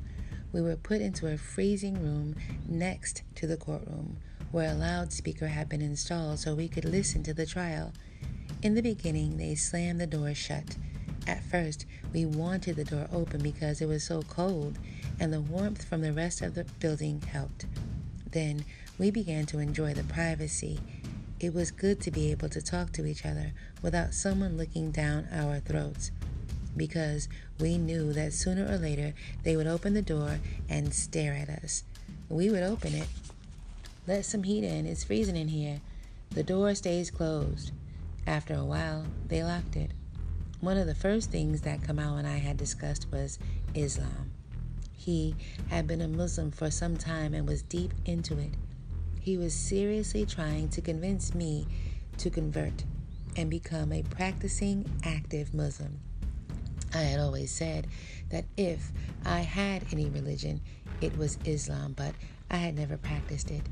We 0.51 0.61
were 0.61 0.75
put 0.75 1.01
into 1.01 1.27
a 1.27 1.37
freezing 1.37 2.01
room 2.01 2.35
next 2.67 3.23
to 3.35 3.47
the 3.47 3.57
courtroom 3.57 4.17
where 4.51 4.71
a 4.71 4.75
loudspeaker 4.75 5.47
had 5.47 5.69
been 5.69 5.81
installed 5.81 6.39
so 6.39 6.55
we 6.55 6.67
could 6.67 6.85
listen 6.85 7.21
to 7.23 7.33
the 7.33 7.45
trial. 7.45 7.93
In 8.63 8.73
the 8.73 8.81
beginning, 8.81 9.37
they 9.37 9.53
slammed 9.55 10.01
the 10.01 10.07
door 10.07 10.33
shut. 10.33 10.75
At 11.29 11.43
first, 11.43 11.85
we 12.11 12.25
wanted 12.25 12.75
the 12.75 12.83
door 12.83 13.07
open 13.13 13.43
because 13.43 13.81
it 13.81 13.85
was 13.85 14.03
so 14.03 14.23
cold 14.23 14.79
and 15.19 15.31
the 15.31 15.39
warmth 15.39 15.83
from 15.83 16.01
the 16.01 16.11
rest 16.11 16.41
of 16.41 16.55
the 16.55 16.63
building 16.79 17.21
helped. 17.21 17.67
Then 18.31 18.65
we 18.97 19.11
began 19.11 19.45
to 19.45 19.59
enjoy 19.59 19.93
the 19.93 20.03
privacy. 20.05 20.79
It 21.39 21.53
was 21.53 21.69
good 21.69 22.01
to 22.01 22.09
be 22.09 22.31
able 22.31 22.49
to 22.49 22.63
talk 22.63 22.93
to 22.93 23.05
each 23.05 23.27
other 23.27 23.51
without 23.83 24.15
someone 24.15 24.57
looking 24.57 24.89
down 24.89 25.27
our 25.31 25.59
throats 25.59 26.09
because 26.75 27.29
we 27.59 27.77
knew 27.77 28.11
that 28.13 28.33
sooner 28.33 28.65
or 28.65 28.79
later 28.79 29.13
they 29.43 29.55
would 29.55 29.67
open 29.67 29.93
the 29.93 30.01
door 30.01 30.39
and 30.67 30.91
stare 30.95 31.33
at 31.33 31.63
us. 31.63 31.83
We 32.27 32.49
would 32.49 32.63
open 32.63 32.95
it. 32.95 33.07
Let 34.07 34.25
some 34.25 34.41
heat 34.41 34.63
in, 34.63 34.87
it's 34.87 35.03
freezing 35.03 35.37
in 35.37 35.49
here. 35.49 35.81
The 36.31 36.41
door 36.41 36.73
stays 36.73 37.11
closed. 37.11 37.71
After 38.25 38.55
a 38.55 38.65
while, 38.65 39.05
they 39.27 39.43
locked 39.43 39.75
it. 39.75 39.91
One 40.61 40.77
of 40.77 40.87
the 40.87 40.95
first 40.95 41.31
things 41.31 41.61
that 41.61 41.79
Kamau 41.79 42.19
and 42.19 42.27
I 42.27 42.35
had 42.35 42.57
discussed 42.57 43.09
was 43.13 43.39
Islam. 43.73 44.31
He 44.91 45.33
had 45.69 45.87
been 45.87 46.01
a 46.01 46.07
Muslim 46.09 46.51
for 46.51 46.69
some 46.69 46.97
time 46.97 47.33
and 47.33 47.47
was 47.47 47.61
deep 47.61 47.93
into 48.03 48.37
it. 48.37 48.55
He 49.21 49.37
was 49.37 49.53
seriously 49.53 50.25
trying 50.25 50.67
to 50.69 50.81
convince 50.81 51.33
me 51.33 51.65
to 52.17 52.29
convert 52.29 52.83
and 53.37 53.49
become 53.49 53.93
a 53.93 54.03
practicing 54.03 54.85
active 55.05 55.53
Muslim. 55.53 56.01
I 56.93 57.03
had 57.03 57.21
always 57.21 57.51
said 57.51 57.87
that 58.29 58.43
if 58.57 58.91
I 59.23 59.39
had 59.39 59.85
any 59.93 60.09
religion, 60.09 60.59
it 60.99 61.17
was 61.17 61.37
Islam, 61.45 61.93
but 61.93 62.13
I 62.51 62.57
had 62.57 62.75
never 62.75 62.97
practiced 62.97 63.49
it. 63.49 63.63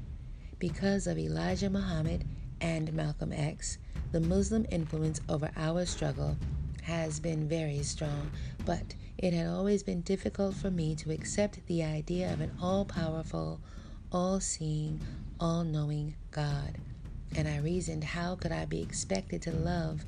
Because 0.58 1.06
of 1.06 1.18
Elijah 1.18 1.70
Muhammad 1.70 2.24
and 2.62 2.94
Malcolm 2.94 3.34
X, 3.34 3.78
the 4.14 4.22
Muslim 4.22 4.66
influence 4.72 5.20
over 5.28 5.52
our 5.58 5.86
struggle 5.86 6.38
has 6.88 7.20
been 7.20 7.50
very 7.50 7.84
strong, 7.84 8.32
but 8.66 8.96
it 9.18 9.34
had 9.34 9.46
always 9.46 9.84
been 9.84 10.00
difficult 10.02 10.56
for 10.56 10.72
me 10.72 10.96
to 10.96 11.12
accept 11.12 11.60
the 11.68 11.84
idea 11.84 12.32
of 12.32 12.40
an 12.40 12.52
all 12.62 12.86
powerful, 12.86 13.60
all 14.10 14.40
seeing, 14.40 15.02
all 15.38 15.66
knowing 15.66 16.16
God. 16.32 16.78
And 17.36 17.46
I 17.46 17.58
reasoned, 17.58 18.06
how 18.06 18.36
could 18.36 18.54
I 18.54 18.64
be 18.64 18.82
expected 18.82 19.42
to 19.42 19.52
love 19.52 20.06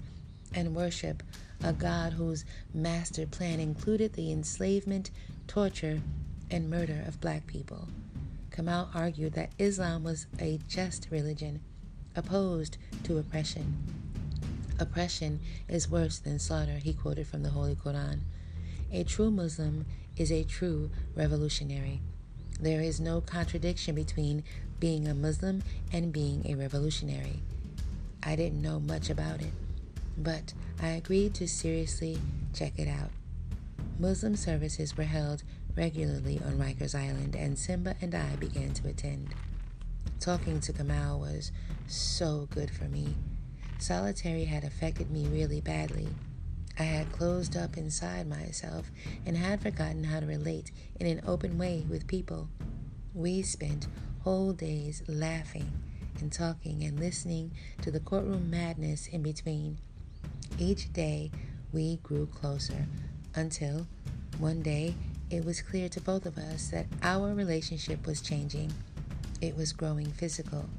and 0.54 0.74
worship 0.74 1.22
a 1.62 1.74
God 1.74 2.14
whose 2.14 2.46
master 2.74 3.28
plan 3.28 3.60
included 3.60 4.14
the 4.14 4.32
enslavement, 4.32 5.12
torture, 5.48 6.00
and 6.50 6.70
murder 6.70 7.04
of 7.06 7.20
black 7.20 7.46
people? 7.46 7.90
Kamau 8.52 8.88
argued 8.96 9.34
that 9.34 9.52
Islam 9.60 10.06
was 10.06 10.28
a 10.40 10.60
just 10.70 11.08
religion, 11.12 11.60
opposed 12.16 12.78
to 13.04 13.18
oppression. 13.18 14.09
Oppression 14.80 15.42
is 15.68 15.90
worse 15.90 16.20
than 16.20 16.40
slaughter, 16.40 16.78
he 16.78 16.94
quoted 16.94 17.28
from 17.28 17.44
the 17.44 17.50
Holy 17.50 17.76
Quran. 17.76 18.22
A 18.94 19.04
true 19.04 19.30
Muslim 19.30 19.86
is 20.16 20.32
a 20.32 20.46
true 20.46 20.90
revolutionary. 21.16 22.00
There 22.62 22.82
is 22.82 23.00
no 23.00 23.20
contradiction 23.20 23.94
between 23.94 24.44
being 24.80 25.06
a 25.06 25.14
Muslim 25.14 25.64
and 25.92 26.14
being 26.14 26.46
a 26.46 26.56
revolutionary. 26.56 27.42
I 28.24 28.38
didn't 28.38 28.62
know 28.62 28.80
much 28.80 29.10
about 29.10 29.42
it, 29.42 29.52
but 30.18 30.54
I 30.82 30.90
agreed 30.90 31.34
to 31.36 31.48
seriously 31.48 32.18
check 32.54 32.74
it 32.78 32.88
out. 32.88 33.10
Muslim 34.00 34.38
services 34.38 34.96
were 34.96 35.04
held 35.04 35.44
regularly 35.76 36.40
on 36.46 36.58
Rikers 36.58 36.96
Island, 36.96 37.36
and 37.36 37.60
Simba 37.60 37.96
and 38.02 38.16
I 38.16 38.38
began 38.38 38.74
to 38.76 38.88
attend. 38.88 39.36
Talking 40.22 40.62
to 40.62 40.74
Kamau 40.74 41.20
was 41.20 41.52
so 41.88 42.48
good 42.52 42.72
for 42.72 42.86
me. 42.86 43.16
Solitary 43.80 44.44
had 44.44 44.66
affected 44.66 45.10
me 45.10 45.26
really 45.28 45.62
badly. 45.62 46.10
I 46.78 46.84
had 46.84 47.12
closed 47.14 47.56
up 47.56 47.78
inside 47.78 48.28
myself 48.28 48.92
and 49.26 49.38
had 49.38 49.62
forgotten 49.62 50.04
how 50.04 50.20
to 50.20 50.26
relate 50.26 50.72
in 51.00 51.08
an 51.08 51.22
open 51.26 51.58
way 51.58 51.86
with 51.90 52.06
people. 52.06 52.50
We 53.14 53.42
spent 53.42 53.88
whole 54.24 54.52
days 54.52 55.02
laughing 55.08 55.72
and 56.20 56.32
talking 56.32 56.84
and 56.84 57.00
listening 57.00 57.52
to 57.82 57.90
the 57.90 58.02
courtroom 58.02 58.50
madness 58.50 59.08
in 59.08 59.24
between. 59.24 59.78
Each 60.58 60.92
day 60.92 61.32
we 61.72 61.98
grew 62.04 62.28
closer 62.28 62.86
until 63.34 63.88
one 64.40 64.62
day 64.62 64.96
it 65.30 65.46
was 65.46 65.62
clear 65.62 65.88
to 65.90 66.02
both 66.02 66.26
of 66.26 66.38
us 66.38 66.68
that 66.70 66.88
our 67.02 67.34
relationship 67.34 68.06
was 68.06 68.20
changing. 68.20 68.74
It 69.40 69.56
was 69.56 69.72
growing 69.72 70.12
physical. 70.12 70.70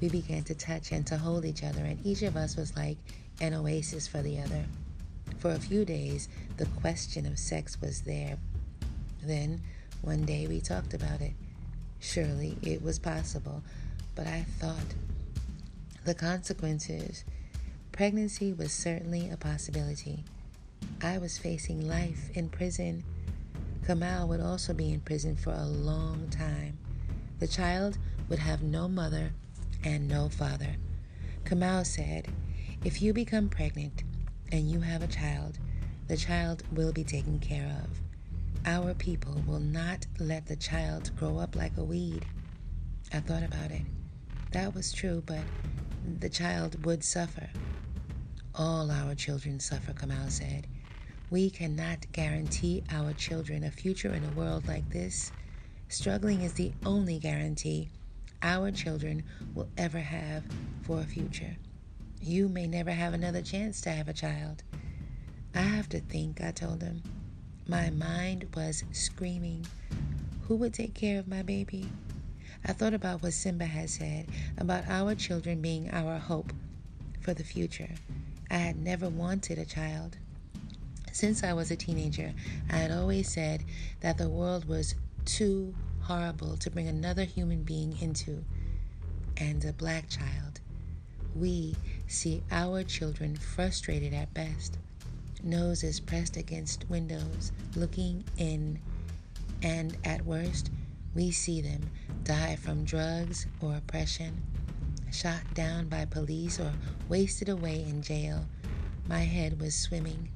We 0.00 0.08
began 0.08 0.44
to 0.44 0.54
touch 0.54 0.92
and 0.92 1.06
to 1.06 1.16
hold 1.16 1.44
each 1.44 1.62
other, 1.62 1.80
and 1.80 2.04
each 2.04 2.22
of 2.22 2.36
us 2.36 2.56
was 2.56 2.76
like 2.76 2.98
an 3.40 3.54
oasis 3.54 4.06
for 4.06 4.22
the 4.22 4.40
other. 4.40 4.64
For 5.38 5.52
a 5.52 5.58
few 5.58 5.84
days, 5.84 6.28
the 6.56 6.66
question 6.80 7.26
of 7.26 7.38
sex 7.38 7.80
was 7.80 8.02
there. 8.02 8.38
Then, 9.22 9.62
one 10.02 10.24
day, 10.24 10.46
we 10.46 10.60
talked 10.60 10.94
about 10.94 11.20
it. 11.20 11.32
Surely 11.98 12.58
it 12.62 12.82
was 12.82 12.98
possible, 12.98 13.62
but 14.14 14.26
I 14.26 14.44
thought 14.58 14.94
the 16.04 16.14
consequences. 16.14 17.24
Pregnancy 17.90 18.52
was 18.52 18.72
certainly 18.72 19.28
a 19.30 19.36
possibility. 19.36 20.22
I 21.02 21.18
was 21.18 21.38
facing 21.38 21.88
life 21.88 22.30
in 22.34 22.48
prison. 22.48 23.02
Kamau 23.84 24.28
would 24.28 24.40
also 24.40 24.72
be 24.72 24.92
in 24.92 25.00
prison 25.00 25.34
for 25.34 25.52
a 25.52 25.64
long 25.64 26.28
time. 26.30 26.78
The 27.38 27.48
child 27.48 27.98
would 28.28 28.38
have 28.38 28.62
no 28.62 28.86
mother 28.86 29.32
and 29.86 30.08
no 30.08 30.28
father. 30.28 30.74
Kamau 31.44 31.86
said, 31.86 32.26
If 32.84 33.00
you 33.00 33.12
become 33.12 33.48
pregnant, 33.48 34.02
and 34.50 34.68
you 34.68 34.80
have 34.80 35.02
a 35.02 35.06
child, 35.06 35.58
the 36.08 36.16
child 36.16 36.64
will 36.72 36.92
be 36.92 37.04
taken 37.04 37.38
care 37.38 37.72
of. 37.84 38.00
Our 38.66 38.94
people 38.94 39.40
will 39.46 39.60
not 39.60 40.04
let 40.18 40.46
the 40.46 40.56
child 40.56 41.12
grow 41.16 41.38
up 41.38 41.54
like 41.54 41.76
a 41.76 41.84
weed. 41.84 42.26
I 43.12 43.20
thought 43.20 43.44
about 43.44 43.70
it. 43.70 43.82
That 44.50 44.74
was 44.74 44.92
true, 44.92 45.22
but 45.24 45.44
the 46.18 46.28
child 46.28 46.84
would 46.84 47.04
suffer. 47.04 47.48
All 48.56 48.90
our 48.90 49.14
children 49.14 49.60
suffer, 49.60 49.92
Kamau 49.92 50.28
said. 50.28 50.66
We 51.30 51.48
cannot 51.48 52.10
guarantee 52.10 52.82
our 52.90 53.12
children 53.12 53.62
a 53.62 53.70
future 53.70 54.12
in 54.12 54.24
a 54.24 54.38
world 54.38 54.66
like 54.66 54.90
this. 54.90 55.30
Struggling 55.88 56.42
is 56.42 56.54
the 56.54 56.72
only 56.84 57.20
guarantee 57.20 57.90
our 58.42 58.70
children 58.70 59.22
will 59.54 59.68
ever 59.76 59.98
have 59.98 60.44
for 60.82 61.00
a 61.00 61.04
future. 61.04 61.56
You 62.20 62.48
may 62.48 62.66
never 62.66 62.90
have 62.90 63.14
another 63.14 63.42
chance 63.42 63.80
to 63.82 63.90
have 63.90 64.08
a 64.08 64.12
child. 64.12 64.62
I 65.54 65.60
have 65.60 65.88
to 65.90 66.00
think, 66.00 66.40
I 66.40 66.50
told 66.50 66.82
him. 66.82 67.02
My 67.68 67.90
mind 67.90 68.48
was 68.54 68.84
screaming. 68.92 69.66
Who 70.42 70.56
would 70.56 70.74
take 70.74 70.94
care 70.94 71.18
of 71.18 71.28
my 71.28 71.42
baby? 71.42 71.88
I 72.64 72.72
thought 72.72 72.94
about 72.94 73.22
what 73.22 73.32
Simba 73.32 73.64
had 73.64 73.90
said 73.90 74.26
about 74.58 74.88
our 74.88 75.14
children 75.14 75.60
being 75.60 75.90
our 75.90 76.18
hope 76.18 76.52
for 77.20 77.34
the 77.34 77.44
future. 77.44 77.90
I 78.50 78.56
had 78.56 78.76
never 78.76 79.08
wanted 79.08 79.58
a 79.58 79.64
child. 79.64 80.18
Since 81.12 81.42
I 81.42 81.52
was 81.54 81.70
a 81.70 81.76
teenager, 81.76 82.32
I 82.70 82.76
had 82.76 82.90
always 82.90 83.32
said 83.32 83.64
that 84.00 84.18
the 84.18 84.28
world 84.28 84.66
was 84.66 84.94
too 85.24 85.74
horrible 86.06 86.56
to 86.56 86.70
bring 86.70 86.88
another 86.88 87.24
human 87.24 87.62
being 87.62 87.96
into, 88.00 88.44
and 89.36 89.64
a 89.64 89.72
black 89.72 90.08
child 90.08 90.60
we 91.38 91.76
see 92.06 92.42
our 92.50 92.82
children 92.82 93.36
frustrated 93.36 94.14
at 94.14 94.32
best, 94.32 94.78
noses 95.42 96.00
pressed 96.00 96.36
against 96.36 96.88
windows, 96.88 97.52
looking 97.74 98.24
in, 98.38 98.78
and 99.62 99.96
at 100.04 100.24
worst, 100.24 100.70
we 101.14 101.30
see 101.30 101.60
them 101.60 101.90
die 102.24 102.56
from 102.56 102.84
drugs 102.84 103.46
or 103.60 103.76
oppression, 103.76 104.42
shot 105.12 105.42
down 105.54 105.88
by 105.88 106.04
police, 106.04 106.58
or 106.58 106.72
wasted 107.08 107.48
away 107.48 107.82
in 107.82 108.02
jail. 108.02 108.46
My 109.06 109.20
head 109.20 109.60
was 109.60 109.74
swimming. 109.74 110.30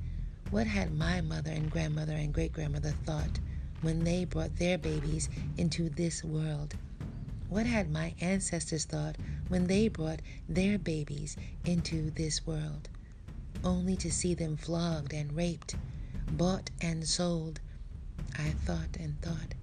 What 0.51 0.66
had 0.66 0.93
my 0.93 1.21
mother 1.21 1.51
and 1.51 1.71
grandmother 1.71 2.12
and 2.12 2.33
great 2.33 2.53
grandmother 2.53 2.93
thought 3.05 3.39
when 3.83 4.05
they 4.05 4.24
brought 4.24 4.57
their 4.57 4.78
babies 4.78 5.28
into 5.57 5.89
this 5.89 6.22
world? 6.22 6.74
What 7.49 7.66
had 7.66 7.91
my 7.91 8.14
ancestors 8.20 8.85
thought 8.85 9.16
when 9.49 9.66
they 9.66 9.89
brought 9.89 10.20
their 10.49 10.78
babies 10.78 11.37
into 11.64 12.11
this 12.11 12.47
world, 12.47 12.89
only 13.64 13.97
to 13.97 14.11
see 14.12 14.35
them 14.35 14.57
flogged 14.57 15.12
and 15.12 15.33
raped, 15.33 15.74
bought 16.33 16.70
and 16.81 17.07
sold? 17.07 17.61
I 18.39 18.51
thought 18.51 18.97
and 18.99 19.20
thought. 19.20 19.55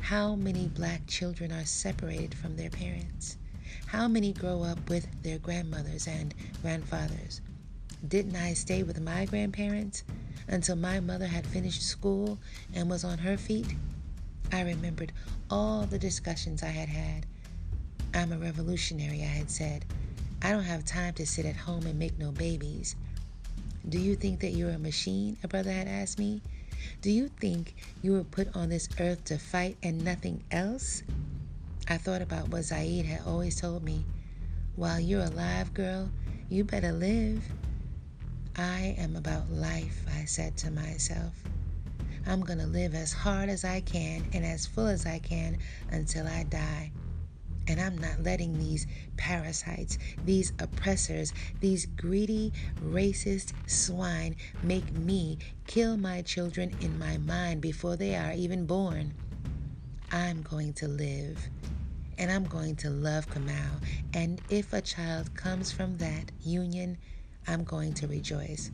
How 0.00 0.34
many 0.34 0.66
black 0.66 1.06
children 1.06 1.52
are 1.52 1.64
separated 1.64 2.34
from 2.34 2.56
their 2.56 2.70
parents? 2.70 3.36
How 3.86 4.08
many 4.08 4.32
grow 4.32 4.62
up 4.62 4.88
with 4.90 5.06
their 5.22 5.38
grandmothers 5.38 6.06
and 6.06 6.34
grandfathers? 6.62 7.40
Didn't 8.06 8.36
I 8.36 8.54
stay 8.54 8.82
with 8.82 9.00
my 9.00 9.26
grandparents 9.26 10.04
until 10.50 10.76
my 10.76 11.00
mother 11.00 11.26
had 11.26 11.46
finished 11.46 11.82
school 11.82 12.38
and 12.74 12.90
was 12.90 13.04
on 13.04 13.18
her 13.18 13.36
feet? 13.36 13.74
I 14.52 14.62
remembered 14.62 15.12
all 15.48 15.86
the 15.86 15.98
discussions 15.98 16.62
I 16.62 16.66
had 16.66 16.88
had. 16.88 17.24
I'm 18.12 18.32
a 18.32 18.38
revolutionary, 18.38 19.22
I 19.22 19.26
had 19.26 19.50
said. 19.50 19.84
I 20.42 20.50
don't 20.50 20.64
have 20.64 20.84
time 20.84 21.14
to 21.14 21.26
sit 21.26 21.46
at 21.46 21.56
home 21.56 21.86
and 21.86 21.98
make 21.98 22.18
no 22.18 22.32
babies. 22.32 22.96
Do 23.88 23.98
you 23.98 24.16
think 24.16 24.40
that 24.40 24.50
you're 24.50 24.70
a 24.70 24.78
machine? 24.78 25.36
A 25.42 25.48
brother 25.48 25.70
had 25.70 25.88
asked 25.88 26.18
me. 26.18 26.42
Do 27.02 27.10
you 27.10 27.28
think 27.28 27.74
you 28.02 28.12
were 28.12 28.24
put 28.24 28.54
on 28.56 28.68
this 28.68 28.88
earth 28.98 29.24
to 29.26 29.38
fight 29.38 29.76
and 29.82 30.04
nothing 30.04 30.42
else? 30.50 31.02
I 31.88 31.96
thought 31.96 32.22
about 32.22 32.48
what 32.48 32.62
Zaid 32.64 33.06
had 33.06 33.22
always 33.26 33.60
told 33.60 33.82
me. 33.84 34.04
While 34.76 35.00
you're 35.00 35.24
alive, 35.24 35.72
girl, 35.74 36.10
you 36.48 36.64
better 36.64 36.92
live. 36.92 37.42
I 38.60 38.94
am 38.98 39.16
about 39.16 39.50
life, 39.50 40.04
I 40.14 40.26
said 40.26 40.54
to 40.58 40.70
myself. 40.70 41.32
I'm 42.26 42.42
going 42.42 42.58
to 42.58 42.66
live 42.66 42.94
as 42.94 43.10
hard 43.10 43.48
as 43.48 43.64
I 43.64 43.80
can 43.80 44.26
and 44.34 44.44
as 44.44 44.66
full 44.66 44.86
as 44.86 45.06
I 45.06 45.18
can 45.18 45.56
until 45.90 46.26
I 46.26 46.42
die. 46.42 46.92
And 47.68 47.80
I'm 47.80 47.96
not 47.96 48.22
letting 48.22 48.58
these 48.58 48.86
parasites, 49.16 49.96
these 50.26 50.52
oppressors, 50.58 51.32
these 51.60 51.86
greedy, 51.86 52.52
racist 52.84 53.54
swine 53.66 54.36
make 54.62 54.92
me 54.92 55.38
kill 55.66 55.96
my 55.96 56.20
children 56.20 56.76
in 56.82 56.98
my 56.98 57.16
mind 57.16 57.62
before 57.62 57.96
they 57.96 58.14
are 58.14 58.32
even 58.32 58.66
born. 58.66 59.14
I'm 60.12 60.42
going 60.42 60.74
to 60.74 60.88
live 60.88 61.48
and 62.18 62.30
I'm 62.30 62.44
going 62.44 62.76
to 62.76 62.90
love 62.90 63.30
Kamau. 63.30 63.82
And 64.12 64.42
if 64.50 64.74
a 64.74 64.82
child 64.82 65.34
comes 65.34 65.72
from 65.72 65.96
that 65.96 66.30
union, 66.42 66.98
I'm 67.50 67.64
going 67.64 67.94
to 67.94 68.06
rejoice 68.06 68.70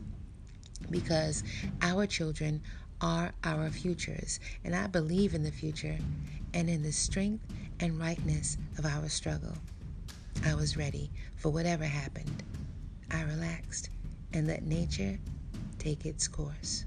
because 0.91 1.43
our 1.81 2.05
children 2.05 2.61
are 3.01 3.33
our 3.43 3.71
futures. 3.71 4.39
And 4.63 4.75
I 4.75 4.85
believe 4.85 5.33
in 5.33 5.41
the 5.41 5.51
future 5.51 5.97
and 6.53 6.69
in 6.69 6.83
the 6.83 6.91
strength 6.91 7.43
and 7.79 7.99
rightness 7.99 8.59
of 8.77 8.85
our 8.85 9.09
struggle. 9.09 9.55
I 10.45 10.53
was 10.53 10.77
ready 10.77 11.09
for 11.37 11.49
whatever 11.49 11.85
happened. 11.85 12.43
I 13.11 13.23
relaxed 13.23 13.89
and 14.33 14.45
let 14.45 14.61
nature 14.61 15.17
take 15.79 16.05
its 16.05 16.27
course. 16.27 16.85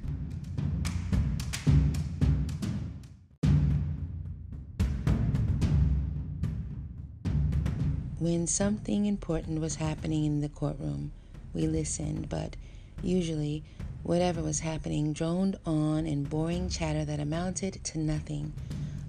When 8.20 8.46
something 8.46 9.06
important 9.06 9.60
was 9.60 9.74
happening 9.74 10.24
in 10.24 10.40
the 10.40 10.50
courtroom, 10.50 11.10
we 11.52 11.66
listened, 11.66 12.28
but 12.28 12.56
usually 13.02 13.62
whatever 14.02 14.42
was 14.42 14.60
happening 14.60 15.12
droned 15.12 15.58
on 15.66 16.06
in 16.06 16.24
boring 16.24 16.68
chatter 16.68 17.04
that 17.04 17.20
amounted 17.20 17.82
to 17.84 17.98
nothing. 17.98 18.52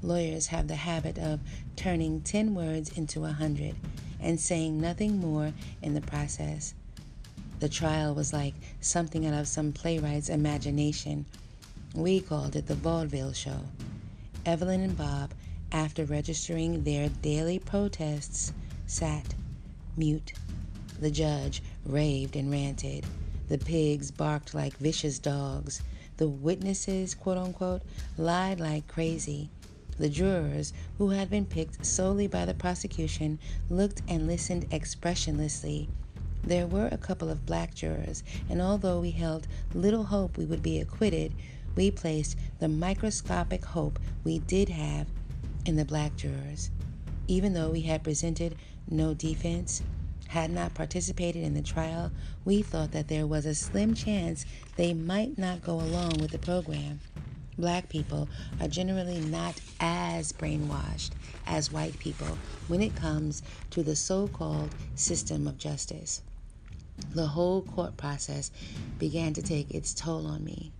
Lawyers 0.03 0.47
have 0.47 0.67
the 0.67 0.75
habit 0.75 1.17
of 1.17 1.39
turning 1.75 2.21
10 2.21 2.55
words 2.55 2.97
into 2.97 3.19
a 3.19 3.33
100 3.33 3.75
and 4.19 4.39
saying 4.39 4.79
nothing 4.79 5.19
more 5.19 5.53
in 5.81 5.93
the 5.93 6.01
process. 6.01 6.73
The 7.59 7.69
trial 7.69 8.15
was 8.15 8.33
like 8.33 8.55
something 8.79 9.25
out 9.27 9.39
of 9.39 9.47
some 9.47 9.71
playwright's 9.71 10.29
imagination. 10.29 11.25
We 11.93 12.19
called 12.19 12.55
it 12.55 12.67
the 12.67 12.75
vaudeville 12.75 13.33
show. 13.33 13.59
Evelyn 14.45 14.81
and 14.81 14.97
Bob, 14.97 15.31
after 15.71 16.03
registering 16.03 16.83
their 16.83 17.09
daily 17.09 17.59
protests, 17.59 18.51
sat 18.87 19.35
mute. 19.95 20.33
The 20.99 21.11
judge 21.11 21.61
raved 21.85 22.35
and 22.35 22.51
ranted. 22.51 23.05
The 23.49 23.57
pigs 23.57 24.11
barked 24.11 24.53
like 24.53 24.77
vicious 24.77 25.19
dogs. 25.19 25.81
The 26.17 26.27
witnesses, 26.27 27.15
quote 27.15 27.37
unquote, 27.37 27.81
lied 28.17 28.59
like 28.59 28.87
crazy. 28.87 29.49
The 29.97 30.09
jurors, 30.09 30.73
who 30.97 31.09
had 31.09 31.29
been 31.29 31.45
picked 31.45 31.85
solely 31.85 32.27
by 32.27 32.45
the 32.45 32.53
prosecution, 32.53 33.39
looked 33.69 34.01
and 34.07 34.25
listened 34.25 34.67
expressionlessly. 34.71 35.89
There 36.43 36.65
were 36.65 36.89
a 36.91 36.97
couple 36.97 37.29
of 37.29 37.45
black 37.45 37.75
jurors, 37.75 38.23
and 38.49 38.61
although 38.61 38.99
we 38.99 39.11
held 39.11 39.47
little 39.73 40.05
hope 40.05 40.37
we 40.37 40.45
would 40.45 40.63
be 40.63 40.79
acquitted, 40.79 41.35
we 41.75 41.91
placed 41.91 42.37
the 42.59 42.67
microscopic 42.67 43.63
hope 43.63 43.99
we 44.23 44.39
did 44.39 44.69
have 44.69 45.07
in 45.65 45.75
the 45.75 45.85
black 45.85 46.15
jurors. 46.15 46.71
Even 47.27 47.53
though 47.53 47.69
we 47.69 47.81
had 47.81 48.03
presented 48.03 48.55
no 48.89 49.13
defense, 49.13 49.83
had 50.31 50.49
not 50.49 50.73
participated 50.73 51.43
in 51.43 51.53
the 51.55 51.61
trial, 51.61 52.09
we 52.45 52.61
thought 52.61 52.93
that 52.93 53.09
there 53.09 53.27
was 53.27 53.45
a 53.45 53.53
slim 53.53 53.93
chance 53.93 54.45
they 54.77 54.93
might 54.93 55.37
not 55.37 55.61
go 55.61 55.73
along 55.73 56.13
with 56.21 56.31
the 56.31 56.37
program. 56.37 57.01
Black 57.57 57.89
people 57.89 58.29
are 58.61 58.69
generally 58.69 59.19
not 59.19 59.59
as 59.81 60.31
brainwashed 60.31 61.09
as 61.45 61.69
white 61.69 61.99
people 61.99 62.37
when 62.69 62.81
it 62.81 62.95
comes 62.95 63.43
to 63.71 63.83
the 63.83 63.95
so 63.95 64.29
called 64.29 64.73
system 64.95 65.49
of 65.49 65.57
justice. 65.57 66.21
The 67.13 67.27
whole 67.27 67.61
court 67.61 67.97
process 67.97 68.51
began 68.99 69.33
to 69.33 69.41
take 69.41 69.69
its 69.71 69.93
toll 69.93 70.25
on 70.27 70.45
me. 70.45 70.71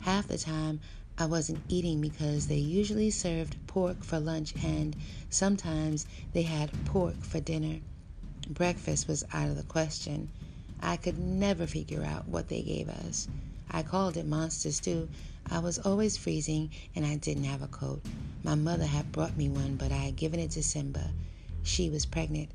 Half 0.00 0.28
the 0.28 0.38
time, 0.38 0.80
I 1.18 1.26
wasn't 1.26 1.62
eating 1.68 2.00
because 2.00 2.46
they 2.46 2.56
usually 2.56 3.10
served 3.10 3.54
pork 3.66 4.02
for 4.02 4.18
lunch 4.18 4.54
and 4.64 4.96
sometimes 5.28 6.06
they 6.32 6.42
had 6.42 6.86
pork 6.86 7.22
for 7.22 7.38
dinner. 7.38 7.80
Breakfast 8.48 9.08
was 9.08 9.24
out 9.32 9.48
of 9.48 9.56
the 9.56 9.62
question. 9.62 10.30
I 10.80 10.96
could 10.96 11.18
never 11.18 11.66
figure 11.66 12.04
out 12.04 12.28
what 12.28 12.48
they 12.48 12.62
gave 12.62 12.88
us. 12.88 13.28
I 13.70 13.82
called 13.82 14.16
it 14.16 14.26
monster 14.26 14.72
stew. 14.72 15.08
I 15.50 15.58
was 15.58 15.78
always 15.78 16.16
freezing 16.16 16.70
and 16.94 17.04
I 17.04 17.16
didn't 17.16 17.44
have 17.44 17.62
a 17.62 17.68
coat. 17.68 18.02
My 18.42 18.54
mother 18.54 18.86
had 18.86 19.12
brought 19.12 19.36
me 19.36 19.48
one, 19.48 19.76
but 19.76 19.92
I 19.92 19.96
had 19.96 20.16
given 20.16 20.40
it 20.40 20.52
to 20.52 20.62
Simba. 20.62 21.10
She 21.62 21.90
was 21.90 22.06
pregnant 22.06 22.50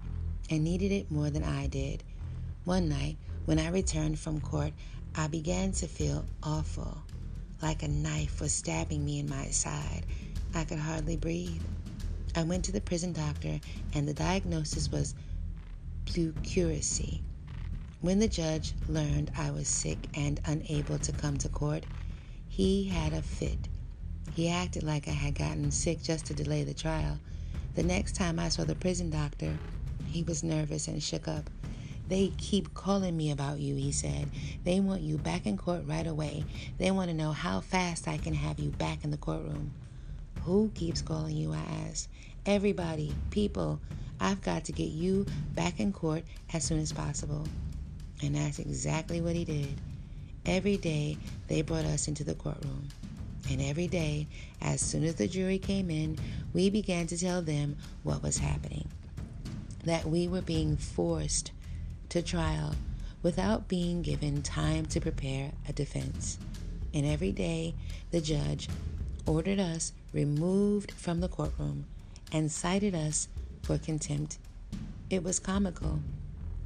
and 0.50 0.64
needed 0.64 0.92
it 0.92 1.12
more 1.12 1.30
than 1.30 1.44
I 1.44 1.68
did. 1.68 2.04
One 2.66 2.90
night, 2.90 3.18
when 3.46 3.60
I 3.60 3.70
returned 3.70 4.18
from 4.20 4.42
court, 4.42 4.74
I 5.16 5.28
began 5.28 5.74
to 5.74 5.88
feel 5.88 6.26
awful 6.42 7.04
like 7.62 7.84
a 7.84 7.88
knife 7.88 8.42
was 8.42 8.52
stabbing 8.52 9.06
me 9.06 9.20
in 9.20 9.30
my 9.30 9.48
side. 9.50 10.06
I 10.54 10.64
could 10.64 10.80
hardly 10.80 11.18
breathe. 11.18 11.62
I 12.36 12.44
went 12.44 12.66
to 12.66 12.72
the 12.72 12.82
prison 12.82 13.14
doctor, 13.14 13.60
and 13.94 14.08
the 14.08 14.14
diagnosis 14.14 14.92
was 14.92 15.14
pleurisy. 16.06 17.22
When 18.02 18.20
the 18.20 18.28
judge 18.28 18.74
learned 18.88 19.32
I 19.38 19.52
was 19.52 19.68
sick 19.68 20.10
and 20.14 20.40
unable 20.46 21.00
to 21.00 21.12
come 21.14 21.38
to 21.38 21.50
court, 21.50 21.86
he 22.48 22.86
had 22.86 23.14
a 23.14 23.22
fit. 23.22 23.70
He 24.32 24.50
acted 24.50 24.84
like 24.84 25.08
I 25.08 25.12
had 25.12 25.36
gotten 25.36 25.72
sick 25.72 26.02
just 26.02 26.26
to 26.28 26.34
delay 26.34 26.64
the 26.64 26.74
trial. 26.74 27.20
The 27.76 27.84
next 27.84 28.16
time 28.16 28.40
I 28.40 28.50
saw 28.50 28.66
the 28.66 28.76
prison 28.76 29.10
doctor, 29.10 29.60
he 30.06 30.24
was 30.24 30.44
nervous 30.44 30.88
and 30.88 31.02
shook 31.02 31.28
up. 31.28 31.50
They 32.08 32.34
keep 32.38 32.74
calling 32.74 33.16
me 33.16 33.32
about 33.32 33.60
you, 33.60 33.76
he 33.76 33.92
said. 33.92 34.30
They 34.64 34.80
want 34.80 35.02
you 35.02 35.18
back 35.18 35.46
in 35.46 35.58
court 35.58 35.84
right 35.86 36.06
away. 36.06 36.46
They 36.78 36.92
want 36.92 37.10
to 37.10 37.16
know 37.16 37.32
how 37.32 37.62
fast 37.62 38.08
I 38.08 38.18
can 38.18 38.34
have 38.34 38.60
you 38.60 38.72
back 38.72 39.04
in 39.04 39.12
the 39.12 39.18
courtroom. 39.18 39.74
Who 40.42 40.72
keeps 40.76 41.02
calling 41.02 41.38
you? 41.38 41.54
I 41.54 41.64
asked. 41.88 42.10
Everybody, 42.46 43.16
people. 43.30 43.80
I've 44.20 44.42
got 44.42 44.66
to 44.66 44.72
get 44.72 44.90
you 44.90 45.26
back 45.56 45.80
in 45.80 45.92
court 45.92 46.24
as 46.54 46.64
soon 46.64 46.80
as 46.80 46.92
possible. 46.92 47.48
And 48.22 48.36
that's 48.36 48.60
exactly 48.60 49.22
what 49.22 49.36
he 49.36 49.46
did. 49.46 49.80
Every 50.46 50.78
day 50.78 51.18
they 51.48 51.62
brought 51.62 51.86
us 51.86 52.08
into 52.08 52.24
the 52.24 52.36
courtroom. 52.36 52.88
And 53.50 53.62
every 53.62 53.88
day, 53.88 54.28
as 54.62 54.80
soon 54.80 55.04
as 55.04 55.16
the 55.16 55.28
jury 55.28 55.58
came 55.58 55.90
in, 55.90 56.18
we 56.54 56.70
began 56.70 57.08
to 57.08 57.18
tell 57.18 57.42
them 57.42 57.76
what 58.04 58.24
was 58.24 58.38
happening. 58.38 58.88
That 59.84 60.06
we 60.06 60.30
were 60.30 60.42
being 60.42 60.78
forced 60.78 61.52
to 62.10 62.22
trial 62.22 62.76
without 63.22 63.68
being 63.68 64.02
given 64.02 64.42
time 64.42 64.86
to 64.88 65.02
prepare 65.02 65.52
a 65.68 65.74
defense. 65.74 66.38
And 66.94 67.06
every 67.06 67.32
day, 67.32 67.74
the 68.12 68.22
judge 68.22 68.70
ordered 69.26 69.60
us 69.60 69.94
removed 70.14 70.92
from 70.92 71.20
the 71.20 71.28
courtroom 71.28 71.86
and 72.32 72.52
cited 72.52 72.96
us 72.96 73.28
for 73.64 73.78
contempt. 73.78 74.38
It 75.10 75.24
was 75.24 75.40
comical. 75.40 76.00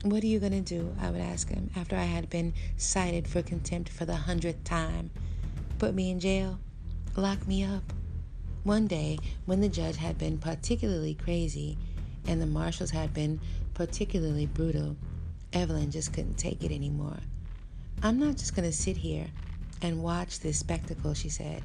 What 0.03 0.23
are 0.23 0.27
you 0.27 0.39
going 0.39 0.51
to 0.51 0.61
do? 0.61 0.95
I 0.99 1.11
would 1.11 1.21
ask 1.21 1.49
him 1.49 1.69
after 1.75 1.95
I 1.95 2.03
had 2.03 2.29
been 2.29 2.53
cited 2.75 3.27
for 3.27 3.41
contempt 3.43 3.89
for 3.89 4.05
the 4.05 4.15
hundredth 4.15 4.63
time. 4.63 5.11
Put 5.77 5.93
me 5.93 6.09
in 6.09 6.19
jail? 6.19 6.59
Lock 7.15 7.47
me 7.47 7.63
up? 7.63 7.93
One 8.63 8.87
day, 8.87 9.19
when 9.45 9.61
the 9.61 9.69
judge 9.69 9.95
had 9.95 10.17
been 10.17 10.39
particularly 10.39 11.13
crazy 11.13 11.77
and 12.27 12.41
the 12.41 12.47
marshals 12.47 12.91
had 12.91 13.13
been 13.13 13.39
particularly 13.75 14.47
brutal, 14.47 14.97
Evelyn 15.53 15.91
just 15.91 16.13
couldn't 16.13 16.37
take 16.37 16.63
it 16.63 16.71
anymore. 16.71 17.17
I'm 18.01 18.19
not 18.19 18.37
just 18.37 18.55
going 18.55 18.69
to 18.69 18.75
sit 18.75 18.97
here 18.97 19.27
and 19.81 20.03
watch 20.03 20.39
this 20.39 20.57
spectacle, 20.57 21.13
she 21.13 21.29
said. 21.29 21.63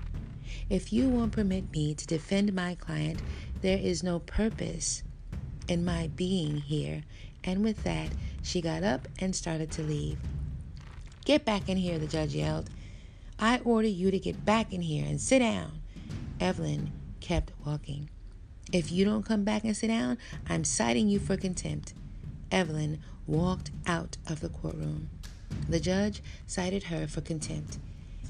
If 0.68 0.92
you 0.92 1.08
won't 1.08 1.32
permit 1.32 1.72
me 1.72 1.94
to 1.94 2.06
defend 2.06 2.52
my 2.52 2.74
client, 2.74 3.22
there 3.62 3.78
is 3.78 4.02
no 4.02 4.18
purpose 4.18 5.02
in 5.72 5.84
my 5.84 6.08
being 6.14 6.58
here. 6.58 7.02
And 7.42 7.64
with 7.64 7.82
that, 7.82 8.10
she 8.42 8.60
got 8.60 8.84
up 8.84 9.08
and 9.18 9.34
started 9.34 9.72
to 9.72 9.82
leave. 9.82 10.18
Get 11.24 11.44
back 11.44 11.68
in 11.68 11.76
here, 11.76 11.98
the 11.98 12.06
judge 12.06 12.34
yelled. 12.34 12.70
I 13.38 13.60
order 13.64 13.88
you 13.88 14.10
to 14.10 14.18
get 14.18 14.44
back 14.44 14.72
in 14.72 14.82
here 14.82 15.04
and 15.04 15.20
sit 15.20 15.40
down. 15.40 15.80
Evelyn 16.38 16.92
kept 17.20 17.52
walking. 17.64 18.10
If 18.72 18.92
you 18.92 19.04
don't 19.04 19.24
come 19.24 19.44
back 19.44 19.64
and 19.64 19.76
sit 19.76 19.88
down, 19.88 20.18
I'm 20.48 20.64
citing 20.64 21.08
you 21.08 21.18
for 21.18 21.36
contempt. 21.36 21.94
Evelyn 22.50 23.00
walked 23.26 23.70
out 23.86 24.18
of 24.28 24.40
the 24.40 24.48
courtroom. 24.48 25.08
The 25.68 25.80
judge 25.80 26.22
cited 26.46 26.84
her 26.84 27.06
for 27.06 27.20
contempt. 27.20 27.78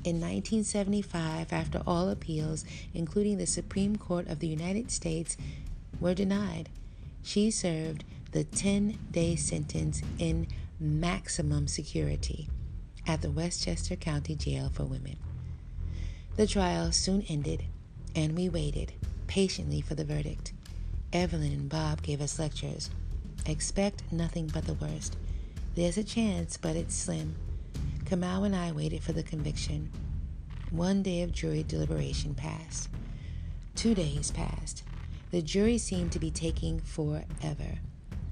In 0.05 0.17
1975, 0.17 1.53
after 1.53 1.83
all 1.87 2.09
appeals, 2.09 2.65
including 2.95 3.39
the 3.39 3.47
Supreme 3.47 3.97
Court 3.97 4.27
of 4.29 4.41
the 4.41 4.49
United 4.49 4.91
States, 4.91 5.37
were 6.01 6.15
denied, 6.15 6.69
she 7.23 7.51
served 7.51 8.05
the 8.33 8.45
10 8.45 8.99
day 9.11 9.37
sentence 9.37 10.03
in 10.19 10.47
maximum 10.81 11.69
security 11.69 12.49
at 13.07 13.23
the 13.23 13.31
Westchester 13.31 13.97
County 13.97 14.35
Jail 14.35 14.71
for 14.73 14.85
Women. 14.85 15.17
The 16.37 16.47
trial 16.47 16.93
soon 16.93 17.23
ended, 17.29 17.65
and 18.15 18.35
we 18.35 18.49
waited 18.49 18.93
patiently 19.27 19.81
for 19.81 19.95
the 19.95 20.05
verdict. 20.05 20.53
Evelyn 21.13 21.53
and 21.53 21.69
Bob 21.69 22.03
gave 22.03 22.21
us 22.21 22.39
lectures 22.39 22.91
Expect 23.45 24.03
nothing 24.13 24.47
but 24.47 24.67
the 24.67 24.75
worst. 24.75 25.17
There's 25.75 25.99
a 25.99 26.05
chance, 26.05 26.57
but 26.57 26.77
it's 26.77 26.95
slim. 26.95 27.35
Kamau 28.05 28.47
and 28.47 28.55
I 28.55 28.73
waited 28.73 29.03
for 29.03 29.13
the 29.13 29.23
conviction. 29.23 29.91
One 30.71 31.03
day 31.03 31.23
of 31.23 31.33
jury 31.33 31.65
deliberation 31.67 32.35
passed. 32.35 32.89
Two 33.75 33.95
days 33.95 34.31
passed. 34.31 34.85
The 35.33 35.41
jury 35.41 35.79
seemed 35.79 36.13
to 36.13 36.19
be 36.19 36.31
taking 36.31 36.79
forever. 36.81 37.79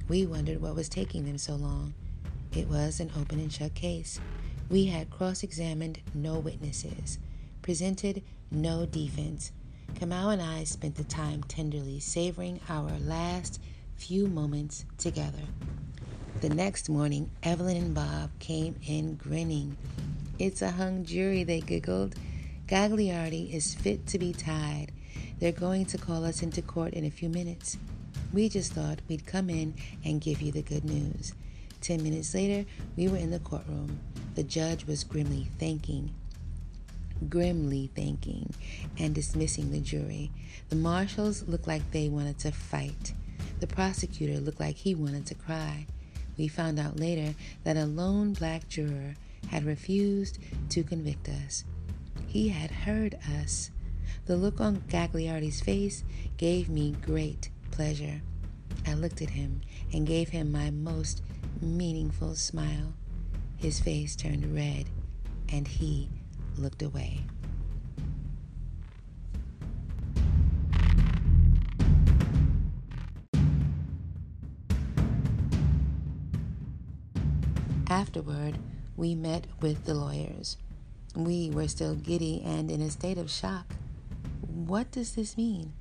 We 0.06 0.26
wondered 0.26 0.60
what 0.60 0.74
was 0.74 0.90
taking 0.90 1.24
them 1.24 1.38
so 1.38 1.54
long. 1.54 1.94
It 2.54 2.68
was 2.68 3.00
an 3.00 3.10
open 3.18 3.40
and 3.40 3.50
shut 3.50 3.74
case. 3.74 4.20
We 4.68 4.84
had 4.84 5.08
cross 5.08 5.42
examined 5.42 6.00
no 6.12 6.38
witnesses, 6.38 7.18
presented 7.62 8.22
no 8.50 8.84
defense. 8.84 9.50
Kamau 9.94 10.30
and 10.30 10.42
I 10.42 10.64
spent 10.64 10.96
the 10.96 11.04
time 11.04 11.42
tenderly 11.44 12.00
savoring 12.00 12.60
our 12.68 12.90
last 13.00 13.62
few 13.96 14.26
moments 14.26 14.84
together. 14.98 15.44
The 16.42 16.50
next 16.50 16.90
morning, 16.90 17.30
Evelyn 17.42 17.78
and 17.78 17.94
Bob 17.94 18.30
came 18.40 18.76
in 18.86 19.14
grinning. 19.14 19.78
It's 20.38 20.60
a 20.60 20.72
hung 20.72 21.06
jury, 21.06 21.44
they 21.44 21.60
giggled. 21.60 22.14
Gagliardi 22.66 23.54
is 23.54 23.74
fit 23.74 24.06
to 24.08 24.18
be 24.18 24.34
tied. 24.34 24.92
They're 25.40 25.52
going 25.52 25.86
to 25.86 25.98
call 25.98 26.26
us 26.26 26.42
into 26.42 26.60
court 26.60 26.92
in 26.92 27.06
a 27.06 27.10
few 27.10 27.30
minutes. 27.30 27.78
We 28.32 28.50
just 28.50 28.74
thought 28.74 29.00
we'd 29.08 29.26
come 29.26 29.48
in 29.48 29.74
and 30.04 30.20
give 30.20 30.42
you 30.42 30.52
the 30.52 30.60
good 30.60 30.84
news. 30.84 31.32
Ten 31.80 32.02
minutes 32.02 32.34
later, 32.34 32.68
we 32.94 33.08
were 33.08 33.16
in 33.16 33.30
the 33.30 33.38
courtroom. 33.38 33.98
The 34.34 34.42
judge 34.42 34.84
was 34.86 35.02
grimly 35.02 35.48
thanking, 35.58 36.12
grimly 37.30 37.90
thanking, 37.96 38.52
and 38.98 39.14
dismissing 39.14 39.72
the 39.72 39.80
jury. 39.80 40.30
The 40.68 40.76
marshals 40.76 41.42
looked 41.48 41.66
like 41.66 41.90
they 41.90 42.10
wanted 42.10 42.38
to 42.40 42.52
fight. 42.52 43.14
The 43.60 43.66
prosecutor 43.66 44.40
looked 44.40 44.60
like 44.60 44.76
he 44.76 44.94
wanted 44.94 45.24
to 45.26 45.34
cry. 45.34 45.86
We 46.36 46.48
found 46.48 46.78
out 46.78 47.00
later 47.00 47.34
that 47.64 47.78
a 47.78 47.86
lone 47.86 48.34
black 48.34 48.68
juror 48.68 49.16
had 49.48 49.64
refused 49.64 50.38
to 50.68 50.82
convict 50.82 51.28
us. 51.28 51.64
He 52.26 52.50
had 52.50 52.70
heard 52.70 53.18
us. 53.40 53.70
The 54.30 54.36
look 54.36 54.60
on 54.60 54.84
Gagliardi's 54.88 55.60
face 55.60 56.04
gave 56.36 56.68
me 56.68 56.94
great 57.02 57.50
pleasure. 57.72 58.22
I 58.86 58.94
looked 58.94 59.20
at 59.22 59.30
him 59.30 59.60
and 59.92 60.06
gave 60.06 60.28
him 60.28 60.52
my 60.52 60.70
most 60.70 61.20
meaningful 61.60 62.36
smile. 62.36 62.92
His 63.56 63.80
face 63.80 64.14
turned 64.14 64.54
red 64.54 64.84
and 65.48 65.66
he 65.66 66.10
looked 66.56 66.80
away. 66.80 67.22
Afterward, 77.88 78.58
we 78.96 79.16
met 79.16 79.48
with 79.60 79.86
the 79.86 79.94
lawyers. 79.94 80.56
We 81.16 81.50
were 81.50 81.66
still 81.66 81.96
giddy 81.96 82.40
and 82.46 82.70
in 82.70 82.80
a 82.80 82.90
state 82.90 83.18
of 83.18 83.28
shock. 83.28 83.74
What 84.70 84.92
does 84.92 85.16
this 85.16 85.36
mean? 85.36 85.72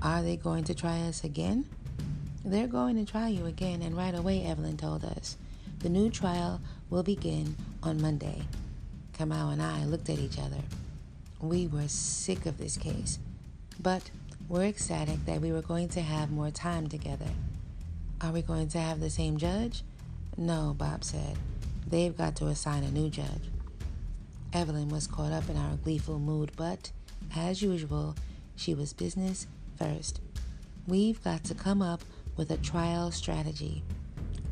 Are 0.00 0.22
they 0.22 0.38
going 0.38 0.64
to 0.64 0.74
try 0.74 1.00
us 1.00 1.24
again? 1.24 1.66
They're 2.42 2.66
going 2.66 2.96
to 2.96 3.04
try 3.04 3.28
you 3.28 3.44
again, 3.44 3.82
and 3.82 3.94
right 3.94 4.14
away, 4.14 4.46
Evelyn 4.46 4.78
told 4.78 5.04
us. 5.04 5.36
The 5.80 5.90
new 5.90 6.08
trial 6.08 6.58
will 6.88 7.02
begin 7.02 7.54
on 7.82 8.00
Monday. 8.00 8.40
Kamau 9.12 9.52
and 9.52 9.60
I 9.60 9.84
looked 9.84 10.08
at 10.08 10.18
each 10.18 10.38
other. 10.38 10.56
We 11.42 11.66
were 11.66 11.86
sick 11.86 12.46
of 12.46 12.56
this 12.56 12.78
case, 12.78 13.18
but 13.78 14.10
we're 14.48 14.64
ecstatic 14.64 15.22
that 15.26 15.42
we 15.42 15.52
were 15.52 15.60
going 15.60 15.88
to 15.90 16.00
have 16.00 16.30
more 16.30 16.50
time 16.50 16.88
together. 16.88 17.28
Are 18.22 18.32
we 18.32 18.40
going 18.40 18.68
to 18.68 18.78
have 18.78 19.00
the 19.00 19.10
same 19.10 19.36
judge? 19.36 19.82
No, 20.38 20.74
Bob 20.78 21.04
said. 21.04 21.36
They've 21.86 22.16
got 22.16 22.36
to 22.36 22.46
assign 22.46 22.84
a 22.84 22.90
new 22.90 23.10
judge. 23.10 23.50
Evelyn 24.54 24.88
was 24.88 25.06
caught 25.06 25.32
up 25.32 25.50
in 25.50 25.58
our 25.58 25.76
gleeful 25.84 26.18
mood, 26.18 26.52
but, 26.56 26.90
as 27.34 27.62
usual, 27.62 28.16
she 28.56 28.74
was 28.74 28.92
business 28.92 29.46
first. 29.76 30.20
We've 30.86 31.22
got 31.22 31.44
to 31.44 31.54
come 31.54 31.82
up 31.82 32.02
with 32.36 32.50
a 32.50 32.56
trial 32.56 33.10
strategy. 33.10 33.82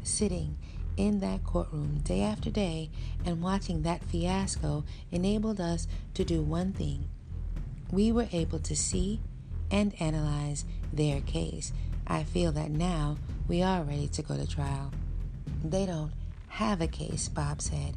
Sitting 0.03 0.57
in 0.97 1.21
that 1.21 1.45
courtroom 1.45 2.01
day 2.05 2.23
after 2.23 2.51
day 2.51 2.91
and 3.25 3.43
watching 3.43 3.83
that 3.83 4.05
fiasco 4.05 4.85
enabled 5.11 5.61
us 5.61 5.87
to 6.15 6.25
do 6.25 6.43
one 6.43 6.73
thing. 6.73 7.09
We 7.91 8.13
were 8.13 8.29
able 8.33 8.59
to 8.61 8.77
see 8.77 9.21
and 9.71 9.95
analyze 10.01 10.65
their 10.93 11.21
case. 11.21 11.73
I 12.07 12.25
feel 12.25 12.53
that 12.53 12.71
now 12.71 13.17
we 13.49 13.63
are 13.63 13.83
ready 13.83 14.09
to 14.09 14.23
go 14.23 14.37
to 14.37 14.47
trial. 14.47 14.93
They 15.65 15.87
don't 15.87 16.13
have 16.49 16.81
a 16.81 16.87
case, 16.87 17.29
Bob 17.29 17.61
said. 17.61 17.95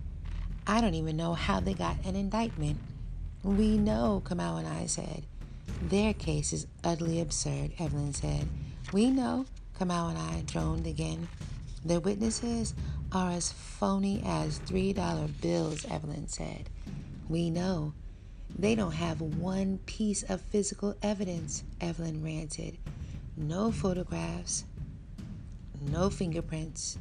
I 0.66 0.82
don't 0.82 0.96
even 0.96 1.18
know 1.18 1.34
how 1.34 1.60
they 1.60 1.74
got 1.74 2.04
an 2.06 2.16
indictment. 2.16 2.80
We 3.44 3.78
know, 3.78 4.22
Kamau 4.26 4.60
and 4.60 4.68
I 4.68 4.86
said. 4.86 5.24
Their 5.82 6.14
case 6.14 6.52
is 6.52 6.68
utterly 6.84 7.22
absurd, 7.22 7.72
Evelyn 7.80 8.14
said. 8.14 8.50
We 8.92 9.10
know, 9.10 9.46
Kamau 9.80 10.10
and 10.10 10.18
I 10.18 10.44
droned 10.46 10.86
again. 10.86 11.30
Their 11.86 12.02
witnesses 12.02 12.74
are 13.14 13.32
as 13.32 13.54
phony 13.54 14.22
as 14.26 14.60
$3 14.60 15.42
bills, 15.42 15.86
Evelyn 15.90 16.28
said. 16.28 16.70
We 17.30 17.50
know. 17.50 17.94
They 18.58 18.76
don't 18.76 18.92
have 18.92 19.22
one 19.22 19.80
piece 19.86 20.24
of 20.24 20.42
physical 20.42 20.96
evidence, 21.02 21.64
Evelyn 21.80 22.22
ranted. 22.22 22.78
No 23.38 23.72
photographs, 23.72 24.66
no 25.82 26.10
fingerprints, 26.10 26.98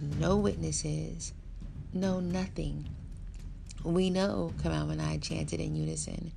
no 0.00 0.36
witnesses, 0.36 1.32
no 1.92 2.18
nothing. 2.18 2.88
We 3.86 4.10
know, 4.10 4.52
Kamau 4.64 4.90
and 4.90 5.00
I 5.00 5.18
chanted 5.18 5.60
in 5.60 5.76
unison. 5.76 6.32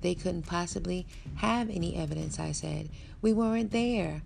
They 0.00 0.16
couldn't 0.16 0.42
possibly 0.42 1.06
have 1.36 1.70
any 1.70 1.94
evidence, 1.94 2.40
I 2.40 2.50
said. 2.50 2.88
We 3.20 3.32
weren't 3.32 3.70
there. 3.70 4.20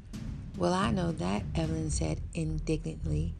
Well, 0.56 0.72
I 0.72 0.90
know 0.90 1.12
that, 1.12 1.42
Evelyn 1.54 1.90
said 1.90 2.18
indignantly. 2.32 3.34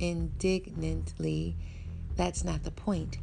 Indignantly. 0.00 1.54
That's 2.16 2.42
not 2.42 2.64
the 2.64 2.72
point. 2.72 3.18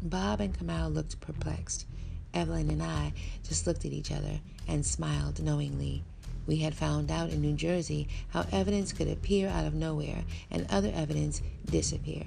Bob 0.00 0.40
and 0.40 0.58
Kamau 0.58 0.90
looked 0.90 1.20
perplexed. 1.20 1.84
Evelyn 2.32 2.70
and 2.70 2.82
I 2.82 3.12
just 3.46 3.66
looked 3.66 3.84
at 3.84 3.92
each 3.92 4.10
other 4.10 4.40
and 4.66 4.86
smiled 4.86 5.42
knowingly. 5.42 6.02
We 6.46 6.56
had 6.56 6.74
found 6.74 7.10
out 7.10 7.28
in 7.28 7.42
New 7.42 7.52
Jersey 7.52 8.08
how 8.30 8.46
evidence 8.50 8.94
could 8.94 9.08
appear 9.08 9.50
out 9.50 9.66
of 9.66 9.74
nowhere 9.74 10.24
and 10.50 10.66
other 10.70 10.90
evidence 10.94 11.42
disappear. 11.66 12.24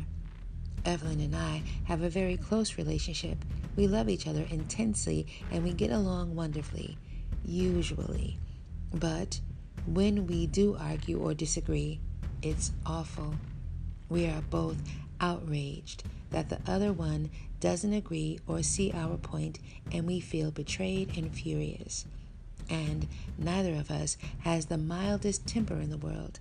Evelyn 0.85 1.19
and 1.19 1.35
I 1.35 1.63
have 1.85 2.01
a 2.01 2.09
very 2.09 2.37
close 2.37 2.77
relationship. 2.77 3.37
We 3.75 3.87
love 3.87 4.09
each 4.09 4.27
other 4.27 4.45
intensely 4.49 5.27
and 5.51 5.63
we 5.63 5.73
get 5.73 5.91
along 5.91 6.35
wonderfully, 6.35 6.97
usually. 7.45 8.37
But 8.93 9.39
when 9.85 10.27
we 10.27 10.47
do 10.47 10.75
argue 10.79 11.19
or 11.19 11.33
disagree, 11.33 11.99
it's 12.41 12.71
awful. 12.85 13.35
We 14.09 14.27
are 14.27 14.41
both 14.41 14.77
outraged 15.19 16.03
that 16.31 16.49
the 16.49 16.59
other 16.67 16.91
one 16.91 17.29
doesn't 17.59 17.93
agree 17.93 18.39
or 18.47 18.63
see 18.63 18.91
our 18.91 19.17
point, 19.17 19.59
and 19.91 20.07
we 20.07 20.19
feel 20.19 20.49
betrayed 20.49 21.15
and 21.15 21.33
furious. 21.33 22.05
And 22.69 23.07
neither 23.37 23.75
of 23.75 23.91
us 23.91 24.17
has 24.39 24.65
the 24.65 24.77
mildest 24.77 25.45
temper 25.45 25.75
in 25.75 25.89
the 25.89 25.97
world. 25.97 26.39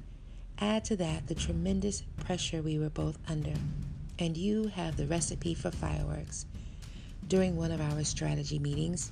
Add 0.59 0.84
to 0.86 0.97
that 0.97 1.26
the 1.26 1.34
tremendous 1.34 2.03
pressure 2.20 2.62
we 2.62 2.78
were 2.78 2.91
both 2.91 3.18
under, 3.28 3.55
and 4.21 4.37
you 4.37 4.68
have 4.68 4.97
the 4.97 5.07
recipe 5.07 5.55
for 5.55 5.71
fireworks. 5.71 6.47
During 7.27 7.57
one 7.57 7.73
of 7.73 7.81
our 7.81 8.05
strategy 8.05 8.59
meetings, 8.59 9.11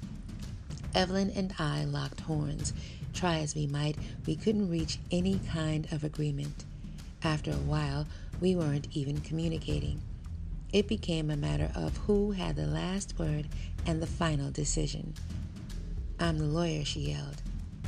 Evelyn 0.95 1.31
and 1.31 1.55
I 1.59 1.85
locked 1.85 2.21
horns 2.21 2.73
Try 3.19 3.41
as 3.41 3.57
we 3.57 3.67
might, 3.67 3.97
we 4.27 4.37
couldn't 4.37 4.71
reach 4.71 4.99
any 5.11 5.41
kind 5.51 5.89
of 5.93 6.05
agreement. 6.05 6.65
After 7.25 7.51
a 7.51 7.55
while, 7.55 8.07
we 8.41 8.55
weren't 8.55 8.87
even 8.93 9.21
communicating. 9.21 10.01
It 10.73 10.87
became 10.87 11.29
a 11.29 11.37
matter 11.37 11.71
of 11.75 11.97
who 11.97 12.31
had 12.31 12.55
the 12.55 12.69
last 12.69 13.19
word 13.19 13.49
and 13.87 14.01
the 14.01 14.07
final 14.07 14.53
decision. 14.53 15.15
I'm 16.21 16.39
the 16.39 16.45
lawyer, 16.45 16.85
she 16.85 17.01
yelled. 17.01 17.43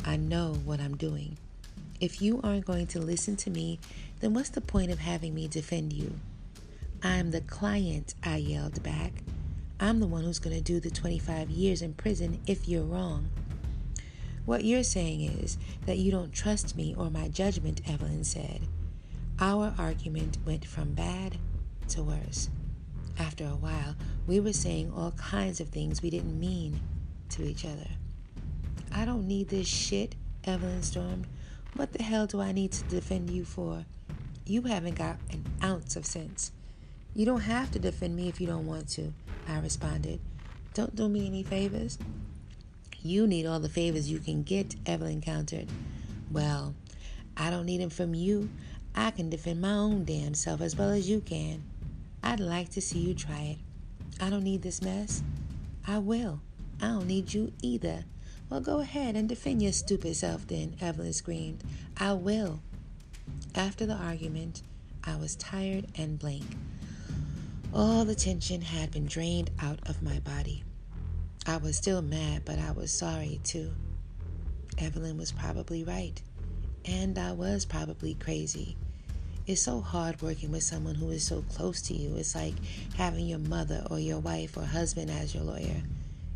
I 0.05 0.17
know 0.17 0.55
what 0.65 0.81
I'm 0.81 0.97
doing. 0.97 1.37
If 2.01 2.21
you 2.21 2.41
aren't 2.43 2.65
going 2.65 2.89
to 2.89 2.99
listen 2.99 3.37
to 3.37 3.51
me, 3.51 3.79
then 4.19 4.35
what's 4.35 4.49
the 4.49 4.61
point 4.61 4.91
of 4.91 4.99
having 4.99 5.33
me 5.33 5.47
defend 5.47 5.93
you? 5.93 6.13
I'm 7.03 7.31
the 7.31 7.41
client, 7.41 8.15
I 8.23 8.37
yelled 8.37 8.83
back. 8.83 9.13
I'm 9.81 10.01
the 10.01 10.07
one 10.07 10.25
who's 10.25 10.39
going 10.39 10.57
to 10.57 10.63
do 10.63 10.81
the 10.81 10.91
25 10.91 11.49
years 11.49 11.81
in 11.81 11.95
prison 11.95 12.43
if 12.47 12.69
you're 12.69 12.85
wrong. 12.85 13.31
What 14.45 14.65
you're 14.65 14.83
saying 14.83 15.23
is 15.23 15.57
that 15.87 15.97
you 15.97 16.11
don't 16.11 16.31
trust 16.31 16.77
me 16.77 16.95
or 16.95 17.09
my 17.09 17.29
judgment, 17.29 17.81
Evelyn 17.89 18.25
said. 18.25 18.61
Our 19.39 19.75
argument 19.79 20.37
went 20.45 20.67
from 20.67 20.93
bad 20.93 21.39
to 21.89 22.03
worse. 22.03 22.51
After 23.19 23.45
a 23.45 23.57
while, 23.57 23.97
we 24.27 24.39
were 24.39 24.53
saying 24.53 24.93
all 24.95 25.13
kinds 25.13 25.59
of 25.61 25.71
things 25.71 26.03
we 26.03 26.11
didn't 26.11 26.39
mean 26.39 26.81
to 27.31 27.43
each 27.43 27.65
other. 27.65 27.89
I 28.95 29.07
don't 29.07 29.27
need 29.27 29.49
this 29.49 29.67
shit, 29.67 30.17
Evelyn 30.45 30.83
stormed. 30.83 31.27
What 31.77 31.95
the 31.95 32.03
hell 32.03 32.27
do 32.27 32.43
I 32.43 32.53
need 32.53 32.73
to 32.73 32.85
defend 32.85 33.31
you 33.31 33.47
for? 33.47 33.87
You 34.45 34.63
haven't 34.63 34.97
got 34.97 35.17
an 35.31 35.47
ounce 35.63 35.97
of 35.97 36.05
sense. 36.05 36.53
You 37.15 37.27
don't 37.27 37.41
have 37.41 37.71
to 37.73 37.79
defend 37.79 38.15
me 38.15 38.29
if 38.29 38.41
you 38.41 38.47
don't 38.47 38.67
want 38.67 38.89
to, 38.91 39.13
I 39.49 39.59
responded. 39.59 40.21
Don't 40.75 40.95
do 40.95 41.09
me 41.09 41.27
any 41.27 41.43
favors. 41.43 41.99
You 43.03 43.27
need 43.27 43.47
all 43.47 43.59
the 43.59 43.69
favors 43.69 44.11
you 44.11 44.19
can 44.21 44.43
get, 44.43 44.77
Evelyn 44.87 45.21
countered. 45.21 45.67
Well, 46.31 46.75
I 47.37 47.51
don't 47.51 47.67
need 47.67 47.81
them 47.81 47.91
from 47.91 48.15
you. 48.15 48.49
I 48.95 49.11
can 49.11 49.31
defend 49.31 49.61
my 49.61 49.73
own 49.73 50.05
damn 50.05 50.35
self 50.35 50.61
as 50.61 50.77
well 50.77 50.91
as 50.91 51.09
you 51.09 51.21
can. 51.21 51.63
I'd 52.23 52.41
like 52.41 52.69
to 52.71 52.81
see 52.81 52.99
you 52.99 53.15
try 53.15 53.57
it. 53.57 53.59
I 54.23 54.31
don't 54.31 54.45
need 54.45 54.63
this 54.63 54.83
mess. 54.83 55.23
I 55.87 55.99
will. 55.99 56.41
I 56.81 56.89
don't 56.89 57.07
need 57.07 57.33
you 57.33 57.53
either. 57.63 58.05
Well, 58.49 58.61
go 58.61 58.81
ahead 58.81 59.17
and 59.17 59.29
defend 59.29 59.63
your 59.63 59.73
stupid 59.73 60.15
self 60.17 60.47
then, 60.47 60.77
Evelyn 60.81 61.13
screamed. 61.13 61.65
I 61.97 62.13
will. 62.13 62.61
After 63.55 63.87
the 63.87 63.95
argument, 63.95 64.63
I 65.05 65.17
was 65.17 65.35
tired 65.37 65.87
and 65.97 66.19
blank. 66.19 66.57
All 67.73 68.05
the 68.05 68.17
tension 68.17 68.61
had 68.61 68.91
been 68.91 69.07
drained 69.07 69.53
out 69.61 69.79
of 69.89 70.03
my 70.03 70.19
body. 70.21 70.65
I 71.47 71.59
was 71.59 71.77
still 71.77 72.03
mad, 72.03 72.43
but 72.45 72.59
I 72.59 72.73
was 72.73 72.91
sorry 72.91 73.41
too. 73.45 73.71
Evelyn 74.77 75.17
was 75.17 75.31
probably 75.31 75.85
right, 75.85 76.21
and 76.85 77.17
I 77.17 77.31
was 77.31 77.65
probably 77.65 78.15
crazy. 78.15 78.77
It's 79.47 79.63
so 79.63 79.81
hard 79.81 80.21
working 80.21 80.51
with 80.51 80.65
someone 80.65 80.97
who 80.97 81.11
is 81.11 81.23
so 81.23 81.43
close 81.43 81.81
to 81.83 81.95
you. 81.95 82.17
It's 82.17 82.35
like 82.35 82.55
having 82.97 83.27
your 83.27 83.39
mother 83.39 83.87
or 83.89 84.01
your 84.01 84.19
wife 84.19 84.57
or 84.57 84.65
husband 84.65 85.09
as 85.09 85.33
your 85.33 85.45
lawyer. 85.45 85.83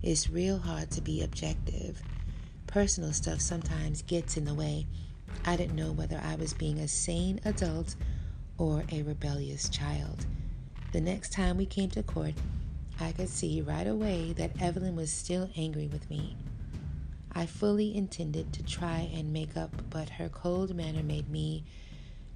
It's 0.05 0.31
real 0.31 0.59
hard 0.59 0.93
to 0.93 1.01
be 1.01 1.23
objective. 1.23 2.01
Personal 2.69 3.13
stuff 3.13 3.41
sometimes 3.41 4.03
gets 4.03 4.37
in 4.37 4.45
the 4.45 4.55
way. 4.55 4.87
I 5.45 5.57
didn't 5.57 5.75
know 5.75 5.91
whether 5.91 6.21
I 6.23 6.37
was 6.37 6.55
being 6.55 6.79
a 6.79 6.87
sane 6.87 7.41
adult 7.45 7.97
or 8.57 8.85
a 8.93 9.03
rebellious 9.03 9.69
child. 9.69 10.27
The 10.95 11.01
next 11.01 11.33
time 11.33 11.57
we 11.57 11.67
came 11.67 11.91
to 11.91 12.05
court, 12.05 12.35
I 13.01 13.11
could 13.11 13.29
see 13.29 13.61
right 13.61 13.89
away 13.89 14.33
that 14.35 14.63
Evelyn 14.63 14.95
was 14.95 15.11
still 15.11 15.51
angry 15.57 15.89
with 15.89 16.09
me. 16.09 16.37
I 17.33 17.47
fully 17.47 17.97
intended 17.97 18.53
to 18.53 18.63
try 18.63 19.11
and 19.13 19.33
make 19.33 19.57
up, 19.57 19.73
but 19.91 20.09
her 20.09 20.29
cold 20.29 20.73
manner 20.73 21.03
made 21.03 21.29
me 21.29 21.65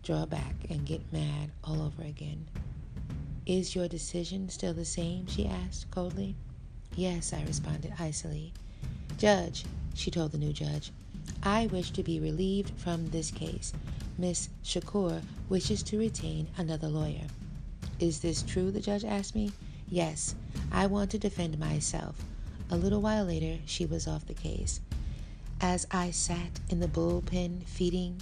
draw 0.02 0.26
back 0.26 0.56
and 0.70 0.84
get 0.84 1.12
mad 1.12 1.52
all 1.62 1.80
over 1.80 2.02
again. 2.02 2.48
Is 3.46 3.76
your 3.76 3.86
decision 3.86 4.48
still 4.48 4.74
the 4.74 4.84
same? 4.84 5.28
she 5.28 5.46
asked 5.46 5.88
coldly. 5.92 6.34
Yes, 6.96 7.32
I 7.32 7.44
responded 7.44 7.92
icily. 8.00 8.52
Judge, 9.18 9.66
she 9.94 10.10
told 10.10 10.32
the 10.32 10.38
new 10.38 10.52
judge, 10.52 10.90
I 11.44 11.68
wish 11.68 11.92
to 11.92 12.02
be 12.02 12.18
relieved 12.18 12.72
from 12.76 13.08
this 13.10 13.30
case. 13.30 13.72
Miss 14.18 14.48
Shakur 14.64 15.22
wishes 15.48 15.84
to 15.84 15.98
retain 16.00 16.48
another 16.56 16.88
lawyer. 16.88 17.28
Is 18.00 18.20
this 18.20 18.42
true? 18.42 18.70
the 18.70 18.80
judge 18.80 19.04
asked 19.04 19.34
me. 19.34 19.52
Yes, 19.88 20.34
I 20.70 20.86
want 20.86 21.10
to 21.12 21.18
defend 21.18 21.58
myself. 21.58 22.22
A 22.70 22.76
little 22.76 23.00
while 23.00 23.24
later, 23.24 23.58
she 23.66 23.86
was 23.86 24.06
off 24.06 24.26
the 24.26 24.34
case. 24.34 24.80
As 25.60 25.86
I 25.90 26.10
sat 26.10 26.60
in 26.68 26.80
the 26.80 26.88
bullpen 26.88 27.64
feeding 27.64 28.20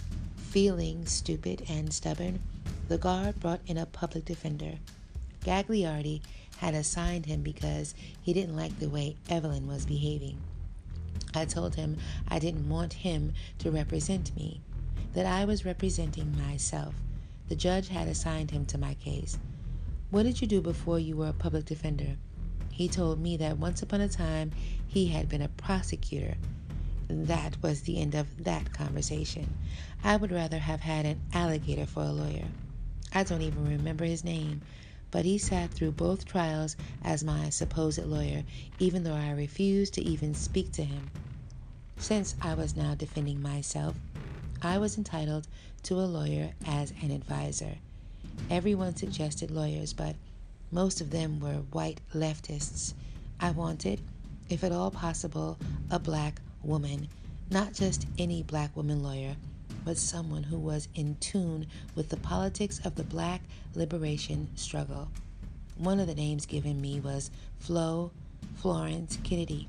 Feeling 0.57 1.05
stupid 1.05 1.67
and 1.69 1.93
stubborn, 1.93 2.41
the 2.89 2.97
guard 2.97 3.39
brought 3.41 3.61
in 3.67 3.77
a 3.77 3.85
public 3.85 4.25
defender. 4.25 4.79
Gagliardi 5.45 6.23
had 6.57 6.73
assigned 6.73 7.27
him 7.27 7.43
because 7.43 7.95
he 8.23 8.33
didn't 8.33 8.57
like 8.57 8.79
the 8.79 8.89
way 8.89 9.17
Evelyn 9.29 9.67
was 9.67 9.85
behaving. 9.85 10.39
I 11.35 11.45
told 11.45 11.75
him 11.75 11.99
I 12.29 12.39
didn't 12.39 12.71
want 12.71 12.95
him 12.95 13.35
to 13.59 13.71
represent 13.71 14.35
me, 14.35 14.63
that 15.13 15.27
I 15.27 15.45
was 15.45 15.67
representing 15.67 16.35
myself. 16.39 16.95
The 17.51 17.57
judge 17.57 17.89
had 17.89 18.09
assigned 18.09 18.51
him 18.51 18.65
to 18.67 18.79
my 18.79 18.95
case. 18.95 19.37
What 20.17 20.25
did 20.25 20.41
you 20.41 20.49
do 20.49 20.63
before 20.63 20.99
you 20.99 21.15
were 21.15 21.29
a 21.29 21.35
public 21.35 21.67
defender? 21.67 22.17
He 22.73 22.89
told 22.89 23.21
me 23.21 23.37
that 23.37 23.59
once 23.59 23.83
upon 23.83 24.01
a 24.01 24.09
time 24.09 24.51
he 24.89 25.09
had 25.09 25.29
been 25.29 25.43
a 25.43 25.49
prosecutor 25.49 26.39
that 27.11 27.63
was 27.63 27.83
the 27.83 28.01
end 28.01 28.15
of 28.15 28.27
that 28.45 28.73
conversation. 28.73 29.55
I 30.03 30.17
would 30.17 30.33
rather 30.33 30.59
have 30.59 30.81
had 30.81 31.05
an 31.05 31.21
alligator 31.35 31.85
for 31.85 32.03
a 32.03 32.13
lawyer. 32.13 32.47
I 33.13 33.25
don't 33.25 33.43
even 33.43 33.69
remember 33.69 34.07
his 34.07 34.25
name, 34.25 34.63
but 35.11 35.27
he 35.27 35.37
sat 35.37 35.71
through 35.71 35.93
both 35.93 36.25
trials 36.25 36.77
as 37.05 37.23
my 37.23 37.51
supposed 37.51 38.03
lawyer, 38.03 38.43
even 38.79 39.05
though 39.05 39.13
I 39.13 39.33
refused 39.33 39.93
to 39.95 40.03
even 40.03 40.33
speak 40.33 40.73
to 40.73 40.83
him. 40.83 41.11
Since 41.99 42.37
I 42.41 42.55
was 42.55 42.75
now 42.75 42.95
defending 42.95 43.43
myself, 43.43 43.95
I 44.63 44.79
was 44.79 44.97
entitled 44.97 45.47
to 45.83 46.01
a 46.01 46.09
lawyer 46.09 46.53
as 46.67 46.95
an 47.03 47.11
advisor. 47.11 47.75
Everyone 48.51 48.95
suggested 48.95 49.51
lawyers, 49.51 49.93
but 49.93 50.17
most 50.71 51.01
of 51.01 51.11
them 51.11 51.41
were 51.41 51.63
white 51.73 52.01
leftists. 52.15 52.95
I 53.41 53.51
wanted, 53.51 54.01
if 54.49 54.65
at 54.65 54.73
all 54.73 54.91
possible, 54.91 55.59
a 55.91 55.99
black 55.99 56.41
woman, 56.63 57.09
not 57.51 57.75
just 57.75 58.07
any 58.19 58.43
black 58.43 58.75
woman 58.77 59.03
lawyer, 59.03 59.37
but 59.85 59.97
someone 59.97 60.43
who 60.43 60.59
was 60.59 60.89
in 60.95 61.17
tune 61.21 61.67
with 61.95 62.09
the 62.09 62.17
politics 62.17 62.81
of 62.85 62.95
the 62.97 63.05
black 63.05 63.41
liberation 63.75 64.49
struggle. 64.57 65.09
One 65.77 66.01
of 66.01 66.07
the 66.07 66.15
names 66.15 66.47
given 66.47 66.81
me 66.81 67.01
was 67.01 67.31
Flo 67.59 68.11
Florence 68.57 69.19
Kennedy. 69.23 69.69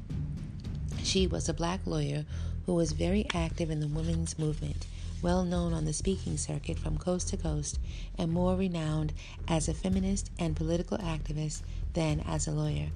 She 1.03 1.27
was 1.27 1.49
a 1.49 1.53
black 1.53 1.81
lawyer 1.85 2.25
who 2.65 2.73
was 2.73 2.91
very 2.93 3.25
active 3.33 3.69
in 3.69 3.79
the 3.79 3.87
women's 3.87 4.39
movement, 4.39 4.87
well 5.21 5.43
known 5.43 5.73
on 5.73 5.85
the 5.85 5.93
speaking 5.93 6.37
circuit 6.37 6.77
from 6.77 6.97
coast 6.97 7.29
to 7.29 7.37
coast, 7.37 7.79
and 8.17 8.31
more 8.31 8.55
renowned 8.55 9.13
as 9.47 9.67
a 9.67 9.73
feminist 9.73 10.31
and 10.39 10.55
political 10.55 10.97
activist 10.97 11.61
than 11.93 12.19
as 12.21 12.47
a 12.47 12.51
lawyer. 12.51 12.89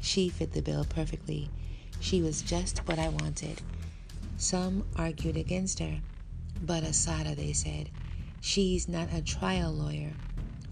She 0.00 0.28
fit 0.28 0.52
the 0.52 0.62
bill 0.62 0.84
perfectly. 0.84 1.50
She 2.00 2.20
was 2.20 2.42
just 2.42 2.78
what 2.88 2.98
I 2.98 3.08
wanted. 3.08 3.62
Some 4.36 4.84
argued 4.96 5.36
against 5.36 5.78
her, 5.78 6.00
but 6.62 6.82
Assata, 6.82 7.34
they 7.36 7.52
said, 7.52 7.90
she's 8.40 8.88
not 8.88 9.12
a 9.12 9.22
trial 9.22 9.72
lawyer. 9.72 10.12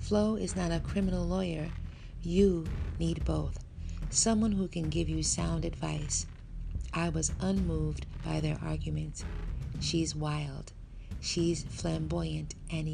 Flo 0.00 0.34
is 0.34 0.56
not 0.56 0.72
a 0.72 0.80
criminal 0.80 1.24
lawyer. 1.24 1.70
You 2.22 2.66
need 2.98 3.24
both. 3.24 3.58
Someone 4.10 4.52
who 4.52 4.66
can 4.66 4.88
give 4.88 5.08
you 5.08 5.22
sound 5.22 5.64
advice. 5.64 6.26
I 6.92 7.10
was 7.10 7.32
unmoved 7.40 8.06
by 8.24 8.40
their 8.40 8.58
arguments. 8.62 9.24
She's 9.78 10.16
wild. 10.16 10.72
She's 11.20 11.62
flamboyant 11.62 12.54
and 12.72 12.88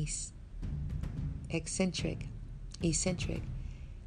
eccentric. 1.51 2.27
Eccentric. 2.83 3.43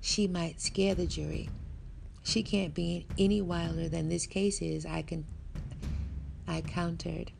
She 0.01 0.27
might 0.27 0.61
scare 0.61 0.95
the 0.95 1.07
jury. 1.07 1.49
She 2.23 2.43
can't 2.43 2.73
be 2.73 3.07
any 3.17 3.41
wilder 3.41 3.89
than 3.89 4.09
this 4.09 4.27
case 4.27 4.61
is, 4.61 4.85
I 4.85 5.01
can 5.01 5.25
I 6.47 6.61
countered. 6.61 7.31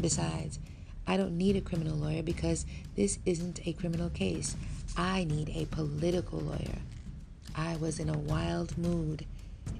Besides, 0.00 0.58
I 1.06 1.16
don't 1.16 1.36
need 1.36 1.56
a 1.56 1.60
criminal 1.60 1.96
lawyer 1.96 2.22
because 2.22 2.66
this 2.94 3.18
isn't 3.26 3.66
a 3.66 3.72
criminal 3.72 4.10
case. 4.10 4.56
I 4.96 5.24
need 5.24 5.50
a 5.50 5.66
political 5.66 6.38
lawyer. 6.40 6.78
I 7.56 7.76
was 7.76 7.98
in 7.98 8.08
a 8.08 8.18
wild 8.18 8.78
mood 8.78 9.26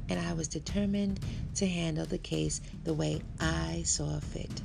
and 0.08 0.18
I 0.18 0.32
was 0.32 0.48
determined 0.48 1.20
to 1.54 1.66
handle 1.66 2.06
the 2.06 2.18
case 2.18 2.60
the 2.84 2.94
way 2.94 3.22
I 3.38 3.82
saw 3.84 4.18
fit. 4.18 4.62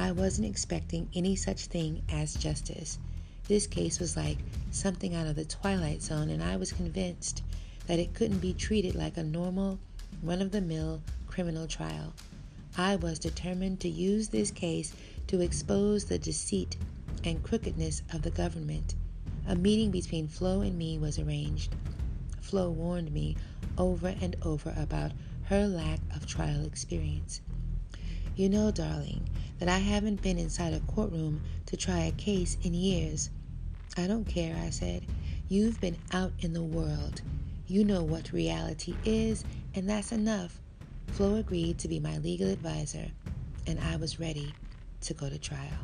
I 0.00 0.12
wasn't 0.12 0.46
expecting 0.46 1.08
any 1.12 1.34
such 1.34 1.66
thing 1.66 2.02
as 2.08 2.36
justice. 2.36 3.00
This 3.48 3.66
case 3.66 3.98
was 3.98 4.16
like 4.16 4.38
something 4.70 5.16
out 5.16 5.26
of 5.26 5.34
the 5.34 5.44
Twilight 5.44 6.02
Zone, 6.02 6.30
and 6.30 6.40
I 6.40 6.56
was 6.56 6.70
convinced 6.70 7.42
that 7.88 7.98
it 7.98 8.14
couldn't 8.14 8.38
be 8.38 8.52
treated 8.52 8.94
like 8.94 9.16
a 9.16 9.24
normal, 9.24 9.80
run 10.22 10.40
of 10.40 10.52
the 10.52 10.60
mill 10.60 11.02
criminal 11.26 11.66
trial. 11.66 12.12
I 12.76 12.94
was 12.94 13.18
determined 13.18 13.80
to 13.80 13.88
use 13.88 14.28
this 14.28 14.52
case 14.52 14.94
to 15.26 15.40
expose 15.40 16.04
the 16.04 16.18
deceit 16.18 16.76
and 17.24 17.42
crookedness 17.42 18.02
of 18.12 18.22
the 18.22 18.30
government. 18.30 18.94
A 19.48 19.56
meeting 19.56 19.90
between 19.90 20.28
Flo 20.28 20.60
and 20.60 20.78
me 20.78 20.96
was 20.96 21.18
arranged. 21.18 21.74
Flo 22.40 22.70
warned 22.70 23.10
me 23.10 23.36
over 23.76 24.14
and 24.20 24.36
over 24.42 24.72
about 24.76 25.10
her 25.46 25.66
lack 25.66 25.98
of 26.14 26.24
trial 26.24 26.64
experience. 26.64 27.40
You 28.36 28.48
know, 28.48 28.70
darling, 28.70 29.28
that 29.58 29.68
I 29.68 29.78
haven't 29.78 30.22
been 30.22 30.38
inside 30.38 30.72
a 30.72 30.80
courtroom 30.80 31.40
to 31.66 31.76
try 31.76 32.00
a 32.00 32.12
case 32.12 32.56
in 32.62 32.74
years. 32.74 33.30
I 33.96 34.06
don't 34.06 34.24
care, 34.24 34.56
I 34.64 34.70
said. 34.70 35.04
You've 35.48 35.80
been 35.80 35.96
out 36.12 36.32
in 36.40 36.52
the 36.52 36.62
world. 36.62 37.22
You 37.66 37.84
know 37.84 38.02
what 38.02 38.32
reality 38.32 38.94
is, 39.04 39.44
and 39.74 39.88
that's 39.88 40.12
enough. 40.12 40.60
Flo 41.08 41.36
agreed 41.36 41.78
to 41.78 41.88
be 41.88 42.00
my 42.00 42.18
legal 42.18 42.48
advisor, 42.48 43.06
and 43.66 43.80
I 43.80 43.96
was 43.96 44.20
ready 44.20 44.54
to 45.02 45.14
go 45.14 45.28
to 45.28 45.38
trial. 45.38 45.78